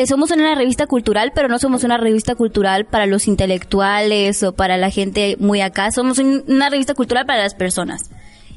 eh, 0.00 0.06
somos 0.06 0.30
una 0.30 0.54
revista 0.54 0.86
cultural, 0.86 1.32
pero 1.34 1.48
no 1.48 1.58
somos 1.58 1.82
una 1.82 1.96
revista 1.98 2.34
cultural 2.36 2.86
para 2.86 3.06
los 3.06 3.26
intelectuales 3.26 4.42
o 4.44 4.52
para 4.54 4.76
la 4.76 4.90
gente 4.90 5.36
muy 5.40 5.60
acá, 5.60 5.90
somos 5.90 6.18
un- 6.18 6.44
una 6.46 6.70
revista 6.70 6.94
cultural 6.94 7.26
para 7.26 7.42
las 7.42 7.54
personas. 7.54 8.10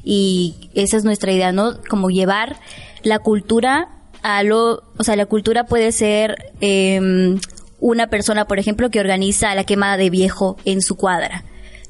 Y 0.04 0.70
esa 0.74 0.96
es 0.96 1.04
nuestra 1.04 1.32
idea, 1.32 1.50
¿no? 1.52 1.80
Como 1.88 2.10
llevar 2.10 2.56
la 3.02 3.18
cultura 3.18 3.88
a 4.22 4.42
lo, 4.44 4.84
o 4.96 5.02
sea, 5.04 5.16
la 5.16 5.26
cultura 5.26 5.64
puede 5.64 5.90
ser 5.90 6.52
em, 6.60 7.40
una 7.80 8.06
persona, 8.06 8.44
por 8.46 8.60
ejemplo, 8.60 8.90
que 8.90 9.00
organiza 9.00 9.52
la 9.56 9.64
quema 9.64 9.96
de 9.96 10.10
viejo 10.10 10.56
en 10.64 10.80
su 10.80 10.94
cuadra. 10.96 11.44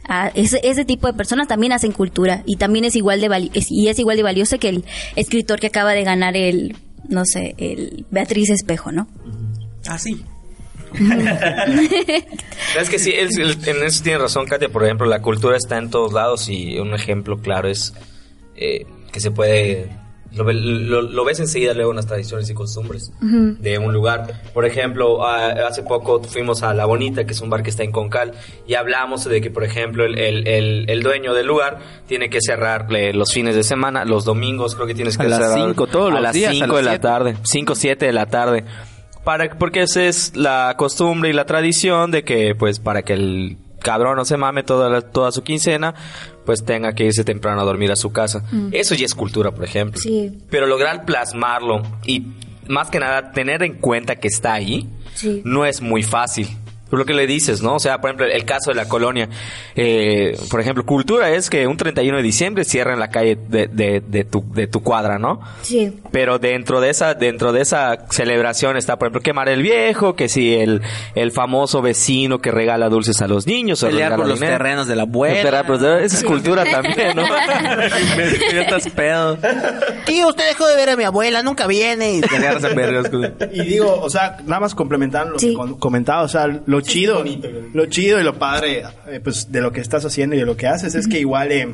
Ah, 0.08 0.30
ese, 0.34 0.84
tipo 0.86 1.06
de 1.06 1.12
personas 1.12 1.46
también 1.46 1.72
hacen 1.72 1.92
cultura 1.92 2.42
y 2.46 2.56
también 2.56 2.86
es 2.86 2.96
igual 2.96 3.20
de 3.20 3.28
vali- 3.28 3.50
y 3.54 3.88
es 3.88 3.98
igual 3.98 4.16
de 4.16 4.22
valioso 4.22 4.58
que 4.58 4.70
el 4.70 4.84
escritor 5.14 5.60
que 5.60 5.66
acaba 5.68 5.92
de 5.92 6.04
ganar 6.04 6.36
el 6.36 6.74
no 7.08 7.24
sé 7.24 7.54
el 7.58 8.06
Beatriz 8.10 8.50
Espejo 8.50 8.90
no 8.92 9.06
Ah, 9.88 9.98
sí. 9.98 10.24
Es 12.80 12.88
que 12.90 12.98
sí, 12.98 13.12
él- 13.12 13.28
él- 13.38 13.56
en 13.66 13.82
eso 13.84 14.02
tiene 14.02 14.18
razón, 14.18 14.46
Katia. 14.46 14.68
Por 14.68 14.84
ejemplo, 14.84 15.06
la 15.06 15.20
cultura 15.22 15.56
está 15.56 15.78
en 15.78 15.90
todos 15.90 16.12
lados 16.12 16.48
y 16.48 16.78
un 16.78 16.94
ejemplo 16.94 17.38
claro 17.38 17.68
es 17.68 17.94
eh, 18.56 18.86
que 19.12 19.20
se 19.20 19.30
puede... 19.30 19.88
Lo, 20.34 20.44
ve- 20.44 20.54
lo- 20.54 21.02
lo 21.02 21.24
ves 21.26 21.40
enseguida 21.40 21.74
luego 21.74 21.90
en 21.90 21.96
las 21.96 22.06
tradiciones 22.06 22.48
y 22.48 22.54
costumbres 22.54 23.12
de 23.20 23.78
un 23.78 23.92
lugar. 23.92 24.40
Por 24.54 24.64
ejemplo, 24.64 25.26
a- 25.26 25.66
hace 25.68 25.82
poco 25.82 26.22
fuimos 26.22 26.62
a 26.62 26.72
La 26.72 26.86
Bonita, 26.86 27.24
que 27.26 27.32
es 27.32 27.40
un 27.42 27.50
bar 27.50 27.62
que 27.62 27.68
está 27.68 27.82
en 27.82 27.92
Concal, 27.92 28.32
y 28.66 28.72
hablamos 28.74 29.24
de 29.24 29.42
que, 29.42 29.50
por 29.50 29.62
ejemplo, 29.62 30.06
el, 30.06 30.18
el- 30.18 30.48
el- 30.48 30.86
el 30.88 31.02
dueño 31.02 31.34
del 31.34 31.46
lugar 31.46 31.80
tiene 32.06 32.30
que 32.30 32.38
cerrar 32.40 32.86
eh, 32.96 33.12
los 33.12 33.30
fines 33.30 33.54
de 33.54 33.62
semana, 33.62 34.06
los 34.06 34.24
domingos 34.24 34.74
creo 34.74 34.86
que 34.86 34.94
tienes 34.94 35.18
que 35.18 35.24
A 35.24 35.28
las 35.28 35.38
cerrar. 35.38 35.58
cinco, 35.66 35.86
todos 35.86 36.08
a 36.10 36.14
los 36.14 36.22
las 36.22 36.32
días, 36.34 36.50
a 36.52 36.54
5 36.54 36.66
las 36.76 36.84
de 36.86 36.90
la 36.90 36.98
tarde, 37.00 37.36
5 37.42 37.74
7 37.74 38.06
de 38.06 38.12
la 38.12 38.24
tarde. 38.26 38.64
Para, 39.24 39.48
porque 39.50 39.82
esa 39.82 40.02
es 40.04 40.34
la 40.36 40.74
costumbre 40.76 41.30
y 41.30 41.32
la 41.32 41.44
tradición 41.44 42.10
de 42.10 42.24
que, 42.24 42.54
pues, 42.54 42.80
para 42.80 43.02
que 43.02 43.12
el 43.12 43.56
cabrón 43.80 44.16
no 44.16 44.24
se 44.24 44.36
mame 44.36 44.62
toda, 44.62 44.88
la- 44.88 45.02
toda 45.02 45.30
su 45.32 45.42
quincena, 45.42 45.94
pues 46.44 46.64
tenga 46.64 46.92
que 46.94 47.04
irse 47.04 47.24
temprano 47.24 47.60
a 47.60 47.64
dormir 47.64 47.90
a 47.92 47.96
su 47.96 48.12
casa. 48.12 48.44
Eso 48.72 48.94
ya 48.94 49.04
es 49.06 49.14
cultura, 49.14 49.50
por 49.52 49.64
ejemplo. 49.64 50.00
Sí. 50.00 50.38
Pero 50.50 50.66
lograr 50.66 51.04
plasmarlo 51.04 51.82
y, 52.04 52.26
más 52.68 52.90
que 52.90 52.98
nada, 53.00 53.32
tener 53.32 53.62
en 53.62 53.74
cuenta 53.74 54.16
que 54.16 54.28
está 54.28 54.54
ahí, 54.54 54.88
Sí. 55.14 55.42
no 55.44 55.66
es 55.66 55.80
muy 55.82 56.02
fácil. 56.02 56.48
Por 56.92 56.98
lo 56.98 57.06
que 57.06 57.14
le 57.14 57.26
dices, 57.26 57.62
¿no? 57.62 57.76
O 57.76 57.80
sea, 57.80 58.02
por 58.02 58.10
ejemplo, 58.10 58.26
el 58.26 58.44
caso 58.44 58.70
de 58.70 58.74
la 58.76 58.86
colonia. 58.86 59.30
Eh, 59.74 60.36
por 60.50 60.60
ejemplo, 60.60 60.84
cultura 60.84 61.30
es 61.30 61.48
que 61.48 61.66
un 61.66 61.78
31 61.78 62.18
de 62.18 62.22
diciembre 62.22 62.64
cierran 62.64 62.98
la 63.00 63.08
calle 63.08 63.38
de, 63.48 63.66
de, 63.66 64.02
de 64.06 64.24
tu, 64.24 64.44
de 64.52 64.66
tu 64.66 64.82
cuadra, 64.82 65.18
¿no? 65.18 65.40
sí 65.62 65.90
Pero 66.10 66.38
dentro 66.38 66.82
de 66.82 66.90
esa, 66.90 67.14
dentro 67.14 67.54
de 67.54 67.62
esa 67.62 68.06
celebración 68.10 68.76
está, 68.76 68.98
por 68.98 69.06
ejemplo, 69.06 69.22
quemar 69.22 69.48
el 69.48 69.62
viejo, 69.62 70.14
que 70.16 70.28
si 70.28 70.54
el, 70.54 70.82
el 71.14 71.32
famoso 71.32 71.80
vecino 71.80 72.40
que 72.40 72.50
regala 72.50 72.90
dulces 72.90 73.22
a 73.22 73.26
los 73.26 73.46
niños, 73.46 73.82
o 73.82 73.86
Pelear 73.88 74.16
por 74.16 74.26
los 74.28 74.38
dinero. 74.38 74.58
terrenos 74.58 74.86
de 74.86 74.94
la 74.96 75.02
abuela. 75.04 75.62
Esa 76.02 76.16
es 76.18 76.24
cultura 76.24 76.64
también, 76.64 77.16
¿no? 77.16 77.22
Estás 78.52 78.86
pedo. 78.90 79.38
Tío, 80.04 80.28
usted 80.28 80.46
dejó 80.46 80.66
de 80.66 80.76
ver 80.76 80.90
a 80.90 80.96
mi 80.96 81.04
abuela, 81.04 81.42
nunca 81.42 81.66
viene. 81.66 82.16
Y 82.16 82.22
Y 83.52 83.60
digo, 83.64 83.98
o 83.98 84.10
sea, 84.10 84.36
nada 84.44 84.60
más 84.60 84.74
complementando 84.74 85.32
lo 85.32 85.38
Sí. 85.38 85.56
que 85.56 85.78
comentaba, 85.78 86.22
o 86.22 86.28
sea, 86.28 86.46
lo 86.46 86.81
chido, 86.82 87.24
lo 87.72 87.86
chido 87.86 88.20
y 88.20 88.24
lo 88.24 88.38
padre, 88.38 88.82
eh, 89.08 89.20
pues, 89.22 89.50
de 89.50 89.60
lo 89.60 89.72
que 89.72 89.80
estás 89.80 90.04
haciendo 90.04 90.36
y 90.36 90.38
de 90.38 90.46
lo 90.46 90.56
que 90.56 90.66
haces 90.66 90.94
es 90.94 91.08
que 91.08 91.18
igual, 91.18 91.52
eh, 91.52 91.68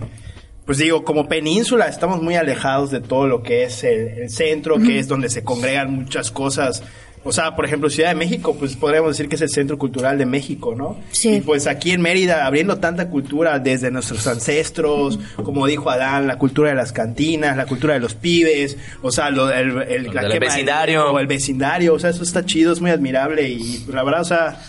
pues 0.64 0.78
digo, 0.78 1.04
como 1.04 1.28
península 1.28 1.86
estamos 1.86 2.22
muy 2.22 2.36
alejados 2.36 2.90
de 2.90 3.00
todo 3.00 3.26
lo 3.26 3.42
que 3.42 3.64
es 3.64 3.84
el, 3.84 4.08
el 4.08 4.30
centro, 4.30 4.76
que 4.78 4.98
es 4.98 5.08
donde 5.08 5.28
se 5.28 5.42
congregan 5.42 5.92
muchas 5.92 6.30
cosas. 6.30 6.82
O 7.24 7.32
sea, 7.32 7.54
por 7.56 7.64
ejemplo, 7.64 7.90
Ciudad 7.90 8.10
de 8.10 8.14
México, 8.14 8.56
pues 8.58 8.76
podríamos 8.76 9.10
decir 9.10 9.28
que 9.28 9.34
es 9.34 9.42
el 9.42 9.50
centro 9.50 9.76
cultural 9.76 10.18
de 10.18 10.26
México, 10.26 10.74
¿no? 10.74 10.98
Sí. 11.10 11.36
Y 11.36 11.40
pues 11.40 11.66
aquí 11.66 11.90
en 11.90 12.00
Mérida, 12.00 12.46
abriendo 12.46 12.78
tanta 12.78 13.08
cultura 13.08 13.58
desde 13.58 13.90
nuestros 13.90 14.26
ancestros, 14.26 15.18
como 15.36 15.66
dijo 15.66 15.90
Adán, 15.90 16.26
la 16.26 16.38
cultura 16.38 16.70
de 16.70 16.76
las 16.76 16.92
cantinas, 16.92 17.56
la 17.56 17.66
cultura 17.66 17.94
de 17.94 18.00
los 18.00 18.14
pibes, 18.14 18.76
o 19.02 19.10
sea, 19.10 19.30
lo, 19.30 19.50
el, 19.50 19.82
el, 19.82 20.14
la 20.14 20.28
quema 20.28 20.46
vecindario. 20.46 21.12
o 21.12 21.18
el 21.18 21.26
vecindario, 21.26 21.94
o 21.94 21.98
sea, 21.98 22.10
eso 22.10 22.22
está 22.22 22.46
chido, 22.46 22.72
es 22.72 22.80
muy 22.80 22.90
admirable 22.90 23.48
y 23.48 23.84
la 23.88 24.02
verdad, 24.04 24.20
o 24.22 24.24
sea, 24.24 24.60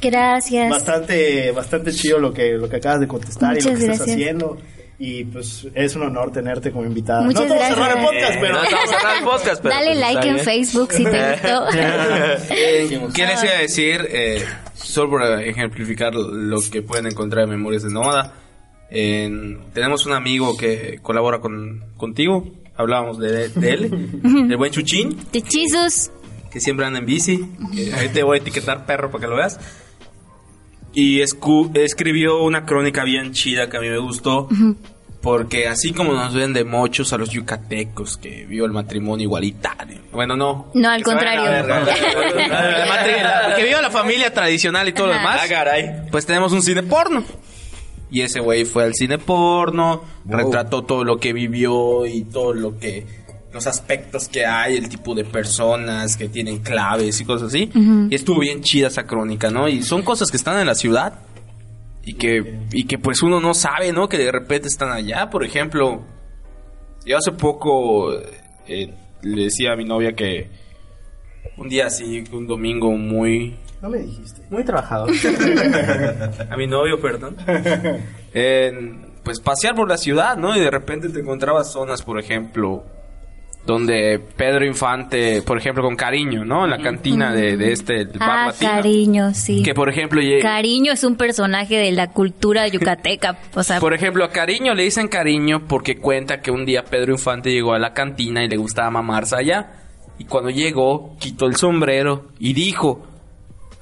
gracias 0.00 0.70
bastante, 0.70 1.50
bastante 1.52 1.92
chido 1.92 2.18
lo 2.18 2.32
que, 2.32 2.52
lo 2.52 2.68
que 2.68 2.76
acabas 2.76 3.00
de 3.00 3.08
contestar 3.08 3.56
y 3.56 3.60
lo 3.60 3.70
Muchas 3.70 3.78
que 3.78 3.84
estás 3.92 3.98
gracias. 3.98 4.16
haciendo. 4.16 4.58
Y 4.98 5.24
pues 5.24 5.66
es 5.74 5.94
un 5.94 6.04
honor 6.04 6.32
tenerte 6.32 6.70
como 6.70 6.86
invitada. 6.86 7.22
Muchas 7.22 7.42
no 7.46 7.54
te 7.54 7.60
vamos 7.60 7.64
a 7.64 7.74
gracias. 7.74 7.86
cerrar 7.86 7.98
el 7.98 8.04
podcast, 8.06 8.40
pero 8.40 8.54
No 8.54 8.62
estamos 8.64 8.88
cerrando 8.90 9.18
el 9.18 9.24
podcast, 9.24 9.62
pero 9.62 9.74
dale 9.74 9.86
pues, 9.88 10.00
like 10.00 10.28
en. 10.28 10.38
Facebook 10.38 10.92
si 10.92 11.04
te 11.04 11.10
gustó 11.10 11.66
Eh, 12.54 13.00
¿Qué 13.14 13.26
les 13.26 13.44
iba 13.44 13.52
a 13.52 13.58
decir? 13.60 14.08
Eh, 14.10 14.44
solo 14.74 15.10
para 15.18 15.42
ejemplificar 15.42 16.14
lo 16.14 16.60
que 16.72 16.80
pueden 16.80 17.06
encontrar 17.08 17.44
en 17.44 17.50
Memorias 17.50 17.82
de 17.82 17.90
Nómada. 17.90 18.32
En- 18.90 19.58
tenemos 19.74 20.06
un 20.06 20.12
amigo 20.14 20.56
que 20.56 20.98
colabora 21.02 21.40
con, 21.40 21.84
contigo. 21.98 22.48
Hablábamos 22.76 23.18
de, 23.18 23.48
de 23.50 23.70
él, 23.70 24.20
el 24.50 24.56
buen 24.56 24.70
Chuchín, 24.72 25.16
de 25.32 25.42
chisos 25.42 26.10
que 26.50 26.60
siempre 26.60 26.86
anda 26.86 27.00
en 27.00 27.06
bici. 27.06 27.46
que 27.74 27.92
ahí 27.92 28.08
te 28.08 28.22
voy 28.22 28.38
a 28.38 28.40
etiquetar 28.40 28.86
perro 28.86 29.10
para 29.10 29.24
que 29.24 29.28
lo 29.30 29.36
veas. 29.36 29.58
Y 30.98 31.20
escu- 31.20 31.76
escribió 31.76 32.42
una 32.42 32.64
crónica 32.64 33.04
bien 33.04 33.32
chida 33.32 33.68
que 33.68 33.76
a 33.76 33.80
mí 33.80 33.88
me 33.90 33.98
gustó. 33.98 34.48
Porque 35.20 35.68
así 35.68 35.92
como 35.92 36.14
nos 36.14 36.32
ven 36.34 36.52
de 36.52 36.64
mochos 36.64 37.12
a 37.12 37.18
los 37.18 37.28
yucatecos 37.30 38.16
que 38.16 38.46
vio 38.46 38.64
el 38.64 38.70
matrimonio 38.72 39.24
igualitario. 39.24 39.98
Bueno, 40.12 40.36
no. 40.36 40.70
No, 40.72 40.88
al 40.88 40.98
Que 40.98 41.04
contrario. 41.04 41.42
verga. 41.42 41.80
La- 41.80 43.54
que 43.56 43.64
viva 43.64 43.82
la 43.82 43.90
familia 43.90 44.32
tradicional 44.32 44.88
y 44.88 44.92
todo 44.92 45.08
lo 45.08 45.12
demás. 45.14 45.40
Ah, 45.44 45.48
caray. 45.48 46.08
Pues 46.10 46.24
tenemos 46.24 46.52
un 46.52 46.62
cine 46.62 46.82
porno. 46.82 47.24
Y 48.10 48.22
ese 48.22 48.38
güey 48.40 48.64
fue 48.64 48.84
al 48.84 48.94
cine 48.94 49.18
porno, 49.18 50.02
retrató 50.24 50.84
todo 50.84 51.02
lo 51.04 51.18
que 51.18 51.32
vivió 51.32 52.06
y 52.06 52.22
todo 52.22 52.54
lo 52.54 52.78
que 52.78 53.04
los 53.56 53.66
aspectos 53.66 54.28
que 54.28 54.46
hay, 54.46 54.76
el 54.76 54.88
tipo 54.88 55.14
de 55.14 55.24
personas 55.24 56.16
que 56.16 56.28
tienen 56.28 56.58
claves 56.60 57.20
y 57.20 57.24
cosas 57.24 57.48
así. 57.48 57.70
Y 58.08 58.14
estuvo 58.14 58.38
bien 58.40 58.62
chida 58.62 58.86
esa 58.86 59.04
crónica, 59.04 59.50
¿no? 59.50 59.68
Y 59.68 59.82
son 59.82 60.02
cosas 60.02 60.30
que 60.30 60.36
están 60.36 60.58
en 60.60 60.66
la 60.66 60.74
ciudad 60.76 61.14
y 62.04 62.14
que 62.14 62.60
y 62.72 62.84
que 62.84 62.98
pues 62.98 63.22
uno 63.22 63.40
no 63.40 63.52
sabe, 63.54 63.92
¿no? 63.92 64.08
Que 64.08 64.18
de 64.18 64.30
repente 64.30 64.68
están 64.68 64.92
allá, 64.92 65.28
por 65.28 65.44
ejemplo, 65.44 66.04
yo 67.04 67.18
hace 67.18 67.32
poco 67.32 68.12
eh, 68.68 68.92
le 69.22 69.42
decía 69.44 69.72
a 69.72 69.76
mi 69.76 69.84
novia 69.84 70.12
que 70.14 70.48
un 71.56 71.68
día 71.68 71.86
así, 71.86 72.22
un 72.32 72.46
domingo 72.46 72.92
muy 72.92 73.56
No 73.82 73.88
me 73.88 73.98
dijiste. 73.98 74.42
muy 74.50 74.62
trabajador. 74.64 75.10
a 76.50 76.56
mi 76.56 76.66
novio, 76.66 77.00
perdón. 77.00 77.36
Pues 79.24 79.40
pasear 79.40 79.74
por 79.74 79.88
la 79.88 79.96
ciudad, 79.96 80.36
¿no? 80.36 80.56
Y 80.56 80.60
de 80.60 80.70
repente 80.70 81.08
te 81.08 81.18
encontrabas 81.18 81.72
zonas, 81.72 82.02
por 82.02 82.20
ejemplo, 82.20 82.84
donde 83.66 84.20
Pedro 84.36 84.64
Infante, 84.64 85.42
por 85.42 85.58
ejemplo, 85.58 85.82
con 85.82 85.96
cariño, 85.96 86.44
¿no? 86.44 86.64
En 86.64 86.70
la 86.70 86.78
cantina 86.78 87.32
de, 87.34 87.56
de 87.56 87.72
este 87.72 88.02
el 88.02 88.18
bar 88.18 88.30
ah 88.30 88.46
latino. 88.46 88.70
cariño 88.70 89.34
sí 89.34 89.62
Que 89.62 89.74
por 89.74 89.88
ejemplo, 89.88 90.20
Cariño 90.40 90.92
es 90.92 91.02
un 91.04 91.16
personaje 91.16 91.76
de 91.76 91.90
la 91.92 92.08
cultura 92.08 92.68
yucateca. 92.68 93.38
O 93.54 93.62
sea, 93.62 93.80
por 93.80 93.92
ejemplo, 93.92 94.24
a 94.24 94.30
Cariño 94.30 94.74
le 94.74 94.84
dicen 94.84 95.08
Cariño 95.08 95.66
porque 95.66 95.96
cuenta 95.96 96.40
que 96.40 96.50
un 96.50 96.64
día 96.64 96.84
Pedro 96.84 97.12
Infante 97.12 97.50
llegó 97.50 97.74
a 97.74 97.78
la 97.78 97.92
cantina 97.92 98.44
y 98.44 98.48
le 98.48 98.56
gustaba 98.56 98.90
mamarse 98.90 99.36
allá. 99.36 99.72
Y 100.18 100.24
cuando 100.24 100.50
llegó, 100.50 101.16
quitó 101.18 101.46
el 101.46 101.56
sombrero 101.56 102.28
y 102.38 102.54
dijo, 102.54 103.04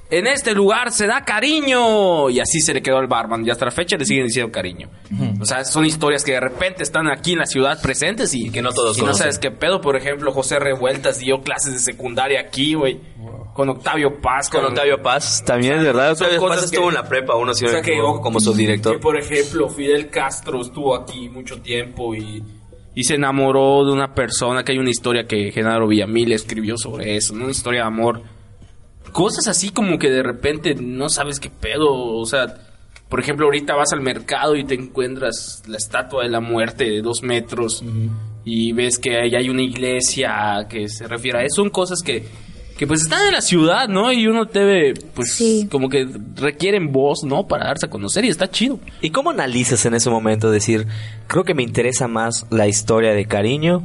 en 0.09 0.27
este 0.27 0.53
lugar 0.53 0.91
se 0.91 1.07
da 1.07 1.23
cariño. 1.23 2.29
Y 2.29 2.39
así 2.39 2.59
se 2.59 2.73
le 2.73 2.81
quedó 2.81 2.97
al 2.97 3.07
barman. 3.07 3.45
Y 3.45 3.49
hasta 3.49 3.65
la 3.65 3.71
fecha 3.71 3.97
le 3.97 4.05
siguen 4.05 4.27
diciendo 4.27 4.51
cariño. 4.51 4.89
O 5.39 5.45
sea, 5.45 5.65
son 5.65 5.85
historias 5.85 6.23
que 6.23 6.33
de 6.33 6.39
repente 6.39 6.83
están 6.83 7.07
aquí 7.09 7.33
en 7.33 7.39
la 7.39 7.45
ciudad 7.45 7.81
presentes 7.81 8.33
y 8.33 8.49
Que 8.49 8.61
no 8.61 8.71
todos 8.71 8.97
y 8.97 9.01
no 9.01 9.13
sabes 9.13 9.39
qué 9.39 9.51
pedo. 9.51 9.81
Por 9.81 9.95
ejemplo, 9.95 10.31
José 10.31 10.59
Revueltas 10.59 11.19
dio 11.19 11.41
clases 11.41 11.73
de 11.73 11.79
secundaria 11.79 12.39
aquí, 12.39 12.73
güey. 12.73 12.99
Con 13.53 13.69
Octavio 13.69 14.19
Paz. 14.21 14.49
Con 14.49 14.65
Octavio 14.65 15.01
Paz, 15.01 15.43
también, 15.45 15.81
¿verdad? 15.81 16.15
son 16.15 16.27
Octavio 16.27 16.49
Paz 16.49 16.63
estuvo 16.65 16.89
en 16.89 16.95
la 16.95 17.07
prepa, 17.07 17.35
uno 17.35 17.53
si 17.53 17.65
O 17.65 17.69
sea 17.69 17.81
que, 17.81 17.93
equivoco, 17.93 18.19
como 18.19 18.41
subdirector. 18.41 18.93
que, 18.97 18.99
por 18.99 19.17
ejemplo, 19.17 19.69
Fidel 19.69 20.09
Castro 20.09 20.59
estuvo 20.61 20.93
aquí 20.93 21.29
mucho 21.29 21.61
tiempo 21.61 22.13
y, 22.13 22.43
y 22.93 23.03
se 23.05 23.15
enamoró 23.15 23.85
de 23.85 23.93
una 23.93 24.13
persona, 24.13 24.65
que 24.65 24.73
hay 24.73 24.77
una 24.77 24.89
historia 24.89 25.25
que 25.25 25.53
Genaro 25.53 25.87
Villamil 25.87 26.33
escribió 26.33 26.77
sobre 26.77 27.15
eso, 27.15 27.33
¿no? 27.33 27.43
una 27.43 27.51
historia 27.51 27.81
de 27.81 27.87
amor. 27.87 28.23
Cosas 29.15 29.47
así 29.47 29.69
como 29.69 29.97
que 29.97 30.09
de 30.09 30.21
repente 30.23 30.75
no 30.75 31.07
sabes 31.07 31.39
qué 31.39 31.49
pedo, 31.49 31.87
o 31.89 32.25
sea, 32.25 32.53
por 33.07 33.21
ejemplo, 33.21 33.45
ahorita 33.45 33.73
vas 33.73 33.93
al 33.93 34.01
mercado 34.01 34.57
y 34.57 34.65
te 34.65 34.73
encuentras 34.73 35.63
la 35.67 35.77
estatua 35.77 36.23
de 36.23 36.29
la 36.29 36.41
muerte 36.41 36.83
de 36.83 37.01
dos 37.01 37.23
metros 37.23 37.81
y 38.43 38.73
ves 38.73 38.99
que 38.99 39.15
ahí 39.17 39.33
hay 39.33 39.49
una 39.49 39.61
iglesia 39.61 40.67
que 40.69 40.89
se 40.89 41.07
refiere 41.07 41.39
a 41.39 41.43
eso. 41.43 41.61
Son 41.61 41.69
cosas 41.69 42.01
que, 42.03 42.25
que 42.77 42.85
pues 42.85 43.03
están 43.03 43.25
en 43.27 43.31
la 43.35 43.41
ciudad, 43.41 43.87
¿no? 43.87 44.11
Y 44.11 44.27
uno 44.27 44.43
debe, 44.45 44.93
pues, 45.13 45.33
Sí. 45.35 45.65
como 45.71 45.87
que 45.87 46.05
requieren 46.35 46.91
voz, 46.91 47.23
¿no? 47.23 47.47
Para 47.47 47.67
darse 47.67 47.85
a 47.85 47.89
conocer 47.89 48.25
y 48.25 48.27
está 48.27 48.49
chido. 48.51 48.79
¿Y 48.99 49.11
cómo 49.11 49.29
analizas 49.29 49.85
en 49.85 49.93
ese 49.93 50.09
momento 50.09 50.51
decir, 50.51 50.87
creo 51.27 51.45
que 51.45 51.53
me 51.53 51.63
interesa 51.63 52.09
más 52.09 52.45
la 52.49 52.67
historia 52.67 53.13
de 53.13 53.25
cariño 53.27 53.81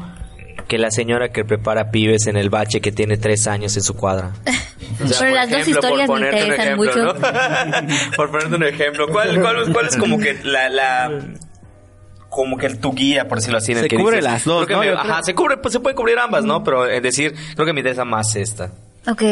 que 0.69 0.79
la 0.79 0.91
señora 0.91 1.31
que 1.33 1.45
prepara 1.45 1.91
pibes 1.91 2.27
en 2.27 2.37
el 2.37 2.51
bache 2.51 2.81
que 2.81 2.93
tiene 2.93 3.17
tres 3.17 3.47
años 3.47 3.77
en 3.77 3.83
su 3.83 3.95
cuadra? 3.95 4.33
O 5.03 5.07
sea, 5.07 5.19
Pero 5.21 5.31
por 5.31 5.37
las 5.37 5.51
dos 5.51 5.61
ejemplo, 5.61 5.81
por 5.81 5.91
historias 5.91 6.01
me 6.01 6.07
ponerte 6.15 6.37
un 6.37 6.43
interesan 6.43 6.67
ejemplo, 6.67 6.93
mucho. 6.93 7.05
¿no? 7.05 7.87
por 8.17 8.31
ponerte 8.31 8.55
un 8.57 8.63
ejemplo, 8.65 9.09
¿cuál, 9.09 9.41
cuál, 9.41 9.73
cuál 9.73 9.87
es 9.87 9.97
como 9.97 10.19
que 10.19 10.35
la... 10.45 10.69
la 10.69 11.21
como 12.29 12.57
que 12.59 12.69
tu 12.71 12.93
guía, 12.93 13.27
por 13.27 13.39
decirlo 13.39 13.59
así, 13.59 13.73
en 13.73 13.79
el 13.79 13.85
Se 13.85 13.89
que 13.89 13.97
cubre 13.97 14.17
dices, 14.19 14.31
las 14.33 14.45
dos, 14.45 14.67
creo 14.67 14.81
que 14.81 14.87
¿no? 14.87 14.93
me- 14.93 14.97
Yo 14.99 15.03
creo- 15.03 15.13
ajá, 15.15 15.23
se 15.25 15.35
cubre, 15.35 15.57
pues 15.57 15.73
se 15.73 15.81
puede 15.81 15.97
cubrir 15.97 16.19
ambas, 16.19 16.45
¿no? 16.45 16.63
Pero 16.63 16.87
es 16.87 17.03
decir, 17.03 17.35
creo 17.55 17.67
que 17.67 17.73
me 17.73 17.81
interesa 17.81 18.05
más 18.05 18.37
esta. 18.37 18.71
Ok. 19.09 19.23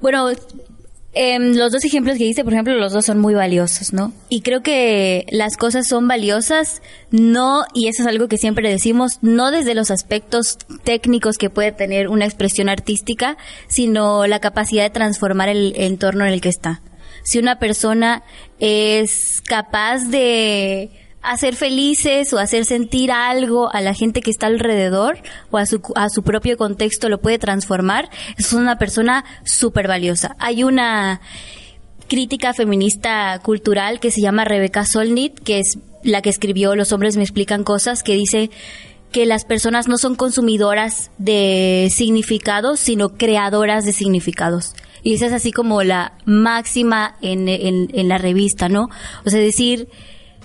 Bueno, 0.00 0.28
em, 1.12 1.54
los 1.56 1.72
dos 1.72 1.84
ejemplos 1.84 2.16
que 2.16 2.24
hice, 2.24 2.44
por 2.44 2.52
ejemplo, 2.52 2.74
los 2.74 2.92
dos 2.92 3.04
son 3.04 3.18
muy 3.18 3.34
valiosos, 3.34 3.92
¿no? 3.92 4.12
Y 4.28 4.40
creo 4.40 4.62
que 4.62 5.26
las 5.30 5.56
cosas 5.56 5.86
son 5.86 6.08
valiosas, 6.08 6.82
no, 7.10 7.64
y 7.74 7.88
eso 7.88 8.02
es 8.02 8.08
algo 8.08 8.28
que 8.28 8.38
siempre 8.38 8.68
decimos, 8.70 9.18
no 9.20 9.50
desde 9.50 9.74
los 9.74 9.90
aspectos 9.90 10.58
técnicos 10.84 11.36
que 11.36 11.50
puede 11.50 11.72
tener 11.72 12.08
una 12.08 12.24
expresión 12.24 12.68
artística, 12.68 13.36
sino 13.68 14.26
la 14.26 14.40
capacidad 14.40 14.84
de 14.84 14.90
transformar 14.90 15.48
el 15.48 15.74
entorno 15.76 16.24
en 16.24 16.32
el 16.32 16.40
que 16.40 16.48
está. 16.48 16.82
Si 17.24 17.38
una 17.38 17.58
persona 17.58 18.22
es 18.58 19.42
capaz 19.46 20.08
de 20.08 20.90
hacer 21.22 21.54
felices 21.54 22.32
o 22.32 22.38
hacer 22.38 22.64
sentir 22.64 23.12
algo 23.12 23.72
a 23.72 23.80
la 23.80 23.94
gente 23.94 24.20
que 24.20 24.30
está 24.30 24.48
alrededor 24.48 25.18
o 25.50 25.58
a 25.58 25.66
su, 25.66 25.80
a 25.94 26.08
su 26.08 26.22
propio 26.22 26.56
contexto 26.56 27.08
lo 27.08 27.20
puede 27.20 27.38
transformar, 27.38 28.10
es 28.36 28.52
una 28.52 28.76
persona 28.78 29.24
súper 29.44 29.88
valiosa. 29.88 30.36
Hay 30.38 30.64
una 30.64 31.20
crítica 32.08 32.52
feminista 32.52 33.38
cultural 33.42 34.00
que 34.00 34.10
se 34.10 34.20
llama 34.20 34.44
Rebeca 34.44 34.84
Solnit, 34.84 35.38
que 35.38 35.60
es 35.60 35.78
la 36.02 36.20
que 36.20 36.30
escribió 36.30 36.74
Los 36.74 36.92
hombres 36.92 37.16
me 37.16 37.22
explican 37.22 37.64
cosas, 37.64 38.02
que 38.02 38.14
dice 38.14 38.50
que 39.12 39.24
las 39.26 39.44
personas 39.44 39.88
no 39.88 39.98
son 39.98 40.16
consumidoras 40.16 41.10
de 41.18 41.88
significados, 41.92 42.80
sino 42.80 43.10
creadoras 43.10 43.84
de 43.84 43.92
significados. 43.92 44.74
Y 45.02 45.14
esa 45.14 45.26
es 45.26 45.32
así 45.32 45.52
como 45.52 45.82
la 45.82 46.14
máxima 46.24 47.16
en, 47.20 47.48
en, 47.48 47.90
en 47.92 48.08
la 48.08 48.18
revista, 48.18 48.68
¿no? 48.68 48.88
O 49.24 49.30
sea, 49.30 49.40
decir, 49.40 49.88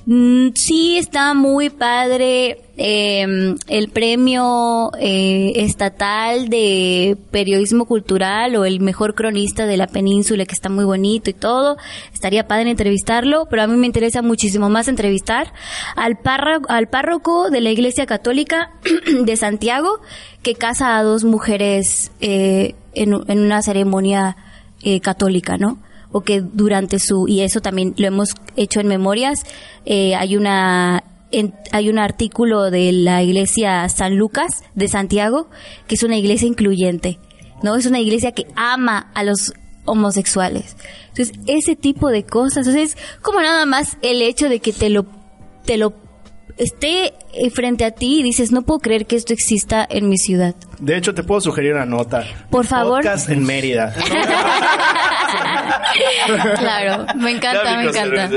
Mm, 0.10 0.54
sí, 0.56 0.98
está 0.98 1.34
muy 1.34 1.70
padre 1.70 2.62
eh, 2.78 3.56
el 3.68 3.90
premio 3.90 4.90
eh, 4.98 5.52
estatal 5.58 6.48
de 6.48 7.18
periodismo 7.30 7.84
cultural 7.84 8.56
o 8.56 8.64
el 8.64 8.80
mejor 8.80 9.16
cronista 9.16 9.66
de 9.66 9.76
la 9.76 9.88
península, 9.88 10.46
que 10.46 10.56
está 10.56 10.70
muy 10.70 10.86
bonito 10.86 11.30
y 11.30 11.34
todo. 11.34 11.76
Estaría 12.14 12.48
padre 12.48 12.70
entrevistarlo, 12.70 13.48
pero 13.50 13.64
a 13.64 13.68
mí 13.68 13.76
me 13.76 13.86
interesa 13.86 14.22
muchísimo 14.22 14.70
más 14.70 14.88
entrevistar 14.88 15.52
al, 15.98 16.18
párroco, 16.18 16.72
al 16.72 16.88
párroco 16.88 17.50
de 17.50 17.60
la 17.60 17.72
Iglesia 17.72 18.06
Católica 18.06 18.72
de 19.26 19.36
Santiago 19.36 20.00
que 20.42 20.56
casa 20.56 20.98
a 20.98 21.04
dos 21.04 21.26
mujeres 21.26 22.12
eh, 22.22 22.76
en, 22.94 23.14
en 23.28 23.40
una 23.40 23.62
ceremonia 23.62 24.38
eh, 24.84 25.02
católica, 25.02 25.58
¿no? 25.58 25.80
Que 26.22 26.42
durante 26.42 27.00
su 27.00 27.28
y 27.28 27.42
eso 27.42 27.62
también 27.62 27.94
lo 27.98 28.08
hemos 28.08 28.30
hecho 28.56 28.80
en 28.80 28.88
memorias 28.88 29.44
eh, 29.86 30.16
hay 30.16 30.36
una 30.36 31.04
en- 31.32 31.54
hay 31.72 31.90
un 31.90 32.00
artículo 32.00 32.72
de 32.72 32.92
la 32.92 33.22
iglesia 33.24 33.88
San 33.90 34.16
Lucas 34.18 34.64
de 34.76 34.88
Santiago 34.88 35.50
que 35.88 35.96
es 35.96 36.04
una 36.04 36.18
iglesia 36.18 36.48
incluyente 36.48 37.20
no 37.64 37.76
es 37.76 37.86
una 37.86 38.00
iglesia 38.00 38.32
que 38.34 38.46
ama 38.56 39.12
a 39.16 39.24
los 39.24 39.52
homosexuales. 39.86 40.76
Entonces 41.10 41.34
ese 41.48 41.76
tipo 41.76 42.10
de 42.10 42.24
cosas 42.26 42.68
entonces 42.68 42.98
como 43.22 43.42
nada 43.42 43.66
más 43.66 43.98
el 44.02 44.22
hecho 44.22 44.50
de 44.50 44.60
que 44.60 44.74
te 44.74 44.90
lo 44.90 45.06
te 45.66 45.78
lo 45.78 45.94
esté 46.58 47.14
eh, 47.34 47.50
frente 47.50 47.86
a 47.86 47.92
ti 47.92 48.20
y 48.20 48.24
dices 48.24 48.52
no 48.52 48.62
puedo 48.64 48.80
creer 48.80 49.06
que 49.06 49.16
esto 49.16 49.34
exista 49.34 49.86
en 49.90 50.10
mi 50.10 50.18
ciudad 50.18 50.56
De 50.80 50.98
hecho, 50.98 51.14
te 51.14 51.24
puedo 51.24 51.42
sugerir 51.42 51.74
una 51.74 51.86
nota. 51.86 52.26
Por 52.50 52.66
favor. 52.66 52.98
Podcast 53.04 53.30
en 53.30 53.44
Mérida. 53.44 53.94
claro 56.58 57.06
me 57.16 57.32
encanta 57.32 57.78
me 57.78 57.90
encanta 57.90 58.30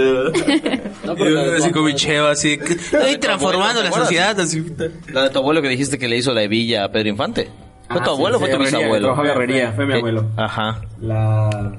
así. 2.31 2.59
que- 2.59 2.75
Estoy 2.75 3.19
transformando 3.21 3.83
la 3.83 3.93
sociedad. 3.93 4.39
Así. 4.39 4.65
La 5.13 5.25
de 5.25 5.31
tu 5.31 5.39
abuelo 5.39 5.63
que 5.63 5.69
dijiste 5.69 5.99
que 5.99 6.09
le 6.09 6.17
hizo 6.17 6.33
la 6.33 6.43
hebilla 6.43 6.85
a 6.85 6.93
Pedro 6.93 7.09
Infante. 7.09 7.51
¿Fue 7.89 8.01
tu 8.03 8.11
abuelo 8.11 8.37
o 8.37 8.41
fue 8.41 8.49
tu 8.51 8.59
bisabuelo? 8.59 9.17
Fue 9.17 9.29
Herrería, 9.29 9.73
fue 9.73 9.85
mi 9.87 9.95
abuelo. 9.95 10.31
Ajá. 10.37 10.81
La... 11.01 11.73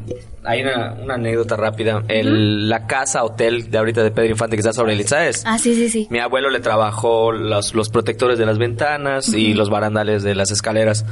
Hay 0.43 0.61
una, 0.61 0.93
una 0.93 1.13
anécdota 1.15 1.55
rápida. 1.55 2.03
El, 2.07 2.67
La 2.67 2.87
casa 2.87 3.23
hotel 3.23 3.69
de 3.69 3.77
ahorita 3.77 4.03
de 4.03 4.11
Pedro 4.11 4.29
Infante 4.31 4.55
que 4.55 4.61
está 4.61 4.73
sobre 4.73 4.93
Elizaes. 4.93 5.43
ah 5.45 5.57
sí 5.59 5.75
sí 5.75 5.89
sí 5.89 6.07
Mi 6.09 6.19
abuelo 6.19 6.49
le 6.49 6.59
trabajó 6.59 7.31
los, 7.31 7.75
los 7.75 7.89
protectores 7.89 8.39
de 8.39 8.45
las 8.45 8.57
ventanas 8.57 9.33
y 9.33 9.53
los 9.53 9.69
barandales 9.69 10.23
de 10.23 10.33
las 10.35 10.49
escaleras. 10.51 11.05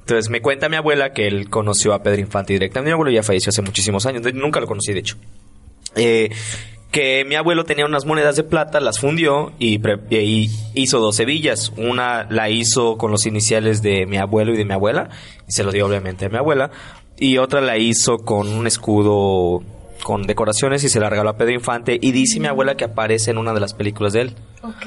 Entonces 0.00 0.30
me 0.30 0.40
cuenta 0.42 0.68
mi 0.68 0.76
abuela 0.76 1.12
que 1.12 1.26
él 1.26 1.48
conoció 1.48 1.92
a 1.94 2.02
Pedro 2.02 2.20
Infante 2.20 2.52
directamente. 2.52 2.90
Mi 2.90 2.92
abuelo 2.92 3.10
ya 3.10 3.22
falleció 3.22 3.50
hace 3.50 3.62
muchísimos 3.62 4.06
años. 4.06 4.22
Nunca 4.34 4.60
lo 4.60 4.66
conocí, 4.66 4.92
de 4.92 5.00
hecho. 5.00 5.16
Eh, 5.96 6.30
que 6.90 7.24
mi 7.24 7.36
abuelo 7.36 7.64
tenía 7.64 7.86
unas 7.86 8.04
monedas 8.04 8.36
de 8.36 8.42
plata, 8.42 8.78
las 8.78 8.98
fundió 9.00 9.52
y, 9.58 9.80
y 10.10 10.50
hizo 10.74 10.98
dos 10.98 11.18
hebillas. 11.20 11.72
Una 11.76 12.26
la 12.30 12.50
hizo 12.50 12.98
con 12.98 13.10
los 13.10 13.26
iniciales 13.26 13.80
de 13.80 14.04
mi 14.06 14.18
abuelo 14.18 14.52
y 14.52 14.56
de 14.58 14.64
mi 14.66 14.74
abuela, 14.74 15.08
y 15.48 15.52
se 15.52 15.64
lo 15.64 15.72
dio 15.72 15.86
obviamente 15.86 16.26
a 16.26 16.28
mi 16.28 16.36
abuela. 16.36 16.70
Y 17.18 17.38
otra 17.38 17.60
la 17.60 17.78
hizo 17.78 18.18
con 18.18 18.48
un 18.48 18.66
escudo 18.66 19.62
con 20.02 20.22
decoraciones 20.26 20.82
y 20.82 20.88
se 20.88 20.98
la 20.98 21.08
regaló 21.08 21.30
a 21.30 21.36
Pedro 21.36 21.52
Infante. 21.52 21.96
Y 22.00 22.10
dice 22.12 22.40
mi 22.40 22.48
abuela 22.48 22.76
que 22.76 22.84
aparece 22.84 23.30
en 23.30 23.38
una 23.38 23.52
de 23.52 23.60
las 23.60 23.74
películas 23.74 24.12
de 24.12 24.22
él. 24.22 24.36
Ok. 24.62 24.86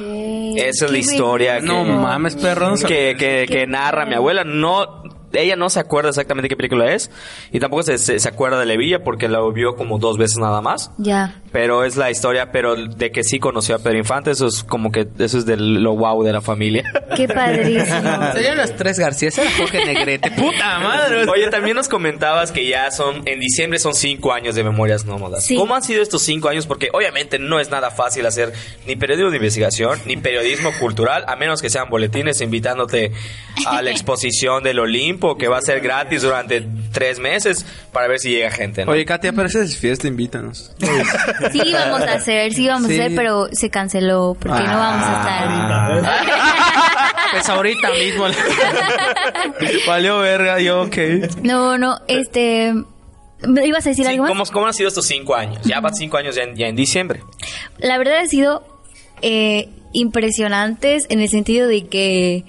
Esa 0.58 0.86
es 0.86 0.92
la 0.92 0.98
historia 0.98 1.60
que, 1.60 1.66
No 1.66 1.84
mames, 1.86 2.36
perro. 2.36 2.74
que, 2.76 3.16
que, 3.18 3.46
que 3.48 3.66
narra 3.68 4.06
mi 4.06 4.16
abuela. 4.16 4.44
No, 4.44 5.04
ella 5.42 5.56
no 5.56 5.70
se 5.70 5.80
acuerda 5.80 6.10
exactamente 6.10 6.50
qué 6.50 6.56
película 6.56 6.94
es 6.94 7.12
y 7.52 7.60
tampoco 7.60 7.84
se, 7.84 7.98
se, 7.98 8.20
se 8.20 8.30
acuerda 8.30 8.60
de 8.60 8.66
Levilla 8.66 9.04
porque 9.04 9.28
la 9.28 9.40
vio 9.54 9.76
como 9.76 10.00
dos 10.00 10.18
veces 10.18 10.38
nada 10.38 10.62
más. 10.62 10.92
Ya. 10.98 11.42
Pero 11.52 11.84
es 11.84 11.96
la 11.96 12.12
historia, 12.12 12.52
pero 12.52 12.76
de 12.76 13.12
que 13.12 13.24
sí 13.24 13.40
conoció 13.40 13.76
a 13.76 13.80
Pedro 13.80 13.98
Infante, 13.98 14.32
eso 14.32 14.48
es 14.48 14.64
como 14.64 14.92
que 14.92 15.08
eso 15.20 15.38
es 15.38 15.46
de 15.46 15.58
lo 15.58 15.96
wow 15.96 16.24
de 16.24 16.34
la 16.34 16.42
familia. 16.42 16.84
Qué 17.16 17.28
padrísimo. 17.34 18.32
Serían 18.34 18.58
las 18.58 18.76
tres 18.76 19.00
García. 19.00 19.30
Era 19.36 19.52
Jorge 19.58 19.86
Negrete. 19.86 20.32
Puta 20.32 20.80
madre. 20.80 21.26
Oye, 21.30 21.48
también 21.50 21.76
nos 21.76 21.88
comentabas 21.88 22.52
que 22.52 22.68
ya 22.68 22.92
son, 22.92 23.24
en 23.26 23.40
diciembre 23.40 23.80
son 23.80 23.94
cinco 23.94 24.34
años 24.34 24.56
de 24.56 24.64
Memorias 24.64 25.06
Nómadas. 25.06 25.44
Sí. 25.46 25.56
¿Cómo 25.56 25.76
han 25.76 25.84
sido 25.84 26.02
estos 26.02 26.22
cinco 26.22 26.50
años? 26.50 26.66
Porque 26.68 26.90
obviamente 26.94 27.40
no 27.40 27.60
es 27.60 27.70
nada 27.70 27.92
fácil 27.92 28.26
hacer 28.26 28.54
ni 28.86 28.96
periodismo 28.96 29.32
de 29.32 29.38
investigación, 29.38 30.00
ni 30.06 30.18
periodismo 30.18 30.72
cultural, 30.80 31.24
a 31.28 31.36
menos 31.36 31.62
que 31.62 31.70
sean 31.70 31.90
boletines 31.90 32.42
invitándote 32.42 33.12
a 33.66 33.82
la 33.82 33.92
exposición 33.96 34.64
del 34.64 34.80
Olimpo, 34.80 35.25
que 35.38 35.48
va 35.48 35.58
a 35.58 35.62
ser 35.62 35.82
gratis 35.82 36.22
durante 36.22 36.66
tres 36.92 37.20
meses, 37.20 37.66
para 37.92 38.08
ver 38.08 38.20
si 38.20 38.30
llega 38.30 38.52
gente, 38.52 38.86
¿no? 38.86 38.92
Oye, 38.92 39.04
Katia, 39.06 39.34
pero 39.34 39.48
esa 39.48 39.62
es 39.62 39.76
fiesta, 39.78 40.08
invítanos. 40.08 40.72
Sí 41.52 41.62
íbamos 41.66 42.02
a 42.02 42.14
hacer, 42.14 42.54
sí 42.54 42.64
íbamos 42.66 42.88
Sí. 42.88 43.00
a 43.00 43.04
hacer, 43.06 43.16
pero 43.16 43.48
se 43.52 43.70
canceló 43.70 44.38
porque 44.40 44.60
no 44.60 44.78
vamos 44.78 45.04
Ah. 45.06 45.98
a 46.00 46.00
estar. 46.00 47.32
Pues 47.32 47.50
ahorita 47.50 47.90
mismo. 47.92 48.26
Valió 49.88 50.20
verga, 50.20 50.60
yo, 50.60 50.84
ok. 50.84 50.98
No, 51.44 51.78
no, 51.78 51.98
este... 52.08 52.74
¿me 53.48 53.66
¿Ibas 53.68 53.86
a 53.86 53.90
decir 53.90 54.06
Sí, 54.06 54.12
algo 54.12 54.24
más? 54.24 54.32
¿cómo, 54.32 54.46
cómo 54.46 54.68
han 54.68 54.74
sido 54.74 54.88
estos 54.90 55.06
cinco 55.06 55.36
años? 55.36 55.60
Ya 55.66 55.80
van 55.82 55.94
cinco 55.94 56.18
años 56.18 56.36
ya 56.36 56.44
en, 56.44 56.56
ya 56.56 56.68
en 56.68 56.76
diciembre. 56.76 57.22
La 57.78 57.98
verdad 57.98 58.20
ha 58.20 58.28
sido 58.28 58.66
eh, 59.22 59.70
impresionantes 59.94 61.06
en 61.10 61.20
el 61.22 61.30
sentido 61.30 61.68
de 61.68 61.86
que, 61.88 62.44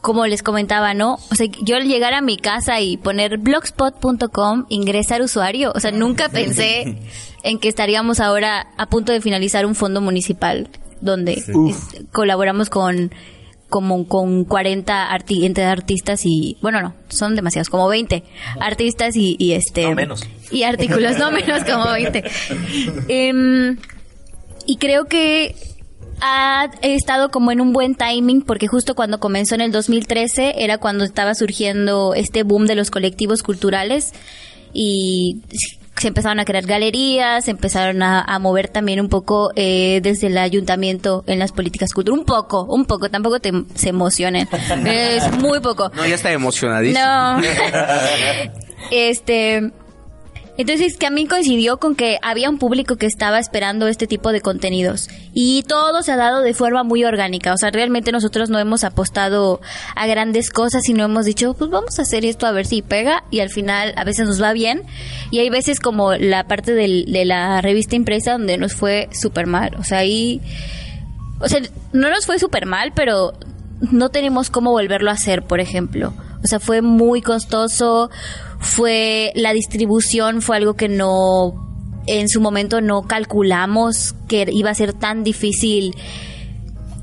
como 0.00 0.26
les 0.26 0.42
comentaba, 0.42 0.94
¿no? 0.94 1.18
O 1.30 1.34
sea, 1.34 1.46
yo 1.62 1.76
al 1.76 1.86
llegar 1.86 2.14
a 2.14 2.20
mi 2.22 2.36
casa 2.38 2.80
y 2.80 2.96
poner 2.96 3.36
blogspot.com, 3.38 4.66
ingresar 4.68 5.22
usuario, 5.22 5.72
o 5.74 5.80
sea, 5.80 5.90
nunca 5.92 6.28
pensé 6.32 6.96
en 7.42 7.58
que 7.58 7.68
estaríamos 7.68 8.20
ahora 8.20 8.68
a 8.78 8.86
punto 8.86 9.12
de 9.12 9.20
finalizar 9.20 9.66
un 9.66 9.74
fondo 9.74 10.00
municipal 10.00 10.68
donde 11.00 11.32
es- 11.34 11.50
colaboramos 12.12 12.68
con 12.70 13.10
como 13.70 14.08
con 14.08 14.44
40 14.44 15.10
arti 15.12 15.46
entre 15.46 15.64
artistas 15.64 16.22
y 16.24 16.58
bueno 16.60 16.82
no 16.82 16.92
son 17.08 17.36
demasiados 17.36 17.68
como 17.70 17.86
20 17.88 18.24
artistas 18.58 19.14
y, 19.14 19.36
y 19.38 19.52
este 19.52 19.84
No, 19.84 19.94
menos. 19.94 20.24
y 20.50 20.64
artículos 20.64 21.16
no 21.18 21.30
menos 21.30 21.62
como 21.64 21.84
20 21.92 22.24
Em, 23.08 23.76
y 24.66 24.76
creo 24.78 25.04
que 25.04 25.54
ha 26.20 26.70
estado 26.82 27.30
como 27.30 27.52
en 27.52 27.60
un 27.60 27.72
buen 27.72 27.94
timing 27.94 28.42
porque 28.42 28.66
justo 28.66 28.94
cuando 28.94 29.20
comenzó 29.20 29.54
en 29.54 29.62
el 29.62 29.72
2013 29.72 30.62
era 30.62 30.78
cuando 30.78 31.04
estaba 31.04 31.34
surgiendo 31.34 32.14
este 32.14 32.42
boom 32.42 32.66
de 32.66 32.74
los 32.74 32.90
colectivos 32.90 33.42
culturales 33.42 34.12
y 34.72 35.42
se 36.00 36.08
empezaron 36.08 36.40
a 36.40 36.44
crear 36.44 36.64
galerías, 36.64 37.44
se 37.44 37.50
empezaron 37.50 38.02
a, 38.02 38.22
a 38.22 38.38
mover 38.38 38.68
también 38.68 39.00
un 39.00 39.08
poco 39.08 39.50
eh, 39.54 40.00
desde 40.02 40.28
el 40.28 40.38
ayuntamiento 40.38 41.24
en 41.26 41.38
las 41.38 41.52
políticas 41.52 41.92
culturales. 41.92 42.20
Un 42.20 42.26
poco, 42.26 42.64
un 42.64 42.86
poco, 42.86 43.10
tampoco 43.10 43.38
te, 43.38 43.52
se 43.74 43.90
emocionen. 43.90 44.48
es 44.86 45.30
muy 45.38 45.60
poco. 45.60 45.90
No, 45.94 46.06
ya 46.06 46.14
está 46.14 46.32
emocionadísimo. 46.32 47.04
No. 47.04 47.40
este. 48.90 49.72
Entonces, 50.60 50.98
que 50.98 51.06
a 51.06 51.10
mí 51.10 51.26
coincidió 51.26 51.78
con 51.78 51.94
que 51.94 52.18
había 52.20 52.50
un 52.50 52.58
público 52.58 52.96
que 52.96 53.06
estaba 53.06 53.38
esperando 53.38 53.88
este 53.88 54.06
tipo 54.06 54.30
de 54.30 54.42
contenidos. 54.42 55.08
Y 55.32 55.62
todo 55.62 56.02
se 56.02 56.12
ha 56.12 56.16
dado 56.16 56.42
de 56.42 56.52
forma 56.52 56.82
muy 56.82 57.02
orgánica. 57.02 57.54
O 57.54 57.56
sea, 57.56 57.70
realmente 57.70 58.12
nosotros 58.12 58.50
no 58.50 58.58
hemos 58.58 58.84
apostado 58.84 59.62
a 59.96 60.06
grandes 60.06 60.50
cosas 60.50 60.86
y 60.86 60.92
no 60.92 61.02
hemos 61.02 61.24
dicho, 61.24 61.54
pues 61.54 61.70
vamos 61.70 61.98
a 61.98 62.02
hacer 62.02 62.26
esto 62.26 62.46
a 62.46 62.52
ver 62.52 62.66
si 62.66 62.82
pega. 62.82 63.24
Y 63.30 63.40
al 63.40 63.48
final, 63.48 63.94
a 63.96 64.04
veces 64.04 64.28
nos 64.28 64.42
va 64.42 64.52
bien. 64.52 64.82
Y 65.30 65.38
hay 65.38 65.48
veces 65.48 65.80
como 65.80 66.12
la 66.12 66.44
parte 66.44 66.74
de 66.74 67.24
la 67.24 67.62
revista 67.62 67.96
impresa 67.96 68.32
donde 68.32 68.58
nos 68.58 68.74
fue 68.74 69.08
súper 69.18 69.46
mal. 69.46 69.74
O 69.78 69.84
sea, 69.84 70.00
ahí. 70.00 70.42
O 71.40 71.48
sea, 71.48 71.62
no 71.94 72.10
nos 72.10 72.26
fue 72.26 72.38
súper 72.38 72.66
mal, 72.66 72.92
pero 72.94 73.32
no 73.80 74.10
tenemos 74.10 74.50
cómo 74.50 74.72
volverlo 74.72 75.08
a 75.08 75.14
hacer, 75.14 75.42
por 75.42 75.58
ejemplo. 75.58 76.12
O 76.42 76.46
sea, 76.46 76.60
fue 76.60 76.80
muy 76.82 77.20
costoso, 77.22 78.10
fue 78.58 79.32
la 79.34 79.52
distribución 79.52 80.42
fue 80.42 80.56
algo 80.56 80.74
que 80.74 80.88
no 80.88 81.66
en 82.06 82.28
su 82.28 82.40
momento 82.40 82.80
no 82.80 83.02
calculamos 83.02 84.14
que 84.26 84.46
iba 84.50 84.70
a 84.70 84.74
ser 84.74 84.92
tan 84.94 85.22
difícil 85.22 85.94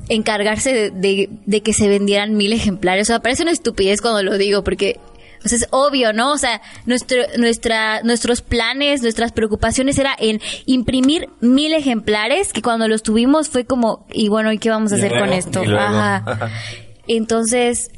encargarse 0.08 0.72
de, 0.72 0.90
de- 0.90 1.28
de 1.46 1.60
que 1.62 1.72
se 1.72 1.88
vendieran 1.88 2.34
mil 2.36 2.52
ejemplares. 2.52 3.08
O 3.08 3.12
sea, 3.12 3.20
parece 3.20 3.42
una 3.42 3.52
estupidez 3.52 4.00
cuando 4.00 4.22
lo 4.22 4.38
digo, 4.38 4.64
porque 4.64 4.98
o 5.44 5.48
sea, 5.48 5.56
es 5.58 5.68
obvio, 5.70 6.12
¿no? 6.12 6.32
O 6.32 6.38
sea, 6.38 6.60
nuestro, 6.84 7.18
nuestra, 7.38 8.02
nuestros 8.02 8.40
planes, 8.42 9.02
nuestras 9.02 9.30
preocupaciones 9.32 9.96
era 9.98 10.16
en 10.18 10.40
imprimir 10.66 11.28
mil 11.40 11.72
ejemplares, 11.74 12.52
que 12.52 12.60
cuando 12.60 12.88
los 12.88 13.02
tuvimos 13.04 13.48
fue 13.48 13.64
como, 13.64 14.04
y 14.12 14.28
bueno, 14.28 14.52
¿y 14.52 14.58
qué 14.58 14.70
vamos 14.70 14.92
a 14.92 14.96
Y 14.96 14.98
hacer 14.98 15.12
luego, 15.12 15.26
con 15.26 15.34
esto? 15.34 15.62
Ajá. 15.78 16.50
Entonces, 17.06 17.90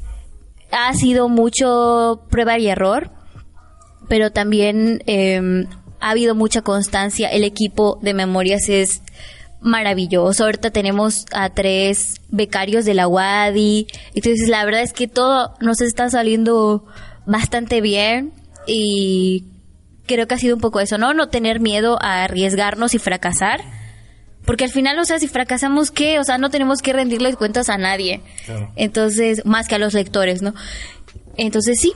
ha 0.71 0.93
sido 0.93 1.29
mucho 1.29 2.23
prueba 2.29 2.57
y 2.57 2.67
error, 2.67 3.11
pero 4.07 4.31
también 4.31 5.03
eh, 5.07 5.65
ha 5.99 6.09
habido 6.09 6.35
mucha 6.35 6.61
constancia. 6.61 7.29
El 7.29 7.43
equipo 7.43 7.99
de 8.01 8.13
memorias 8.13 8.67
es 8.67 9.01
maravilloso. 9.61 10.43
Ahorita 10.43 10.71
tenemos 10.71 11.25
a 11.31 11.49
tres 11.49 12.19
becarios 12.29 12.83
de 12.83 12.95
la 12.95 13.07
UADI. 13.07 13.87
Entonces, 14.13 14.49
la 14.49 14.65
verdad 14.65 14.81
es 14.81 14.93
que 14.93 15.07
todo 15.07 15.53
nos 15.61 15.81
está 15.81 16.09
saliendo 16.09 16.85
bastante 17.25 17.79
bien 17.79 18.33
y 18.67 19.45
creo 20.07 20.27
que 20.27 20.35
ha 20.35 20.39
sido 20.39 20.55
un 20.55 20.61
poco 20.61 20.79
eso, 20.79 20.97
¿no? 20.97 21.13
No 21.13 21.29
tener 21.29 21.59
miedo 21.59 21.97
a 22.01 22.23
arriesgarnos 22.23 22.93
y 22.95 22.99
fracasar. 22.99 23.61
Porque 24.45 24.63
al 24.63 24.71
final, 24.71 24.97
o 24.97 25.05
sea, 25.05 25.19
si 25.19 25.27
fracasamos, 25.27 25.91
¿qué? 25.91 26.19
O 26.19 26.23
sea, 26.23 26.37
no 26.37 26.49
tenemos 26.49 26.81
que 26.81 26.93
rendirles 26.93 27.35
cuentas 27.35 27.69
a 27.69 27.77
nadie. 27.77 28.21
Entonces, 28.75 29.45
más 29.45 29.67
que 29.67 29.75
a 29.75 29.79
los 29.79 29.93
lectores, 29.93 30.41
¿no? 30.41 30.53
Entonces, 31.37 31.79
sí. 31.79 31.93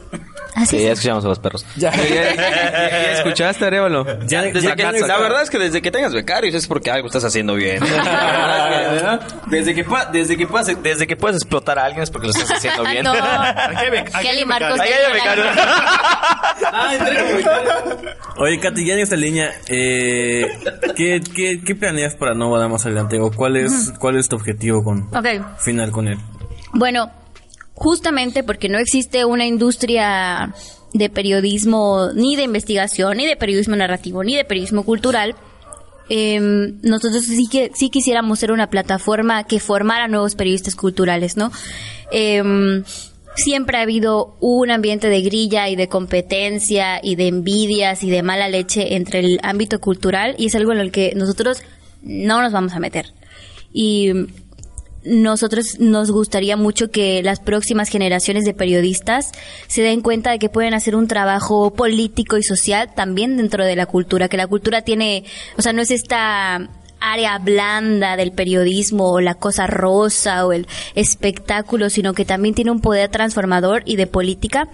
Así 0.55 0.77
Sí, 0.77 0.83
ya 0.83 0.91
es. 0.93 0.99
escuchamos 0.99 1.25
a 1.25 1.27
los 1.27 1.39
perros. 1.39 1.65
¿Ya, 1.75 1.91
ya- 1.93 2.35
ya 2.35 3.11
escuchaste, 3.17 3.65
Arevalo? 3.65 4.05
Ya, 4.27 4.41
desde 4.43 4.73
que- 4.75 4.83
la 5.07 5.17
verdad 5.19 5.41
es 5.43 5.49
que 5.49 5.57
desde 5.59 5.81
que 5.81 5.91
tengas 5.91 6.13
becarios 6.13 6.55
es 6.55 6.65
porque 6.67 6.89
algo 6.91 7.07
estás 7.07 7.25
haciendo 7.25 7.55
bien. 7.55 7.79
Desde 9.47 9.75
que, 9.75 9.85
desde, 10.11 10.37
que 10.37 10.47
puedas, 10.47 10.81
desde 10.81 11.05
que 11.07 11.15
puedas 11.17 11.35
explotar 11.37 11.77
a 11.77 11.85
alguien 11.85 12.03
es 12.03 12.09
porque 12.09 12.27
lo 12.27 12.33
estás 12.33 12.51
haciendo 12.51 12.83
bien. 12.89 13.03
no. 13.03 13.13
Kelly 14.21 14.45
Marcos. 14.45 14.79
becarios. 14.79 15.47
Ahí 16.71 16.97
hay 16.97 16.99
becarios. 16.99 18.05
Oye, 18.37 18.59
Katy, 18.59 18.85
ya 18.85 18.93
en 18.93 18.99
esta 18.99 19.15
línea, 19.15 19.51
eh, 19.67 20.47
¿qué, 20.95 21.21
qué, 21.35 21.61
qué 21.65 21.75
planeas 21.75 22.15
para 22.15 22.33
Nóvada 22.33 22.67
más 22.67 22.85
adelante? 22.85 23.19
¿O 23.19 23.31
cuál 23.31 23.57
es, 23.57 23.93
cuál 23.99 24.17
es 24.17 24.27
tu 24.29 24.35
objetivo 24.35 24.83
con, 24.83 25.09
final 25.59 25.91
con 25.91 26.07
él? 26.07 26.17
Bueno, 26.73 27.11
justamente 27.75 28.43
porque 28.43 28.69
no 28.69 28.79
existe 28.79 29.25
una 29.25 29.45
industria 29.45 30.53
de 30.93 31.09
periodismo, 31.09 32.09
ni 32.15 32.35
de 32.35 32.43
investigación, 32.43 33.17
ni 33.17 33.25
de 33.25 33.35
periodismo 33.35 33.75
narrativo, 33.75 34.23
ni 34.23 34.35
de 34.35 34.45
periodismo 34.45 34.83
cultural, 34.83 35.35
em, 36.07 36.79
nosotros 36.83 37.25
sí 37.25 37.47
que 37.51 37.71
sí 37.73 37.89
quisiéramos 37.89 38.39
ser 38.39 38.51
una 38.51 38.69
plataforma 38.69 39.43
que 39.43 39.59
formara 39.59 40.07
nuevos 40.07 40.35
periodistas 40.35 40.75
culturales, 40.75 41.35
¿no? 41.35 41.51
Em, 42.11 42.83
siempre 43.35 43.77
ha 43.77 43.81
habido 43.81 44.37
un 44.39 44.71
ambiente 44.71 45.09
de 45.09 45.21
grilla 45.21 45.67
y 45.67 45.75
de 45.75 45.89
competencia 45.89 47.01
y 47.03 47.15
de 47.15 47.27
envidias 47.27 48.03
y 48.03 48.09
de 48.09 48.23
mala 48.23 48.47
leche 48.47 48.95
entre 48.95 49.19
el 49.19 49.39
ámbito 49.43 49.81
cultural 49.81 50.35
y 50.37 50.45
es 50.45 50.55
algo 50.55 50.71
en 50.71 50.79
el 50.79 50.91
que 50.91 51.13
nosotros 51.15 51.61
no 52.01 52.41
nos 52.41 52.53
vamos 52.53 52.73
a 52.73 52.79
meter. 52.79 53.13
Y 53.73 54.13
nosotros 55.05 55.79
nos 55.79 56.11
gustaría 56.11 56.57
mucho 56.57 56.89
que 56.89 57.21
las 57.23 57.39
próximas 57.39 57.89
generaciones 57.89 58.43
de 58.45 58.53
periodistas 58.53 59.31
se 59.67 59.81
den 59.81 60.01
cuenta 60.01 60.31
de 60.31 60.39
que 60.39 60.49
pueden 60.49 60.73
hacer 60.73 60.95
un 60.95 61.07
trabajo 61.07 61.73
político 61.73 62.37
y 62.37 62.43
social 62.43 62.93
también 62.95 63.37
dentro 63.37 63.63
de 63.65 63.75
la 63.75 63.85
cultura, 63.85 64.29
que 64.29 64.37
la 64.37 64.47
cultura 64.47 64.81
tiene, 64.81 65.23
o 65.57 65.61
sea, 65.61 65.73
no 65.73 65.81
es 65.81 65.91
esta 65.91 66.69
área 66.99 67.37
blanda 67.37 68.17
del 68.17 68.31
periodismo 68.31 69.11
o 69.11 69.21
la 69.21 69.35
cosa 69.35 69.67
rosa 69.67 70.45
o 70.45 70.53
el 70.53 70.67
espectáculo, 70.95 71.89
sino 71.89 72.13
que 72.13 72.25
también 72.25 72.55
tiene 72.55 72.71
un 72.71 72.81
poder 72.81 73.09
transformador 73.09 73.83
y 73.85 73.95
de 73.95 74.07
política 74.07 74.69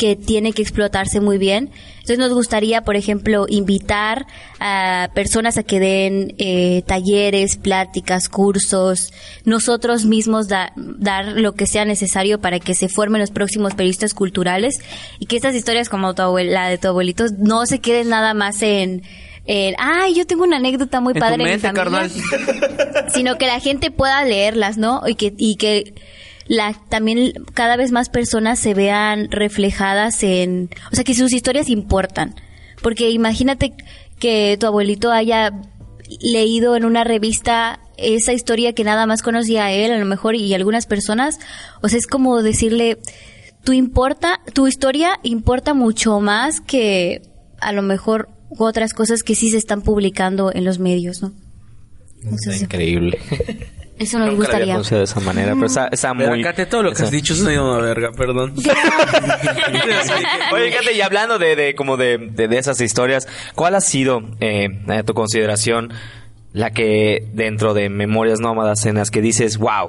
que 0.00 0.16
tiene 0.16 0.52
que 0.54 0.62
explotarse 0.62 1.20
muy 1.20 1.36
bien. 1.36 1.70
Entonces 1.96 2.18
nos 2.18 2.32
gustaría, 2.32 2.82
por 2.82 2.96
ejemplo, 2.96 3.44
invitar 3.48 4.26
a 4.58 5.10
personas 5.14 5.58
a 5.58 5.62
que 5.62 5.78
den 5.78 6.34
eh, 6.38 6.82
talleres, 6.86 7.56
pláticas, 7.56 8.30
cursos, 8.30 9.12
nosotros 9.44 10.06
mismos 10.06 10.48
da- 10.48 10.72
dar 10.76 11.26
lo 11.36 11.52
que 11.52 11.66
sea 11.66 11.84
necesario 11.84 12.40
para 12.40 12.58
que 12.60 12.74
se 12.74 12.88
formen 12.88 13.20
los 13.20 13.30
próximos 13.30 13.74
periodistas 13.74 14.14
culturales 14.14 14.78
y 15.18 15.26
que 15.26 15.36
estas 15.36 15.54
historias 15.54 15.90
como 15.90 16.14
tu 16.14 16.22
abuel- 16.22 16.50
la 16.50 16.68
de 16.70 16.78
tu 16.78 16.88
abuelito 16.88 17.26
no 17.38 17.66
se 17.66 17.80
queden 17.80 18.08
nada 18.08 18.32
más 18.32 18.62
en... 18.62 19.02
Ay, 19.78 20.14
yo 20.14 20.26
tengo 20.26 20.44
una 20.44 20.56
anécdota 20.58 21.00
muy 21.00 21.10
En 21.12 21.14
tu 21.14 21.20
padre 21.20 21.36
mente, 21.44 21.66
en 21.66 21.72
mi 21.74 21.78
familia", 21.78 22.08
sino 23.12 23.36
que 23.36 23.46
la 23.46 23.58
gente 23.60 23.90
pueda 23.90 24.22
leerlas, 24.24 24.78
¿no? 24.78 25.02
Y 25.06 25.14
que, 25.16 25.34
y 25.36 25.56
que 25.56 25.92
la, 26.50 26.74
también 26.88 27.32
cada 27.54 27.76
vez 27.76 27.92
más 27.92 28.08
personas 28.08 28.58
se 28.58 28.74
vean 28.74 29.30
reflejadas 29.30 30.24
en, 30.24 30.68
o 30.90 30.96
sea, 30.96 31.04
que 31.04 31.14
sus 31.14 31.32
historias 31.32 31.68
importan. 31.68 32.34
Porque 32.82 33.10
imagínate 33.10 33.72
que 34.18 34.56
tu 34.58 34.66
abuelito 34.66 35.12
haya 35.12 35.52
leído 36.20 36.74
en 36.74 36.84
una 36.84 37.04
revista 37.04 37.78
esa 37.98 38.32
historia 38.32 38.72
que 38.72 38.82
nada 38.82 39.06
más 39.06 39.22
conocía 39.22 39.70
él, 39.70 39.92
a 39.92 39.98
lo 39.98 40.06
mejor, 40.06 40.34
y 40.34 40.52
algunas 40.52 40.86
personas, 40.86 41.38
o 41.82 41.88
sea, 41.88 42.00
es 42.00 42.08
como 42.08 42.42
decirle, 42.42 42.98
tu 43.62 43.72
importa, 43.72 44.40
tu 44.52 44.66
historia 44.66 45.20
importa 45.22 45.72
mucho 45.72 46.18
más 46.18 46.60
que 46.60 47.22
a 47.60 47.70
lo 47.70 47.82
mejor 47.82 48.28
otras 48.58 48.92
cosas 48.92 49.22
que 49.22 49.36
sí 49.36 49.50
se 49.50 49.56
están 49.56 49.82
publicando 49.82 50.50
en 50.52 50.64
los 50.64 50.80
medios, 50.80 51.22
¿no? 51.22 51.32
Entonces, 52.24 52.62
Increíble. 52.62 53.20
eso 54.00 54.18
nos 54.18 54.28
Nunca 54.28 54.32
había 54.32 54.36
gustaría. 54.36 54.72
conocido 54.74 54.98
de 54.98 55.04
esa 55.04 55.20
manera, 55.20 55.52
pero 55.54 55.66
está, 55.66 55.88
está 55.92 56.12
Pero, 56.16 56.30
muy... 56.30 56.42
Katy, 56.42 56.66
todo 56.66 56.82
lo 56.82 56.92
que 56.92 57.02
has 57.02 57.10
dicho 57.10 57.34
es 57.34 57.40
una 57.42 57.78
verga, 57.78 58.10
perdón. 58.12 58.54
Oye, 60.52 60.70
Kate, 60.72 60.92
y 60.94 61.00
hablando 61.00 61.38
de, 61.38 61.54
de 61.54 61.74
como 61.74 61.96
de, 61.96 62.18
de, 62.18 62.48
de 62.48 62.58
esas 62.58 62.80
historias, 62.80 63.28
¿cuál 63.54 63.74
ha 63.74 63.80
sido, 63.80 64.22
eh, 64.40 64.68
a 64.88 65.02
tu 65.02 65.14
consideración, 65.14 65.92
la 66.52 66.70
que 66.70 67.28
dentro 67.32 67.74
de 67.74 67.88
Memorias 67.90 68.40
Nómadas 68.40 68.86
en 68.86 68.96
las 68.96 69.10
que 69.10 69.20
dices, 69.20 69.58
wow, 69.58 69.88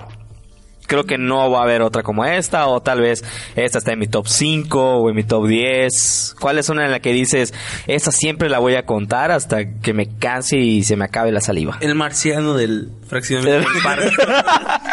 creo 0.92 1.06
que 1.06 1.18
no 1.18 1.50
va 1.50 1.62
a 1.62 1.64
haber 1.64 1.82
otra 1.84 2.04
como 2.04 2.26
esta, 2.26 2.68
o 2.68 2.82
tal 2.82 3.00
vez 3.00 3.24
esta 3.56 3.78
está 3.78 3.94
en 3.94 4.00
mi 4.00 4.08
top 4.08 4.28
5 4.28 4.98
o 4.98 5.10
en 5.10 5.16
mi 5.16 5.24
top 5.24 5.48
10? 5.48 6.36
¿Cuál 6.38 6.60
es 6.60 6.68
una 6.68 6.84
en 6.84 6.92
la 6.92 7.00
que 7.00 7.14
dices, 7.14 7.54
esta 7.88 8.12
siempre 8.12 8.50
la 8.50 8.60
voy 8.60 8.76
a 8.76 8.86
contar 8.86 9.32
hasta 9.32 9.80
que 9.80 9.94
me 9.94 10.18
canse 10.18 10.58
y 10.58 10.84
se 10.84 10.98
me 10.98 11.06
acabe 11.06 11.32
la 11.32 11.40
saliva? 11.40 11.78
El 11.80 11.96
marciano 11.96 12.56
del 12.56 12.90
fraccionamiento 13.08 13.70
del 13.72 13.82
parque. 13.82 14.10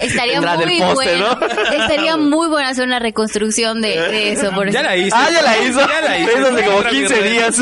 Estaría 0.00 0.40
muy 0.40 0.78
poste, 0.80 0.94
bueno. 0.94 1.38
¿no? 1.40 1.46
Estaría 1.82 2.16
muy 2.16 2.48
bueno 2.48 2.68
hacer 2.68 2.84
una 2.86 2.98
reconstrucción 2.98 3.80
de, 3.80 3.88
de 4.00 4.32
eso. 4.32 4.50
Por 4.52 4.70
Ya 4.70 4.80
ejemplo. 4.80 4.90
la 4.90 4.96
hice. 4.96 5.16
Ah, 5.16 5.28
ya 5.32 5.42
la 5.42 5.58
hizo. 5.58 5.80
Ya 5.80 6.00
la 6.00 6.18
hice. 6.18 6.32
Es 6.32 6.38
hace 6.46 6.64
como 6.64 6.82
15 6.84 7.22
días. 7.22 7.58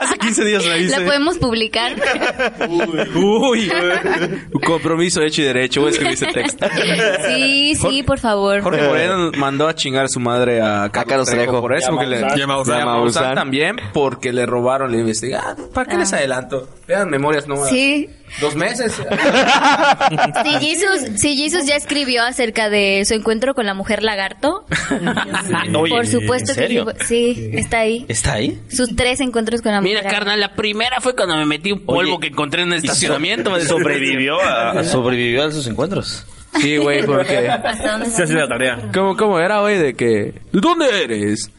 Hace 0.00 0.18
15 0.18 0.44
días 0.44 0.66
la 0.66 0.76
hice. 0.78 0.98
¿La 1.00 1.06
podemos 1.06 1.38
publicar? 1.38 1.94
Uy, 3.14 3.70
un 4.52 4.60
compromiso 4.60 5.22
hecho 5.22 5.42
y 5.42 5.44
derecho. 5.44 5.80
Voy 5.80 5.88
a 5.88 5.90
escribir 5.92 6.14
ese 6.14 6.26
texto. 6.26 6.66
Sí, 7.28 7.74
sí, 7.76 8.02
por 8.02 8.18
favor. 8.18 8.60
Jorge 8.62 8.82
Moreno 8.86 9.30
mandó 9.36 9.68
a 9.68 9.74
chingar 9.74 10.04
a 10.04 10.08
su 10.08 10.20
madre 10.20 10.60
a 10.60 10.88
Carlos, 10.92 11.08
Carlos 11.08 11.30
Trejo 11.30 11.60
por 11.60 11.74
eso. 11.76 11.90
Porque 11.90 12.06
le, 12.06 12.20
Maussan. 12.20 12.38
y 12.38 12.42
a 12.42 12.46
Maussan. 12.46 12.74
Y 12.74 12.76
a 12.76 12.78
Y 12.78 12.82
a 12.82 12.86
Maussan 12.86 13.22
Maussan. 13.22 13.34
también 13.34 13.76
porque 13.92 14.32
le 14.32 14.46
robaron 14.46 14.90
la 14.92 14.98
investigación. 14.98 15.70
¿Para 15.74 15.88
qué 15.90 15.96
les 15.96 16.12
adelanto? 16.12 16.68
Vean 16.86 17.08
memorias 17.10 17.46
no 17.46 17.56
Sí. 17.66 18.08
Dos 18.40 18.54
meses. 18.54 18.94
Si 20.44 20.50
Jesus, 20.66 21.20
si 21.20 21.36
Jesus 21.36 21.66
ya 21.66 21.76
escribió 21.76 22.22
acerca 22.24 22.70
de 22.70 23.04
su 23.04 23.14
encuentro 23.14 23.54
con 23.54 23.66
la 23.66 23.74
mujer 23.74 24.02
lagarto, 24.02 24.64
Oye, 25.78 25.90
por 25.94 26.06
supuesto 26.06 26.52
¿en 26.52 26.56
serio? 26.56 26.86
que 26.86 27.04
sí, 27.04 27.50
está 27.54 27.80
ahí. 27.80 28.04
¿Está 28.08 28.34
ahí? 28.34 28.58
Sus 28.70 28.94
tres 28.96 29.20
encuentros 29.20 29.62
con 29.62 29.72
la 29.72 29.80
mujer 29.80 29.90
Mira, 29.96 30.02
lagarto. 30.02 30.18
carnal, 30.18 30.40
la 30.40 30.54
primera 30.54 31.00
fue 31.00 31.14
cuando 31.14 31.36
me 31.36 31.44
metí 31.46 31.72
un 31.72 31.80
polvo 31.84 32.00
Oye, 32.16 32.20
que 32.20 32.26
encontré 32.28 32.62
en 32.62 32.72
el 32.72 32.78
¿Y 32.78 32.80
so- 32.86 32.92
estacionamiento. 32.92 33.50
me- 33.50 33.60
sobrevivió 33.60 34.40
a, 34.40 34.82
sobrevivió 34.84 35.44
a 35.44 35.50
sus 35.52 35.66
encuentros. 35.66 36.24
Sí, 36.60 36.76
güey, 36.78 37.04
porque... 37.04 37.48
¿Hasta 37.48 37.92
dónde 37.92 38.10
Sí, 38.10 38.22
así 38.22 38.32
la 38.32 38.48
tarea. 38.48 38.78
¿Cómo, 38.92 39.16
cómo 39.16 39.38
era, 39.38 39.60
güey? 39.60 39.78
De 39.78 39.94
que... 39.94 40.06
¿De 40.52 40.60
dónde 40.60 41.04
eres? 41.04 41.50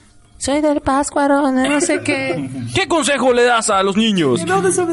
Soy 0.41 0.59
del 0.59 0.81
Páscuaro, 0.81 1.51
no 1.51 1.81
sé 1.81 2.01
qué. 2.01 2.49
¿Qué 2.73 2.87
consejo 2.87 3.31
le 3.31 3.43
das 3.43 3.69
a 3.69 3.83
los 3.83 3.95
niños? 3.95 4.41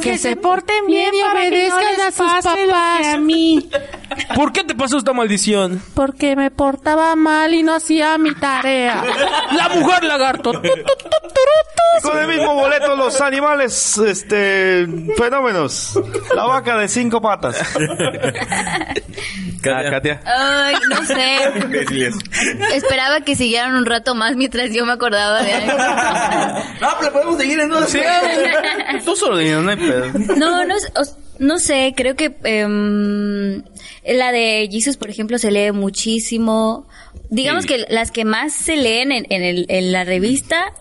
Que 0.02 0.18
se 0.18 0.36
porten 0.36 0.86
bien 0.86 1.10
y 1.14 1.22
obedezcan 1.22 2.00
a 2.06 2.10
sus 2.10 2.44
papás. 2.44 3.14
a 3.14 3.16
mí. 3.16 3.66
¿Por 4.34 4.52
qué 4.52 4.62
te 4.62 4.74
pasó 4.74 4.98
esta 4.98 5.14
maldición? 5.14 5.80
Porque 5.94 6.36
me 6.36 6.50
portaba 6.50 7.16
mal 7.16 7.54
y 7.54 7.62
no 7.62 7.74
hacía 7.74 8.18
mi 8.18 8.34
tarea. 8.34 9.02
¡La 9.56 9.70
mujer 9.70 10.04
lagarto! 10.04 10.52
Con 12.02 12.18
el 12.18 12.28
mismo 12.28 12.54
boleto 12.54 12.94
los 12.94 13.18
animales, 13.22 13.96
este, 13.96 14.86
fenómenos. 15.16 15.98
La 16.34 16.44
vaca 16.44 16.76
de 16.76 16.88
cinco 16.88 17.22
patas. 17.22 17.56
Katia. 19.62 19.90
Katia. 19.90 20.20
Ay, 20.24 20.74
no 20.88 21.04
sé. 21.04 21.38
Esperaba 22.74 23.22
que 23.22 23.34
siguieran 23.34 23.74
un 23.74 23.86
rato 23.86 24.14
más 24.14 24.36
mientras 24.36 24.70
yo 24.72 24.86
me 24.86 24.92
acordaba 24.92 25.37
algo. 25.38 26.62
No, 26.80 26.88
pero 27.00 27.12
podemos 27.12 27.38
seguir 27.38 27.58
en 27.60 27.70
Sí, 27.88 27.98
tú 29.04 29.16
solo 29.16 29.38
dices, 29.38 29.58
no 29.58 29.70
hay 29.70 29.76
pedo. 29.76 30.06
No, 30.36 30.64
no, 30.64 30.74
no 31.38 31.58
sé, 31.58 31.94
creo 31.96 32.14
que 32.16 32.36
em, 32.44 33.62
la 34.06 34.32
de 34.32 34.68
Jesus, 34.70 34.96
por 34.96 35.10
ejemplo, 35.10 35.38
se 35.38 35.50
lee 35.50 35.72
muchísimo. 35.72 36.86
Digamos 37.30 37.66
que 37.66 37.84
las 37.90 38.10
que 38.10 38.24
más 38.24 38.52
se 38.52 38.76
leen 38.76 39.12
en, 39.12 39.26
en, 39.30 39.42
el- 39.42 39.66
en 39.68 39.92
la 39.92 40.04
revista 40.04 40.72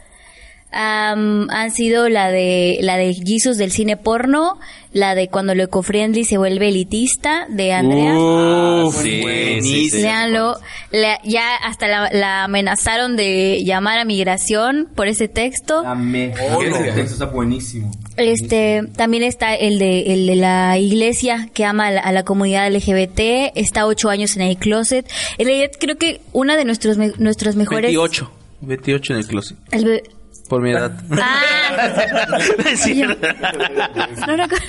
am, 0.78 1.50
han 1.50 1.72
sido 1.72 2.08
la 2.10 2.30
de 2.32 2.78
la 2.82 2.98
de 2.98 3.14
Jesus 3.14 3.58
del 3.58 3.72
cine 3.72 3.98
porno, 3.98 4.60
la 4.94 5.16
de 5.16 5.28
cuando 5.28 5.54
lo 5.56 5.64
ecofriendly 5.64 6.24
se 6.24 6.38
vuelve 6.38 6.70
elitista 6.70 7.46
de 7.50 7.74
Andrea. 7.74 8.18
Uh, 8.18 8.92
sí, 8.92 9.90
sí. 9.90 10.02
La- 10.92 11.20
ya 11.24 11.56
hasta 11.56 11.88
la, 11.88 12.10
la 12.12 12.44
amenazaron 12.46 13.16
de 13.16 13.64
llamar 13.64 14.00
a 14.00 14.06
migración 14.06 14.88
por 14.96 15.08
ese 15.08 15.28
texto. 15.28 15.80
Amé. 15.86 16.34
Ese 16.62 16.84
texto 16.94 17.14
está 17.14 17.26
buenísimo. 17.26 17.92
Este, 18.16 18.84
también 18.96 19.24
está 19.24 19.54
el 19.56 19.80
de, 19.80 20.14
el 20.14 20.28
de 20.28 20.36
la 20.36 20.78
iglesia 20.78 21.50
que 21.54 21.66
ama 21.66 21.88
a 21.88 21.92
la, 21.92 22.02
a 22.02 22.12
la 22.12 22.24
comunidad 22.24 22.72
LGBT, 22.72 23.52
está 23.56 23.86
ocho 23.86 24.10
años 24.10 24.36
en 24.36 24.44
el 24.44 24.58
closet. 24.58 25.10
En 25.38 25.48
realidad 25.48 25.72
creo 25.80 25.98
que 25.98 26.22
una 26.34 26.56
de 26.56 26.66
nuestros, 26.66 26.98
me- 26.98 27.12
nuestros 27.18 27.56
mejores... 27.56 27.84
28. 27.92 28.32
28 28.62 29.14
en 29.14 29.20
el 29.20 29.28
closet. 29.28 29.58
el 29.72 30.02
Por 30.50 30.62
mi 30.62 30.72
edad. 30.72 30.92
Ah, 31.12 31.78
no 34.28 34.36
recuerdo. 34.38 34.66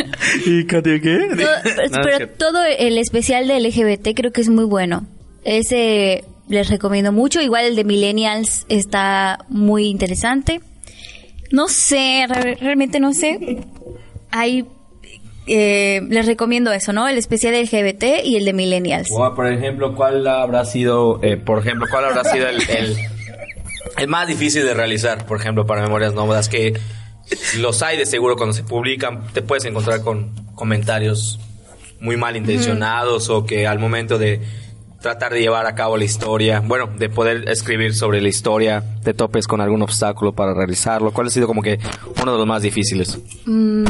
¿Y 0.46 0.64
Katia 0.66 1.00
qué? 1.00 1.28
Todo- 1.36 1.48
pero 1.62 2.02
pero 2.02 2.28
todo 2.30 2.64
el 2.64 2.98
especial 2.98 3.46
de 3.48 3.60
LGBT 3.60 4.08
creo 4.14 4.32
que 4.32 4.40
es 4.40 4.48
muy 4.48 4.64
bueno. 4.64 5.06
Ese 5.44 6.24
les 6.48 6.68
recomiendo 6.68 7.12
mucho. 7.12 7.40
Igual 7.40 7.64
el 7.66 7.76
de 7.76 7.84
Millennials 7.84 8.66
está 8.68 9.38
muy 9.48 9.86
interesante. 9.86 10.60
No 11.50 11.68
sé, 11.68 12.26
re- 12.28 12.56
realmente 12.60 13.00
no 13.00 13.12
sé. 13.14 13.58
Hay, 14.30 14.66
eh, 15.46 16.02
les 16.08 16.26
recomiendo 16.26 16.70
eso, 16.72 16.92
¿no? 16.92 17.08
El 17.08 17.16
especial 17.16 17.54
de 17.54 17.62
LGBT 17.62 18.24
y 18.24 18.36
el 18.36 18.44
de 18.44 18.52
Millennials. 18.52 19.08
O, 19.12 19.34
por 19.34 19.46
ejemplo, 19.46 19.94
¿cuál 19.94 20.26
habrá 20.26 20.64
sido? 20.66 21.20
Eh, 21.22 21.36
por 21.38 21.60
ejemplo, 21.60 21.86
¿cuál 21.90 22.04
habrá 22.06 22.24
sido 22.24 22.48
el, 22.48 22.60
el, 22.68 22.96
el 23.96 24.08
más 24.08 24.28
difícil 24.28 24.64
de 24.64 24.74
realizar, 24.74 25.26
por 25.26 25.40
ejemplo, 25.40 25.66
para 25.66 25.82
Memorias 25.82 26.14
Nómadas? 26.14 26.48
Que 26.48 26.78
los 27.58 27.82
hay 27.82 27.96
de 27.96 28.06
seguro 28.06 28.36
cuando 28.36 28.54
se 28.54 28.62
publican, 28.62 29.26
te 29.32 29.42
puedes 29.42 29.64
encontrar 29.64 30.02
con 30.02 30.32
comentarios 30.54 31.38
muy 32.00 32.16
malintencionados 32.16 33.28
o 33.28 33.44
que 33.44 33.66
al 33.66 33.78
momento 33.78 34.18
de 34.18 34.40
tratar 35.00 35.32
de 35.32 35.40
llevar 35.40 35.66
a 35.66 35.74
cabo 35.74 35.96
la 35.96 36.04
historia, 36.04 36.60
bueno, 36.60 36.88
de 36.98 37.08
poder 37.08 37.48
escribir 37.48 37.94
sobre 37.94 38.20
la 38.20 38.28
historia, 38.28 38.82
te 39.04 39.14
topes 39.14 39.46
con 39.46 39.60
algún 39.60 39.82
obstáculo 39.82 40.32
para 40.32 40.54
realizarlo. 40.54 41.12
¿Cuál 41.12 41.28
ha 41.28 41.30
sido 41.30 41.46
como 41.46 41.62
que 41.62 41.78
uno 42.20 42.32
de 42.32 42.38
los 42.38 42.46
más 42.46 42.62
difíciles? 42.62 43.18
Mm, 43.46 43.84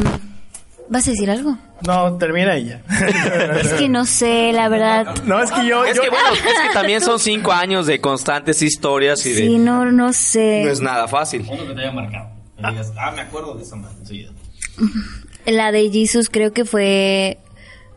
¿Vas 0.89 1.07
a 1.07 1.11
decir 1.11 1.29
algo? 1.29 1.55
No, 1.85 2.17
termina 2.17 2.57
ya. 2.57 2.81
Es 3.61 3.73
que 3.73 3.87
no 3.87 4.05
sé, 4.05 4.51
la 4.53 4.67
verdad. 4.69 5.15
No, 5.25 5.41
es 5.41 5.51
que 5.51 5.65
yo... 5.67 5.85
Es 5.85 5.95
yo- 5.95 6.01
que 6.01 6.09
bueno, 6.09 6.25
es 6.33 6.41
que 6.41 6.73
también 6.73 6.99
son 7.01 7.19
cinco 7.19 7.51
años 7.51 7.85
de 7.85 8.01
constantes 8.01 8.61
historias 8.61 9.25
y 9.25 9.29
de... 9.33 9.35
Sí, 9.37 9.57
no, 9.59 9.85
no 9.91 10.11
sé. 10.13 10.63
No 10.65 10.71
es 10.71 10.81
nada 10.81 11.07
fácil. 11.07 11.45
Uno 11.49 11.67
que 11.67 11.73
te 11.73 11.81
haya 11.81 11.91
marcado. 11.91 12.29
Digas, 12.57 12.91
ah, 12.99 13.11
me 13.15 13.21
acuerdo 13.21 13.53
de 13.55 13.63
esa 13.63 13.75
madre 13.75 13.95
enseguida. 13.99 14.31
La 15.45 15.71
de 15.71 15.89
Jesus 15.91 16.29
creo 16.29 16.51
que 16.53 16.65
fue 16.65 17.37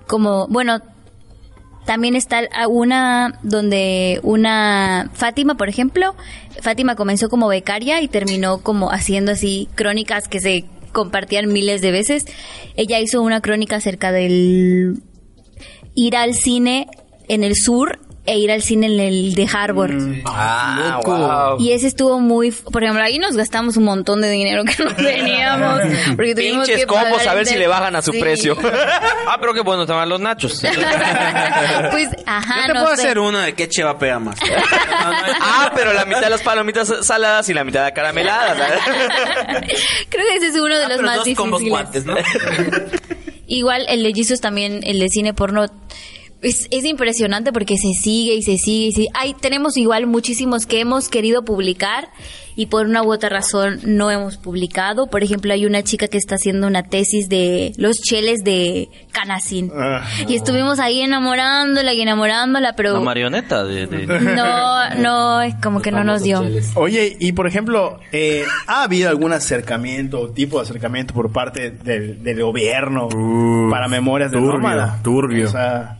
como, 0.07 0.47
bueno, 0.49 0.81
también 1.87 2.15
está 2.15 2.43
una 2.69 3.39
donde 3.43 4.21
una 4.23 5.11
Fátima, 5.15 5.57
por 5.57 5.69
ejemplo, 5.69 6.15
Fátima 6.61 6.95
comenzó 6.95 7.29
como 7.29 7.49
becaria 7.49 8.01
y 8.03 8.09
terminó 8.09 8.59
como 8.59 8.93
haciendo 8.93 9.33
así 9.33 9.69
crónicas 9.75 10.29
que 10.29 10.41
se 10.41 10.65
compartían 10.93 11.53
miles 11.53 11.81
de 11.81 11.91
veces. 11.91 12.27
Ella 12.77 13.01
hizo 13.01 13.23
una 13.23 13.41
crónica 13.41 13.77
acerca 13.77 14.13
del 14.13 15.03
ir 15.95 16.17
al 16.17 16.35
cine 16.35 16.87
en 17.29 17.45
el 17.45 17.55
sur 17.55 17.99
e 18.25 18.39
ir 18.39 18.53
al 18.53 18.63
cine 18.63 18.87
en 18.87 19.01
el 19.01 19.35
de 19.35 19.49
Harvard. 19.53 20.23
Ah, 20.27 21.01
wow. 21.05 21.61
Y 21.61 21.73
ese 21.73 21.89
estuvo 21.89 22.21
muy, 22.21 22.53
por 22.53 22.85
ejemplo, 22.85 23.03
ahí 23.03 23.19
nos 23.19 23.37
gastamos 23.37 23.77
un 23.77 23.83
montón 23.85 24.21
de 24.21 24.31
dinero 24.31 24.63
que 24.65 24.81
no 24.85 24.95
teníamos. 24.97 25.81
Porque 26.15 26.35
tuvimos 26.37 26.67
Pinches 26.69 26.83
que 26.83 26.87
combos, 26.87 27.27
a 27.27 27.35
ver 27.35 27.47
si 27.47 27.57
le 27.57 27.67
bajan 27.67 27.97
a 27.97 28.03
su 28.03 28.13
Sí. 28.13 28.21
precio. 28.21 28.57
ah, 29.27 29.37
pero 29.41 29.53
qué 29.55 29.61
bueno 29.63 29.83
estaban 29.83 30.09
los 30.09 30.21
nachos. 30.21 30.63
Pues, 31.91 32.09
ajá, 32.27 32.61
Yo 32.61 32.67
te 32.69 32.75
no 32.75 32.81
puedo 32.85 32.97
sé. 32.97 33.03
hacer 33.03 33.19
una 33.19 33.45
de 33.47 33.55
qué 33.55 33.69
cheva 33.69 33.99
pega 33.99 34.19
más. 34.19 34.37
ah, 35.41 35.71
pero 35.75 35.93
la 35.93 36.05
mitad 36.05 36.21
de 36.23 36.31
las 36.31 36.43
palomitas 36.43 36.93
saladas 37.03 37.49
y 37.49 37.55
la 37.55 37.65
mitad 37.65 37.85
de 37.85 37.93
carameladas. 37.93 38.57
Creo 40.09 40.27
que 40.29 40.37
ese 40.37 40.47
es 40.49 40.55
uno 40.55 40.75
de 40.79 40.89
los 40.89 40.97
Pero 40.97 41.03
más 41.03 41.17
dos 41.25 41.29
combos 41.35 41.61
difíciles. 41.61 42.05
guantes, 42.05 42.07
¿no? 42.07 42.15
Igual 43.47 43.85
el 43.89 44.03
de 44.03 44.13
Jesus 44.15 44.41
también, 44.41 44.81
el 44.85 44.99
de 45.01 45.09
cine 45.09 45.35
porno. 45.35 45.67
Es, 46.43 46.67
es 46.71 46.85
impresionante 46.85 47.53
porque 47.53 47.77
se 47.77 47.93
sigue 48.01 48.35
y 48.35 48.43
se 48.43 48.59
sigue 48.59 48.87
y 48.89 48.93
sigue. 48.93 49.09
Hay, 49.15 49.35
tenemos 49.35 49.77
igual 49.77 50.07
muchísimos 50.07 50.67
que 50.67 50.81
hemos 50.81 51.09
querido 51.09 51.45
publicar 51.45 52.09
y 52.55 52.67
por 52.67 52.85
una 52.87 53.03
u 53.03 53.11
otra 53.13 53.29
razón 53.31 53.79
no 53.85 54.11
hemos 54.11 54.37
publicado. 54.37 55.07
Por 55.07 55.23
ejemplo, 55.23 55.53
hay 55.53 55.65
una 55.65 55.83
chica 55.83 56.09
que 56.09 56.19
está 56.19 56.35
haciendo 56.35 56.67
una 56.67 56.83
tesis 56.83 57.29
de 57.29 57.73
los 57.79 57.97
cheles 58.03 58.43
de 58.45 58.91
Canacín. 59.13 59.71
Ah. 59.75 60.03
Y 60.29 60.35
estuvimos 60.35 60.79
ahí 60.81 61.01
enamorándola 61.01 61.95
y 61.95 62.01
enamorándola, 62.03 62.75
pero 62.77 62.95
La 62.95 63.01
marioneta 63.01 63.65
de... 63.65 63.87
de- 63.87 64.07
no, 64.21 64.91
no, 64.97 65.41
es 65.43 65.55
como 65.63 65.81
que 65.81 65.93
no 65.93 66.03
nos 66.05 66.23
dio. 66.25 66.43
Oye, 66.75 67.17
y 67.21 67.33
por 67.33 67.47
ejemplo, 67.47 68.01
eh, 68.11 68.45
¿ha 68.67 68.83
habido 68.83 69.09
algún 69.09 69.33
acercamiento 69.33 70.21
o 70.21 70.29
tipo 70.31 70.59
de 70.59 70.65
acercamiento 70.65 71.15
por 71.15 71.33
parte 71.33 71.71
del, 71.71 72.23
del 72.23 72.43
gobierno 72.43 73.09
para 73.71 73.89
memorias 73.89 74.31
de 74.31 74.39
turbio, 74.39 74.53
Nómada? 74.59 75.01
turbio. 75.03 75.47
O 75.47 75.51
sea, 75.51 75.99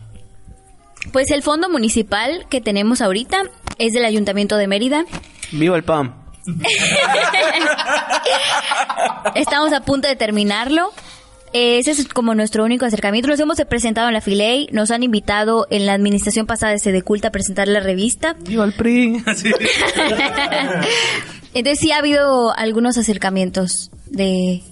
Pues 1.11 1.31
el 1.31 1.43
fondo 1.43 1.69
municipal 1.69 2.45
que 2.49 2.61
tenemos 2.61 3.01
ahorita 3.01 3.43
es 3.77 3.93
del 3.93 4.05
Ayuntamiento 4.05 4.57
de 4.57 4.67
Mérida. 4.67 5.05
Viva 5.51 5.75
el 5.75 5.83
PAM. 5.83 6.13
Estamos 9.35 9.73
a 9.73 9.81
punto 9.81 10.07
de 10.07 10.15
terminarlo. 10.15 10.91
Eh, 11.53 11.77
Ese 11.77 11.91
es 11.91 12.07
como 12.07 12.33
nuestro 12.33 12.63
único 12.63 12.85
acercamiento. 12.85 13.29
Nos 13.29 13.39
hemos 13.39 13.57
presentado 13.69 14.07
en 14.07 14.13
la 14.15 14.21
Filey, 14.21 14.67
nos 14.71 14.89
han 14.91 15.03
invitado 15.03 15.67
en 15.69 15.85
la 15.85 15.93
administración 15.93 16.47
pasada 16.47 16.71
de 16.71 16.79
Sedeculta 16.79 17.27
a 17.27 17.31
presentar 17.31 17.67
la 17.67 17.79
revista. 17.79 18.35
Viva 18.39 18.65
el 18.65 18.73
PRI. 18.73 19.23
Entonces 21.53 21.79
sí 21.79 21.91
ha 21.91 21.97
habido 21.99 22.51
algunos 22.57 22.97
acercamientos 22.97 23.91
de, 24.07 24.63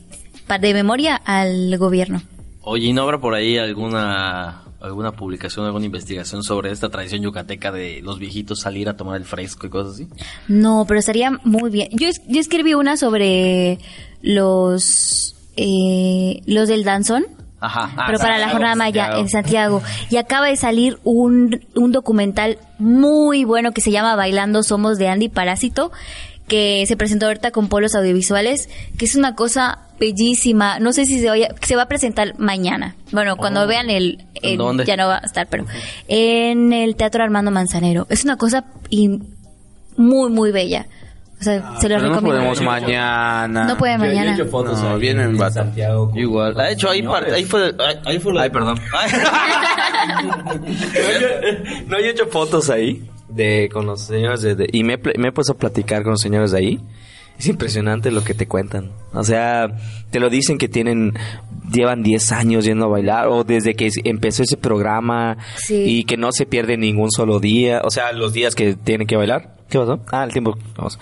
de 0.59 0.73
memoria 0.73 1.15
al 1.15 1.77
gobierno. 1.77 2.23
Oye, 2.61 2.88
¿y 2.88 2.93
no 2.93 3.03
habrá 3.03 3.19
por 3.19 3.36
ahí 3.36 3.59
alguna 3.59 4.63
alguna 4.82 5.11
publicación, 5.11 5.65
alguna 5.65 5.86
investigación 5.86 6.43
sobre 6.43 6.71
esta 6.71 6.89
tradición 6.89 7.21
yucateca 7.21 7.71
de 7.71 8.01
los 8.01 8.19
viejitos 8.19 8.59
salir 8.59 8.89
a 8.89 8.97
tomar 8.97 9.17
el 9.17 9.25
fresco 9.25 9.67
y 9.67 9.69
cosas 9.69 9.93
así? 9.93 10.07
No, 10.47 10.86
pero 10.88 10.99
estaría 10.99 11.32
muy 11.43 11.69
bien. 11.69 11.89
Yo, 11.91 12.07
yo 12.27 12.39
escribí 12.39 12.73
una 12.73 12.97
sobre 12.97 13.79
los 14.21 15.36
eh, 15.55 16.41
los 16.45 16.67
del 16.67 16.84
danzón. 16.84 17.25
Ajá. 17.59 17.91
Ah, 17.95 18.05
pero 18.07 18.17
para 18.17 18.39
la 18.39 18.49
jornada 18.49 18.75
maya 18.75 19.03
Santiago. 19.03 19.21
en 19.21 19.29
Santiago. 19.29 19.82
Y 20.09 20.17
acaba 20.17 20.47
de 20.47 20.55
salir 20.55 20.97
un, 21.03 21.63
un 21.75 21.91
documental 21.91 22.57
muy 22.79 23.43
bueno 23.43 23.71
que 23.71 23.82
se 23.82 23.91
llama 23.91 24.15
Bailando 24.15 24.63
Somos 24.63 24.97
de 24.97 25.07
Andy 25.07 25.29
Parásito, 25.29 25.91
que 26.52 26.84
se 26.86 26.97
presentó 26.97 27.28
ahorita 27.28 27.52
con 27.52 27.70
Polos 27.70 27.95
Audiovisuales, 27.95 28.68
que 28.97 29.06
es 29.06 29.16
una 29.16 29.36
cosa 29.36 29.80
bellísima. 30.02 30.80
No 30.80 30.91
sé 30.91 31.06
si 31.06 31.18
se, 31.22 31.30
vaya- 31.30 31.56
se 31.62 31.78
va 31.78 31.84
a 31.84 31.88
presentar 31.88 32.38
mañana. 32.38 32.95
Bueno, 33.14 33.38
cuando 33.38 33.66
vean 33.68 33.89
el... 33.89 34.26
¿En 34.36 34.52
el- 34.52 34.58
dónde? 34.58 34.84
Ya 34.84 34.97
no 34.97 35.08
va 35.08 35.20
a 35.20 35.26
estar, 35.26 35.47
pero... 35.47 35.66
En 36.10 36.74
el 36.74 36.97
Teatro 36.97 37.24
Armando 37.24 37.52
Manzanero. 37.52 38.06
Es 38.10 38.26
una 38.26 38.36
cosa 38.36 38.66
muy, 39.95 40.30
muy 40.30 40.52
bella. 40.52 40.88
O 41.39 41.43
sea, 41.43 41.80
se 41.80 41.88
lo 41.89 41.95
Pero 41.95 42.02
no 42.02 42.10
recomiendo. 42.16 42.39
podemos 42.41 42.62
mañana. 42.62 43.64
No 43.66 43.78
puede 43.78 43.97
mañana. 43.97 44.36
No, 44.38 44.97
viene 44.97 45.24
en 45.24 45.38
bata. 45.38 45.66
Igual. 46.16 46.60
Ha 46.60 46.70
hecho 46.70 46.89
ahí, 46.89 47.02
par- 47.02 47.30
ahí 47.32 47.45
fue. 47.45 47.74
Ahí, 47.80 47.95
ahí 48.06 48.20
fue 48.20 48.34
lo- 48.34 48.41
Ay, 48.41 48.49
perdón. 48.49 48.78
no, 51.88 51.99
yo 51.99 52.06
he 52.06 52.10
hecho 52.12 52.28
fotos 52.28 52.70
ahí 52.70 53.08
de 53.34 53.69
con 53.71 53.86
los 53.86 54.01
señores 54.01 54.41
de, 54.41 54.55
de- 54.55 54.69
y 54.71 54.84
me, 54.84 54.93
he 54.93 54.97
pl- 54.97 55.17
me 55.17 55.29
he 55.29 55.32
puesto 55.32 55.53
a 55.53 55.57
platicar 55.57 56.03
con 56.03 56.11
los 56.11 56.21
señores 56.21 56.51
de 56.51 56.57
ahí. 56.59 56.79
Es 57.39 57.47
impresionante 57.47 58.11
lo 58.11 58.23
que 58.23 58.36
te 58.36 58.47
cuentan. 58.47 58.91
O 59.13 59.23
sea, 59.23 59.67
te 60.11 60.19
lo 60.19 60.29
dicen 60.29 60.57
que 60.59 60.67
tienen 60.69 61.13
llevan 61.71 62.03
10 62.03 62.32
años 62.34 62.65
yendo 62.65 62.86
a 62.86 62.89
bailar 62.89 63.27
o 63.29 63.43
desde 63.43 63.73
que 63.73 63.89
empezó 64.03 64.43
ese 64.43 64.57
programa 64.57 65.38
Sí. 65.55 65.75
y 65.86 66.03
que 66.03 66.17
no 66.17 66.32
se 66.34 66.45
pierde 66.45 66.77
ningún 66.77 67.09
solo 67.11 67.39
día, 67.39 67.82
o 67.84 67.89
sea, 67.89 68.11
los 68.11 68.34
días 68.34 68.53
que 68.53 68.75
tienen 68.75 69.07
que 69.07 69.15
bailar. 69.15 69.55
¿Qué 69.69 69.79
pasó? 69.79 70.01
Ah, 70.11 70.23
el 70.25 70.32
tiempo. 70.34 70.55
Vamos. 70.75 70.99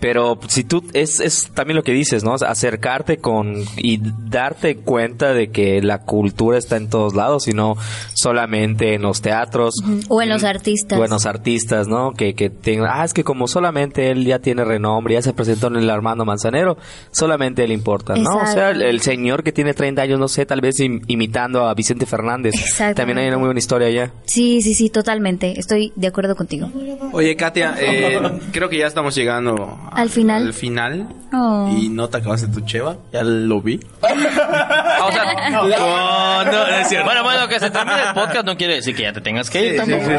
Pero 0.00 0.38
si 0.48 0.64
tú, 0.64 0.82
es, 0.94 1.20
es 1.20 1.50
también 1.54 1.76
lo 1.76 1.82
que 1.82 1.92
dices, 1.92 2.24
¿no? 2.24 2.32
O 2.32 2.38
sea, 2.38 2.48
Acercarte 2.50 3.18
con 3.18 3.64
y 3.76 4.00
darte 4.28 4.76
cuenta 4.76 5.32
de 5.34 5.50
que 5.50 5.82
la 5.82 5.98
cultura 6.02 6.56
está 6.58 6.76
en 6.76 6.88
todos 6.88 7.14
lados 7.14 7.48
y 7.48 7.52
no 7.52 7.76
solamente 8.14 8.94
en 8.94 9.02
los 9.02 9.20
teatros. 9.22 9.74
O 10.08 10.22
en 10.22 10.28
los 10.28 10.44
artistas. 10.44 10.98
Buenos 10.98 11.26
artistas, 11.26 11.86
¿no? 11.88 12.12
Que, 12.12 12.34
que 12.34 12.50
tengan, 12.50 12.88
ah, 12.92 13.04
es 13.04 13.14
que 13.14 13.24
como 13.24 13.46
solamente 13.48 14.10
él 14.10 14.24
ya 14.24 14.38
tiene 14.38 14.64
renombre, 14.64 15.14
ya 15.14 15.22
se 15.22 15.32
presentó 15.32 15.68
en 15.68 15.76
el 15.76 15.90
Armando 15.90 16.24
Manzanero, 16.24 16.76
solamente 17.12 17.64
él 17.64 17.72
importa, 17.72 18.14
¿no? 18.16 18.36
O 18.36 18.46
sea, 18.46 18.70
el, 18.70 19.00
señor 19.00 19.42
que 19.42 19.52
tiene 19.52 19.74
30 19.74 20.02
años, 20.02 20.18
no 20.18 20.28
sé, 20.28 20.46
tal 20.46 20.60
vez 20.60 20.76
im- 20.80 21.02
imitando 21.06 21.66
a 21.68 21.74
Vicente 21.74 22.06
Fernández. 22.06 22.54
También 22.94 23.18
hay 23.18 23.28
una 23.28 23.38
muy 23.38 23.46
buena 23.46 23.58
historia 23.58 23.88
allá. 23.88 24.12
Sí, 24.26 24.62
sí, 24.62 24.74
sí, 24.74 24.90
totalmente. 24.90 25.58
Estoy 25.58 25.92
de 25.96 26.06
acuerdo 26.06 26.36
contigo. 26.36 26.70
Oye, 27.12 27.36
Katia, 27.36 27.74
eh, 27.80 28.18
creo 28.52 28.68
que 28.68 28.78
ya 28.78 28.86
estamos 28.86 29.14
llegando 29.14 29.78
Al 29.92 30.10
final. 30.10 30.46
Al 30.46 30.54
final. 30.54 31.08
Oh. 31.32 31.68
Y 31.76 31.88
no 31.88 32.08
te 32.08 32.18
acabaste 32.18 32.48
tu 32.48 32.60
cheva. 32.62 32.96
Ya 33.12 33.22
lo 33.22 33.60
vi. 33.60 33.80
Ah, 34.02 34.08
o 35.08 35.12
sea, 35.12 35.50
No, 35.50 36.44
no, 36.44 36.52
no 36.52 36.66
es 36.66 36.88
cierto. 36.88 37.04
Bueno, 37.10 37.22
bueno, 37.24 37.48
que 37.48 37.58
se 37.60 37.70
termine 37.70 38.02
el 38.08 38.14
podcast 38.14 38.44
no 38.44 38.56
quiere 38.56 38.74
decir 38.76 38.94
que 38.94 39.02
ya 39.02 39.12
te 39.12 39.20
tengas 39.20 39.50
que 39.50 39.66
ir 39.66 39.76
tampoco. 39.76 40.10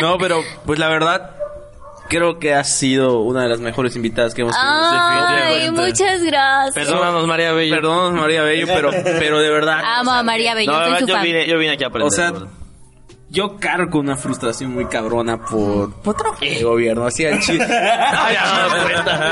No, 0.00 0.18
pero 0.18 0.42
pues 0.66 0.78
la 0.78 0.88
verdad, 0.88 1.30
creo 2.08 2.38
que 2.38 2.54
has 2.54 2.68
sido 2.70 3.20
una 3.20 3.42
de 3.44 3.48
las 3.48 3.60
mejores 3.60 3.96
invitadas 3.96 4.34
que 4.34 4.42
hemos 4.42 4.54
tenido. 4.54 4.74
Ay, 4.74 5.70
muchas 5.70 6.22
gracias. 6.22 6.74
Perdónanos, 6.74 7.26
María 7.26 7.52
Bello. 7.52 7.74
Perdónanos, 7.76 8.20
María 8.20 8.42
Bello, 8.42 8.66
pero, 8.66 8.90
pero 8.90 9.38
de 9.40 9.50
verdad. 9.50 9.80
Amo 9.84 10.12
a 10.12 10.22
María 10.22 10.54
Bello, 10.54 10.72
No, 10.72 10.84
soy 10.84 11.00
su 11.00 11.06
yo 11.06 11.14
fan. 11.14 11.22
vine, 11.24 11.46
yo 11.46 11.58
vine 11.58 11.72
aquí 11.72 11.84
a 11.84 11.88
aprender. 11.88 12.08
O 12.08 12.10
sea. 12.10 12.32
Yo 13.30 13.58
cargo 13.58 13.90
con 13.90 14.00
una 14.00 14.16
frustración 14.16 14.72
muy 14.72 14.86
cabrona 14.86 15.40
por, 15.44 15.92
por 16.02 16.16
de 16.40 16.62
gobierno. 16.64 17.06
Así 17.06 17.24
al 17.24 17.40
chile. 17.40 17.64
Ay, 17.70 18.36
me 18.72 18.78
doy 18.78 18.92
cuenta. 18.92 19.30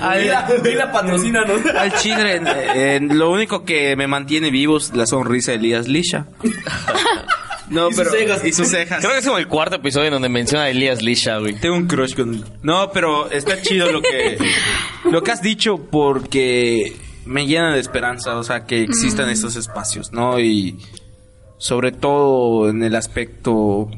Al, 1.80 1.92
chile, 1.94 2.42
eh, 2.74 3.00
lo 3.00 3.30
único 3.30 3.64
que 3.64 3.94
me 3.96 4.06
mantiene 4.06 4.50
vivo 4.50 4.78
es 4.78 4.92
la 4.94 5.06
sonrisa 5.06 5.52
de 5.52 5.58
Elías 5.58 5.86
Lisha. 5.86 6.26
No, 7.68 7.88
pero. 7.90 8.10
Y 8.44 8.52
sus 8.52 8.68
cejas. 8.68 9.00
Creo 9.00 9.12
que 9.12 9.18
es 9.18 9.24
como 9.24 9.38
el 9.38 9.46
cuarto 9.48 9.76
episodio 9.76 10.08
en 10.08 10.14
donde 10.14 10.28
menciona 10.28 10.64
a 10.64 10.68
Elías 10.70 11.02
Lisha, 11.02 11.38
güey. 11.38 11.54
Tengo 11.54 11.76
un 11.76 11.86
crush 11.86 12.14
con. 12.14 12.44
No, 12.62 12.90
pero 12.92 13.30
está 13.30 13.62
chido 13.62 13.92
lo 13.92 14.02
que. 14.02 14.38
lo 15.10 15.22
que 15.22 15.30
has 15.30 15.40
dicho 15.40 15.78
porque 15.78 16.96
me 17.24 17.46
llena 17.46 17.72
de 17.72 17.80
esperanza. 17.80 18.36
O 18.36 18.42
sea, 18.42 18.66
que 18.66 18.82
existan 18.82 19.30
estos 19.30 19.56
espacios, 19.56 20.12
¿no? 20.12 20.40
Y. 20.40 20.78
Sobre 21.64 21.92
todo 21.92 22.68
en 22.68 22.82
el 22.82 22.94
aspecto. 22.94 23.88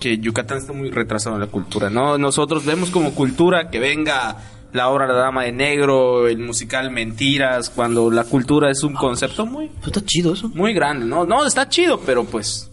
Que 0.00 0.18
Yucatán 0.18 0.58
está 0.58 0.72
muy 0.72 0.90
retrasado 0.90 1.36
en 1.36 1.42
la 1.42 1.46
cultura, 1.46 1.90
¿no? 1.90 2.18
Nosotros 2.18 2.66
vemos 2.66 2.90
como 2.90 3.14
cultura 3.14 3.70
que 3.70 3.78
venga 3.78 4.38
la 4.72 4.88
obra 4.88 5.06
La 5.06 5.14
Dama 5.14 5.44
de 5.44 5.52
Negro, 5.52 6.26
el 6.26 6.38
musical 6.38 6.90
Mentiras, 6.90 7.70
cuando 7.70 8.10
la 8.10 8.24
cultura 8.24 8.68
es 8.68 8.82
un 8.82 8.94
concepto 8.94 9.46
muy. 9.46 9.70
Está 9.86 10.04
chido 10.04 10.32
eso. 10.32 10.48
Muy 10.48 10.74
grande, 10.74 11.06
¿no? 11.06 11.24
No, 11.24 11.46
está 11.46 11.68
chido, 11.68 12.00
pero 12.04 12.24
pues. 12.24 12.68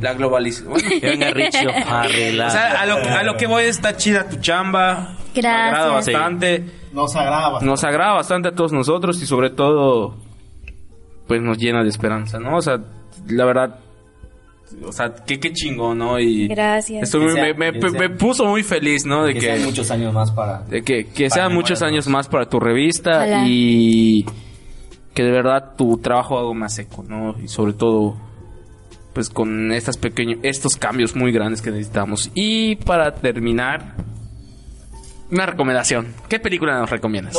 La 0.00 0.14
globalización. 0.14 0.72
Bueno, 0.72 0.88
Que 1.00 1.10
venga 1.10 1.30
Richie 1.30 1.68
O'Farrell. 1.68 2.40
o 2.44 2.50
sea, 2.50 2.82
a 2.82 2.86
lo, 2.86 2.96
a 2.96 3.22
lo 3.22 3.36
que 3.36 3.46
voy 3.46 3.62
está 3.66 3.96
chida 3.96 4.28
tu 4.28 4.40
chamba. 4.40 5.14
Nos 5.18 5.34
Gracias. 5.34 5.68
agrada 5.68 5.92
bastante. 5.92 6.64
Nos 6.92 7.14
agrada. 7.14 7.60
Nos 7.60 7.84
agrada 7.84 8.12
bastante 8.14 8.48
a 8.48 8.54
todos 8.56 8.72
nosotros 8.72 9.22
y 9.22 9.26
sobre 9.26 9.50
todo, 9.50 10.16
pues 11.28 11.40
nos 11.40 11.58
llena 11.58 11.84
de 11.84 11.90
esperanza, 11.90 12.40
¿no? 12.40 12.56
O 12.56 12.60
sea, 12.60 12.80
la 13.28 13.44
verdad, 13.44 13.78
o 14.84 14.92
sea, 14.92 15.14
qué, 15.26 15.38
qué 15.38 15.52
chingón, 15.52 15.98
¿no? 15.98 16.18
Y 16.18 16.48
Gracias. 16.48 17.02
estoy 17.04 17.30
sea- 17.32 17.42
me, 17.42 17.54
me- 17.54 17.72
que 17.78 17.90
sea- 17.90 18.00
me 18.00 18.10
puso 18.10 18.46
muy 18.46 18.62
feliz, 18.62 19.04
¿no? 19.04 19.24
De 19.24 19.34
Que 19.34 19.40
que, 19.40 19.46
sean 19.46 19.64
muchos 19.64 19.90
años 19.90 20.14
más 20.14 20.30
para. 20.30 20.60
de 20.62 20.82
que, 20.82 21.06
que 21.08 21.28
para 21.28 21.34
sean 21.42 21.54
muchos 21.54 21.82
años 21.82 22.06
más 22.08 22.28
para 22.28 22.46
tu 22.48 22.58
revista 22.58 23.10
Ojalá. 23.18 23.44
y 23.46 24.24
que 25.14 25.22
de 25.24 25.30
verdad 25.30 25.74
tu 25.76 25.98
trabajo 25.98 26.38
haga 26.38 26.52
más 26.54 26.78
eco, 26.78 27.04
¿no? 27.06 27.36
Y 27.42 27.48
sobre 27.48 27.74
todo, 27.74 28.16
pues 29.12 29.28
con 29.28 29.72
estas 29.72 29.98
pequeños, 29.98 30.38
estos 30.42 30.76
cambios 30.76 31.14
muy 31.14 31.32
grandes 31.32 31.60
que 31.60 31.70
necesitamos. 31.70 32.30
Y 32.34 32.76
para 32.76 33.14
terminar, 33.14 33.94
una 35.30 35.44
recomendación. 35.46 36.08
¿Qué 36.28 36.38
película 36.38 36.78
nos 36.78 36.88
recomiendas? 36.90 37.34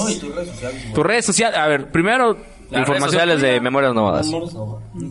Tu 0.94 1.04
redes 1.04 1.26
sociales. 1.26 1.58
A 1.60 1.68
ver, 1.68 1.92
primero, 1.92 2.38
Las 2.74 2.82
información 2.82 3.12
sociales 3.12 3.42
de 3.42 3.62
Memorias 3.62 3.94
Nómadas. 3.94 4.28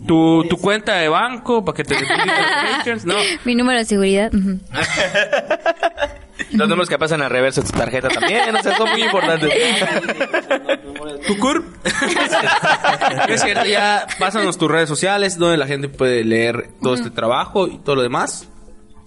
Tu, 0.06 0.44
tu 0.48 0.56
cuenta 0.58 0.94
de 0.96 1.08
banco 1.08 1.64
para 1.64 1.76
que 1.76 1.84
te 1.84 1.94
No. 3.04 3.14
Mi 3.44 3.54
número 3.54 3.78
de 3.78 3.84
seguridad. 3.84 4.32
ujú. 4.34 4.58
Los 6.52 6.68
números 6.68 6.88
que 6.88 6.98
pasan 6.98 7.22
al 7.22 7.30
reverso 7.30 7.62
de 7.62 7.70
tu 7.70 7.78
tarjeta 7.78 8.08
también, 8.08 8.54
o 8.54 8.62
sea, 8.62 8.76
son 8.76 8.90
muy 8.90 9.02
importantes. 9.02 9.50
Tu 11.26 11.38
CURP. 11.38 11.64
es 13.28 13.42
cierto, 13.42 13.64
ya 13.64 14.06
pásanos 14.18 14.58
tus 14.58 14.70
redes 14.70 14.88
sociales 14.88 15.38
donde 15.38 15.56
la 15.56 15.66
gente 15.66 15.88
puede 15.88 16.24
leer 16.24 16.70
todo 16.82 16.94
este 16.94 17.10
trabajo 17.10 17.68
y 17.68 17.78
todo 17.78 17.96
lo 17.96 18.02
demás. 18.02 18.48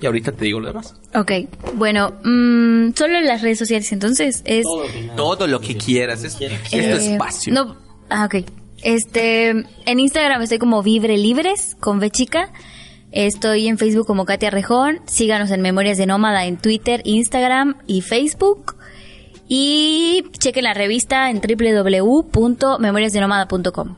Y 0.02 0.06
ahorita 0.06 0.32
te 0.32 0.46
digo 0.46 0.60
lo 0.60 0.68
demás. 0.68 0.96
Ok, 1.14 1.32
bueno, 1.76 2.14
mm, 2.24 2.94
solo 2.96 3.18
en 3.18 3.26
las 3.26 3.42
redes 3.42 3.60
sociales 3.60 3.92
entonces 3.92 4.42
es... 4.46 4.66
Todo 5.16 5.48
lo 5.48 5.60
que 5.62 5.78
quieras. 5.78 6.24
Es, 6.24 6.40
es 6.40 6.70
tu 6.70 6.78
eh, 6.78 7.14
espacio. 7.14 7.54
No, 7.54 7.76
ah, 8.10 8.26
ok. 8.26 8.46
Este, 8.84 9.50
en 9.50 10.00
Instagram 10.00 10.42
estoy 10.42 10.60
como 10.60 10.84
Vibre 10.84 11.18
Libres, 11.18 11.76
con 11.80 12.02
chica. 12.10 12.52
Estoy 13.12 13.68
en 13.68 13.78
Facebook 13.78 14.06
como 14.06 14.26
Katia 14.26 14.50
Rejón. 14.50 15.00
Síganos 15.06 15.50
en 15.52 15.62
Memorias 15.62 15.98
de 15.98 16.06
Nómada 16.06 16.46
en 16.46 16.58
Twitter, 16.58 17.02
Instagram 17.06 17.78
y 17.88 18.02
Facebook. 18.02 18.76
Y 19.48 20.26
chequen 20.40 20.66
la 20.66 20.74
revista 20.74 21.30
en 21.30 21.40
www.memoriasdenomada.com. 21.40 23.96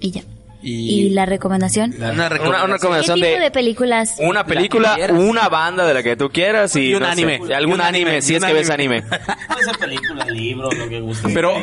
Y 0.00 0.12
ya. 0.12 0.22
Y, 0.62 1.10
la 1.10 1.24
recomendación. 1.24 1.94
Una 1.96 2.10
Una, 2.12 2.28
recomendación. 2.28 2.48
una 2.48 2.66
¿Qué 2.66 2.72
recomendación 2.82 3.14
tipo 3.20 3.26
de, 3.36 3.40
de 3.40 3.50
películas? 3.50 4.16
una 4.18 4.44
película, 4.44 4.96
una 5.12 5.48
banda 5.48 5.86
de 5.86 5.94
la 5.94 6.02
que 6.02 6.16
tú 6.16 6.28
quieras 6.30 6.76
y, 6.76 6.90
Y 6.90 6.94
un 6.94 7.00
no 7.00 7.06
sé, 7.06 7.12
anime. 7.12 7.40
algún 7.54 7.74
un 7.76 7.80
anime, 7.80 8.10
anime, 8.10 8.22
si 8.22 8.34
es 8.34 8.44
que 8.44 8.52
ves 8.52 8.68
anime. 8.68 8.96
anime. 8.98 9.18
Puede 9.48 9.64
ser 9.64 9.78
película, 9.78 10.24
libro, 10.26 10.70
lo 10.70 10.88
que 10.88 11.00
guste. 11.00 11.30
Pero, 11.32 11.54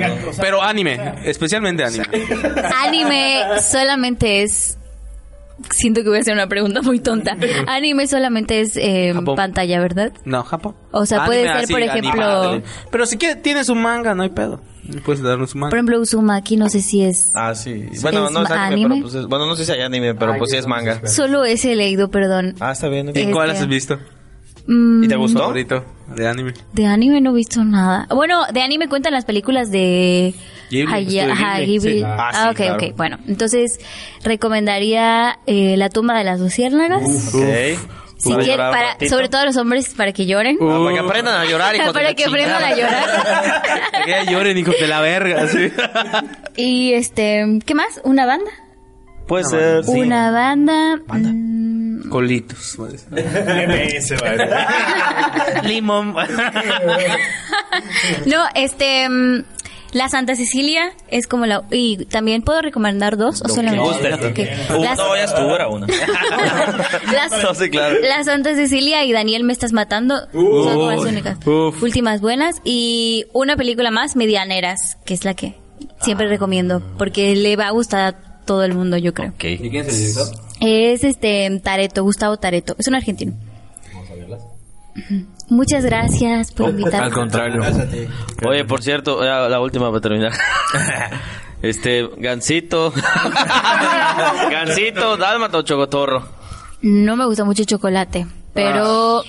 pero 0.41 0.63
anime. 0.63 0.99
Especialmente 1.25 1.83
anime. 1.83 2.05
Anime 2.83 3.43
solamente 3.61 4.41
es. 4.43 4.77
Siento 5.71 6.03
que 6.03 6.09
voy 6.09 6.19
a 6.19 6.21
hacer 6.21 6.33
una 6.33 6.47
pregunta 6.47 6.81
muy 6.83 6.99
tonta. 6.99 7.35
Anime 7.67 8.07
solamente 8.07 8.61
es 8.61 8.77
eh, 8.77 9.13
pantalla, 9.35 9.79
¿verdad? 9.79 10.11
No, 10.23 10.43
Japón. 10.43 10.75
O 10.91 11.05
sea, 11.07 11.25
puede 11.25 11.41
ser, 11.43 11.49
así, 11.51 11.73
por 11.73 11.81
ejemplo- 11.81 12.09
animado. 12.11 12.61
Pero 12.91 13.05
si 13.07 13.17
quieres, 13.17 13.41
tienes 13.41 13.69
un 13.69 13.81
manga, 13.81 14.13
no 14.13 14.21
hay 14.23 14.29
pedo. 14.29 14.61
Puedes 15.05 15.21
darnos 15.21 15.53
un 15.55 15.61
Por 15.61 15.73
ejemplo, 15.73 15.99
Uzumaki, 15.99 16.57
no 16.57 16.69
sé 16.69 16.81
si 16.81 17.03
es. 17.03 17.31
Ah, 17.35 17.53
sí. 17.55 17.85
Bueno, 18.01 18.27
¿Es 18.27 18.31
no 18.31 18.43
es 18.43 18.51
anime, 18.51 18.65
anime? 18.85 18.89
pero 18.95 19.01
pues 19.01 19.13
es- 19.15 19.25
bueno, 19.27 19.45
no 19.45 19.55
sé 19.55 19.65
si 19.65 19.71
hay 19.71 19.81
anime, 19.81 20.15
pero 20.15 20.37
pues 20.37 20.51
sí 20.51 20.57
es 20.57 20.67
manga. 20.67 21.05
Solo 21.07 21.43
ese 21.45 21.73
he 21.73 21.75
leído, 21.75 22.09
perdón. 22.09 22.55
Ah, 22.59 22.71
está 22.71 22.87
bien. 22.89 23.07
¿Y 23.07 23.19
Este- 23.19 23.31
cuál 23.31 23.49
has 23.51 23.67
visto? 23.67 23.99
Mm, 24.67 25.03
¿Y 25.03 25.07
te 25.07 25.15
gustó? 25.15 25.39
Favorito 25.39 25.83
de 26.15 26.27
anime. 26.27 26.53
De 26.73 26.85
anime 26.85 27.21
no 27.21 27.31
he 27.31 27.35
visto 27.35 27.63
nada. 27.63 28.05
Bueno, 28.13 28.41
de 28.53 28.61
anime 28.61 28.89
cuentan 28.89 29.13
las 29.13 29.23
películas 29.23 29.71
de 29.71 30.33
Ghibli, 30.69 30.93
Haya- 30.93 31.21
estudio 31.23 31.33
ajá, 31.33 31.59
Ghibli, 31.59 31.71
Ghibli. 31.79 31.97
sí. 31.99 32.03
Ah, 32.05 32.29
Ah, 32.29 32.43
sí, 32.43 32.49
ok, 32.49 32.55
claro. 32.55 32.75
ok. 32.75 32.97
Bueno, 32.97 33.17
entonces 33.27 33.79
recomendaría 34.25 35.39
eh, 35.47 35.75
La 35.77 35.89
tumba 35.89 36.17
de 36.17 36.23
las 36.23 36.39
luciérnagas. 36.39 37.33
Ok. 37.33 37.79
Si 38.17 38.33
Para 38.33 38.71
para, 38.71 39.09
sobre 39.09 39.29
todo 39.29 39.45
los 39.45 39.57
hombres, 39.57 39.89
para 39.95 40.11
que 40.11 40.25
lloren. 40.25 40.57
Ah, 40.59 40.79
para 40.83 40.93
que 40.93 40.99
aprendan 40.99 41.35
a 41.41 41.45
llorar, 41.45 41.75
hijos 41.75 41.87
de 41.93 41.93
para 41.93 42.09
la 42.09 42.15
que 42.15 42.25
aprendan 42.25 42.63
a 42.63 42.75
llorar. 42.75 43.61
Que 44.05 44.09
ya 44.11 44.23
lloren, 44.23 44.57
hijos 44.57 44.75
de 44.79 44.87
la 44.87 45.01
verga. 45.01 45.47
sí. 45.47 45.71
y 46.55 46.93
este, 46.93 47.59
¿qué 47.65 47.75
más? 47.75 48.01
¿Una 48.03 48.25
banda? 48.25 48.49
Puede 49.27 49.43
ser. 49.43 49.83
sí. 49.83 49.91
Una 49.91 50.31
banda. 50.31 50.95
mm, 51.07 52.09
Colitos. 52.09 52.77
MS, 52.79 54.15
vale. 54.21 54.49
Limón. 55.63 56.15
No, 58.25 58.45
este. 58.55 59.07
La 59.93 60.09
Santa 60.09 60.35
Cecilia 60.35 60.91
es 61.09 61.27
como 61.27 61.45
la. 61.45 61.63
Y 61.71 62.05
también 62.05 62.41
puedo 62.41 62.61
recomendar 62.61 63.15
dos 63.17 63.41
o 63.41 63.47
solamente. 63.49 63.79
Uh, 63.79 64.81
no, 64.95 65.15
ya 65.15 65.23
estuvo, 65.23 65.55
era 65.55 65.67
una. 65.69 65.87
las- 67.13 67.43
No, 67.43 67.53
sí, 67.55 67.69
claro. 67.69 67.95
La 68.01 68.23
Santa 68.23 68.53
Cecilia 68.55 69.03
y 69.05 69.11
Daniel 69.13 69.43
me 69.43 69.53
estás 69.53 69.71
matando 69.73 70.15
son 70.31 70.45
como 70.73 70.91
las 70.91 70.99
únicas 71.01 71.37
últimas 71.81 72.21
buenas 72.21 72.57
y 72.63 73.25
una 73.33 73.55
película 73.55 73.91
más 73.91 74.15
Medianeras 74.15 74.97
que 75.05 75.13
es 75.13 75.23
la 75.25 75.33
que 75.33 75.55
siempre 76.01 76.27
recomiendo 76.27 76.81
porque 76.97 77.35
le 77.35 77.55
va 77.55 77.67
a 77.67 77.71
gustar 77.71 78.01
a 78.01 78.43
todo 78.45 78.63
el 78.63 78.73
mundo 78.73 78.97
yo 78.97 79.13
creo 79.13 79.29
Ok. 79.31 79.43
¿Y 79.43 79.69
quién 79.69 79.85
es 79.85 79.87
el 79.89 79.97
director? 79.99 80.27
es 80.61 81.03
este 81.03 81.61
Tareto 81.63 82.03
Gustavo 82.03 82.37
Tareto 82.37 82.75
es 82.79 82.87
un 82.87 82.95
argentino 82.95 83.33
Ujú. 84.95 85.25
Muchas 85.49 85.83
gracias 85.85 86.51
por 86.51 86.69
invitarme 86.69 87.07
Al 87.07 87.13
contrario. 87.13 87.61
Oye, 88.47 88.65
por 88.65 88.81
cierto, 88.81 89.23
la 89.23 89.59
última 89.59 89.89
para 89.89 90.01
terminar. 90.01 90.31
Este, 91.59 92.07
Gansito. 92.17 92.93
Gansito, 94.51 95.17
Dálmata 95.17 95.57
o 95.57 95.61
Chocotorro. 95.63 96.23
no 96.83 97.15
me 97.15 97.25
gusta 97.25 97.43
mucho 97.45 97.63
el 97.63 97.67
chocolate 97.67 98.27
pero 98.53 99.21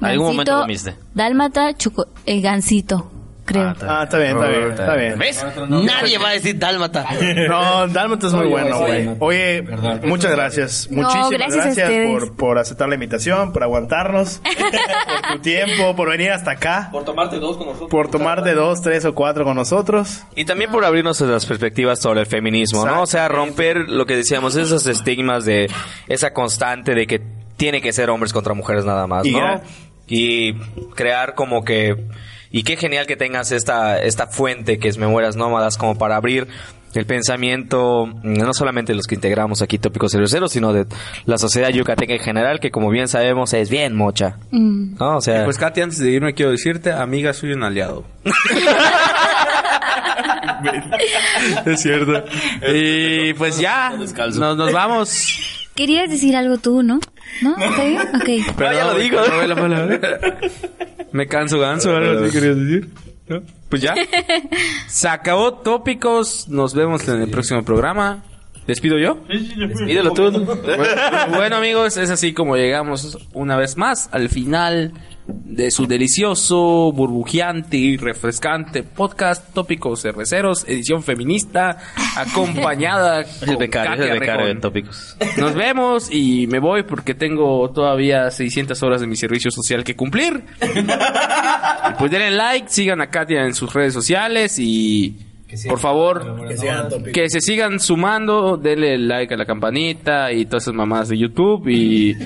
Ah, 0.00 0.08
algún 0.08 0.28
momento 0.28 0.60
comiste. 0.60 0.96
Dálmata 1.14 1.74
choco 1.76 2.06
el 2.26 2.42
gansito 2.42 3.10
creo 3.44 3.74
Ah, 3.86 4.02
está 4.04 4.18
bien, 4.18 4.32
está 4.36 4.48
bien, 4.48 4.70
está 4.70 4.96
bien. 4.96 5.18
¿Ves? 5.18 5.44
Nadie 5.68 6.18
va 6.18 6.28
a 6.28 6.32
decir 6.32 6.58
Dálmata. 6.58 7.06
No, 7.48 7.86
Dálmata 7.88 8.26
es 8.26 8.32
muy 8.32 8.46
bueno, 8.46 8.78
güey. 8.80 9.10
Oye, 9.20 9.62
muchas 10.04 10.32
gracias. 10.32 10.88
No, 10.90 11.02
Muchísimas 11.02 11.54
gracias 11.54 11.90
por, 12.08 12.36
por 12.36 12.58
aceptar 12.58 12.88
la 12.88 12.94
invitación, 12.94 13.52
por 13.52 13.62
aguantarnos, 13.62 14.40
por 15.22 15.32
tu 15.36 15.38
tiempo, 15.42 15.94
por 15.96 16.08
venir 16.08 16.30
hasta 16.32 16.52
acá, 16.52 16.88
Por 16.92 17.04
tomarte 17.04 17.38
dos 17.38 17.56
con 17.56 17.66
nosotros. 17.66 17.90
por 17.90 18.10
tomar 18.10 18.42
de 18.44 18.54
dos, 18.54 18.80
tres 18.82 19.04
o 19.04 19.14
cuatro 19.14 19.44
con 19.44 19.56
nosotros. 19.56 20.22
Y 20.34 20.44
también 20.44 20.70
por 20.70 20.84
abrirnos 20.84 21.20
las 21.20 21.46
perspectivas 21.46 22.00
sobre 22.00 22.20
el 22.20 22.26
feminismo, 22.26 22.84
¿no? 22.86 23.02
O 23.02 23.06
sea, 23.06 23.28
romper 23.28 23.88
lo 23.88 24.06
que 24.06 24.16
decíamos, 24.16 24.56
esos 24.56 24.86
estigmas 24.86 25.44
de 25.44 25.70
esa 26.08 26.32
constante 26.32 26.94
de 26.94 27.06
que 27.06 27.20
tiene 27.56 27.80
que 27.80 27.92
ser 27.92 28.10
hombres 28.10 28.32
contra 28.32 28.54
mujeres 28.54 28.84
nada 28.84 29.06
más, 29.06 29.24
¿no? 29.26 29.60
Y 30.06 30.54
crear 30.94 31.34
como 31.34 31.64
que... 31.64 31.96
Y 32.56 32.62
qué 32.62 32.76
genial 32.76 33.08
que 33.08 33.16
tengas 33.16 33.50
esta, 33.50 34.00
esta 34.00 34.28
fuente 34.28 34.78
que 34.78 34.86
es 34.86 34.96
Memorias 34.96 35.34
Nómadas 35.34 35.76
como 35.76 35.98
para 35.98 36.14
abrir 36.14 36.46
el 36.94 37.04
pensamiento, 37.04 38.06
mm, 38.06 38.34
no 38.34 38.54
solamente 38.54 38.92
de 38.92 38.96
los 38.96 39.08
que 39.08 39.16
integramos 39.16 39.60
aquí 39.60 39.76
Tópicos 39.76 40.12
Cerveceros, 40.12 40.52
sino 40.52 40.72
de 40.72 40.86
la 41.26 41.36
sociedad 41.36 41.70
yucateca 41.70 42.12
en 42.12 42.20
general, 42.20 42.60
que 42.60 42.70
como 42.70 42.90
bien 42.90 43.08
sabemos 43.08 43.52
es 43.54 43.70
bien 43.70 43.96
mocha. 43.96 44.36
Mm. 44.52 44.94
¿no? 45.00 45.16
O 45.16 45.20
sea, 45.20 45.42
Pues 45.42 45.58
Katy, 45.58 45.80
antes 45.80 45.98
de 45.98 46.12
irme 46.12 46.32
quiero 46.34 46.52
decirte, 46.52 46.92
amiga, 46.92 47.32
soy 47.32 47.54
un 47.54 47.64
aliado. 47.64 48.04
es 51.66 51.82
cierto. 51.82 52.22
Y 52.72 53.34
pues 53.34 53.58
ya, 53.58 53.96
nos, 53.98 54.14
nos 54.38 54.72
vamos. 54.72 55.68
querías 55.74 56.08
decir 56.08 56.36
algo 56.36 56.58
tú 56.58 56.84
no 56.84 57.00
no 57.42 57.56
está 57.56 57.84
bien 57.84 58.00
ok 58.00 58.54
Pero 58.56 58.72
ya 58.72 58.84
lo 58.86 58.98
digo. 58.98 59.20
la 59.46 59.54
palabra. 59.56 60.38
Me 61.12 61.26
canso 61.26 61.58
ganso, 61.58 61.94
algo 61.96 62.24
así 62.24 62.32
querías 62.32 62.56
decir. 62.56 62.88
¿No? 63.28 63.42
Pues 63.68 63.82
ya. 63.82 63.94
Se 64.86 65.08
acabó 65.08 65.54
tópicos. 65.54 66.48
Nos 66.48 66.74
vemos 66.74 67.06
en 67.08 67.22
el 67.22 67.30
próximo 67.30 67.64
programa. 67.64 68.22
¿Despido 68.66 68.98
yo? 68.98 69.18
Despídelo 69.28 70.12
tú. 70.12 70.30
Bueno, 71.34 71.56
amigos, 71.56 71.96
es 71.96 72.10
así 72.10 72.32
como 72.32 72.56
llegamos 72.56 73.18
una 73.32 73.56
vez 73.56 73.76
más 73.76 74.08
al 74.12 74.28
final 74.28 74.92
de 75.26 75.70
su 75.70 75.86
delicioso, 75.86 76.92
burbujeante 76.92 77.76
y 77.76 77.96
refrescante 77.96 78.82
podcast 78.82 79.54
Tópicos 79.54 80.02
Cerveceros, 80.02 80.64
edición 80.68 81.02
feminista, 81.02 81.78
acompañada 82.16 83.24
con 83.24 83.56
becario, 83.56 83.96
Katia 83.96 84.14
becario 84.14 84.46
de 84.46 84.54
tópicos. 84.56 85.16
Nos 85.38 85.54
vemos 85.54 86.08
y 86.12 86.46
me 86.48 86.58
voy 86.58 86.82
porque 86.82 87.14
tengo 87.14 87.70
todavía 87.70 88.30
600 88.30 88.82
horas 88.82 89.00
de 89.00 89.06
mi 89.06 89.16
servicio 89.16 89.50
social 89.50 89.84
que 89.84 89.96
cumplir. 89.96 90.44
Y 90.60 91.94
pues 91.98 92.10
denle 92.10 92.30
like, 92.30 92.68
sigan 92.68 93.00
a 93.00 93.06
Katia 93.08 93.44
en 93.44 93.54
sus 93.54 93.72
redes 93.72 93.94
sociales 93.94 94.58
y 94.58 95.16
por 95.68 95.78
favor 95.78 96.48
que 97.12 97.28
se 97.28 97.40
sigan 97.40 97.78
sumando, 97.78 98.56
denle 98.56 98.98
like 98.98 99.32
a 99.32 99.36
la 99.36 99.44
campanita 99.44 100.32
y 100.32 100.46
todas 100.46 100.64
esas 100.64 100.74
mamadas 100.74 101.08
de 101.08 101.18
YouTube 101.18 101.68
y 101.68 102.16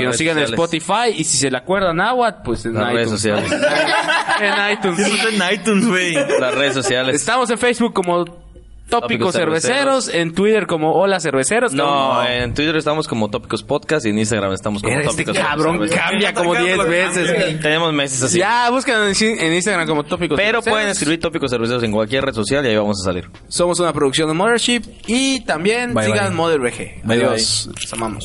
que 0.00 0.06
nos 0.06 0.16
redes 0.16 0.18
sigan 0.18 0.38
en. 0.38 0.44
Spotify 0.44 1.10
y 1.16 1.24
si 1.24 1.36
se 1.38 1.50
la 1.50 1.58
acuerdan 1.58 2.00
agua, 2.00 2.42
pues 2.44 2.64
en 2.66 2.74
Las 2.74 2.92
redes 2.92 3.06
iTunes. 3.06 3.20
sociales. 3.22 3.52
en 4.40 4.72
iTunes. 4.72 5.00
en 5.32 5.54
iTunes, 5.54 5.86
güey. 5.88 6.14
Las 6.14 6.54
redes 6.54 6.74
sociales. 6.74 7.16
Estamos 7.16 7.48
en 7.50 7.58
Facebook 7.58 7.92
como 7.94 8.24
Tópicos 8.86 9.04
Tópicos 9.08 9.34
Cerveceros, 9.34 10.04
Cerveceros. 10.04 10.08
en 10.14 10.34
Twitter 10.34 10.66
como 10.66 10.92
Hola 10.92 11.18
Cerveceros. 11.18 11.72
No, 11.72 12.22
en 12.26 12.52
Twitter 12.52 12.76
estamos 12.76 13.08
como 13.08 13.30
Tópicos 13.30 13.62
Podcast 13.62 14.04
y 14.04 14.10
en 14.10 14.18
Instagram 14.18 14.52
estamos 14.52 14.82
como 14.82 14.92
Era 14.94 15.08
este 15.08 15.24
Tópicos 15.24 15.38
cabrón 15.38 15.72
Cerveceros. 15.76 16.04
cambia 16.04 16.34
como 16.34 16.54
10 16.54 16.78
veces. 16.86 17.60
Tenemos 17.62 17.94
meses 17.94 18.22
así. 18.22 18.38
Ya, 18.38 18.68
buscan 18.70 19.10
en 19.18 19.54
Instagram 19.54 19.88
como 19.88 20.04
Tópicos 20.04 20.36
Pero 20.36 20.58
Cerveceros. 20.60 20.74
pueden 20.74 20.88
escribir 20.90 21.18
Tópicos 21.18 21.50
Cerveceros 21.50 21.82
en 21.82 21.92
cualquier 21.92 22.24
red 22.26 22.34
social 22.34 22.64
y 22.66 22.68
ahí 22.68 22.76
vamos 22.76 23.00
a 23.00 23.04
salir. 23.04 23.30
Somos 23.48 23.80
una 23.80 23.92
producción 23.94 24.28
de 24.28 24.34
Mothership 24.34 24.82
y 25.06 25.40
también 25.46 25.94
Bye, 25.94 26.04
sigan 26.04 26.26
bye. 26.28 26.36
Mother 26.36 26.60
VG. 26.60 27.00
Bye, 27.04 27.24
Adiós. 27.24 27.70
Los 27.74 27.92
amamos. 27.94 28.24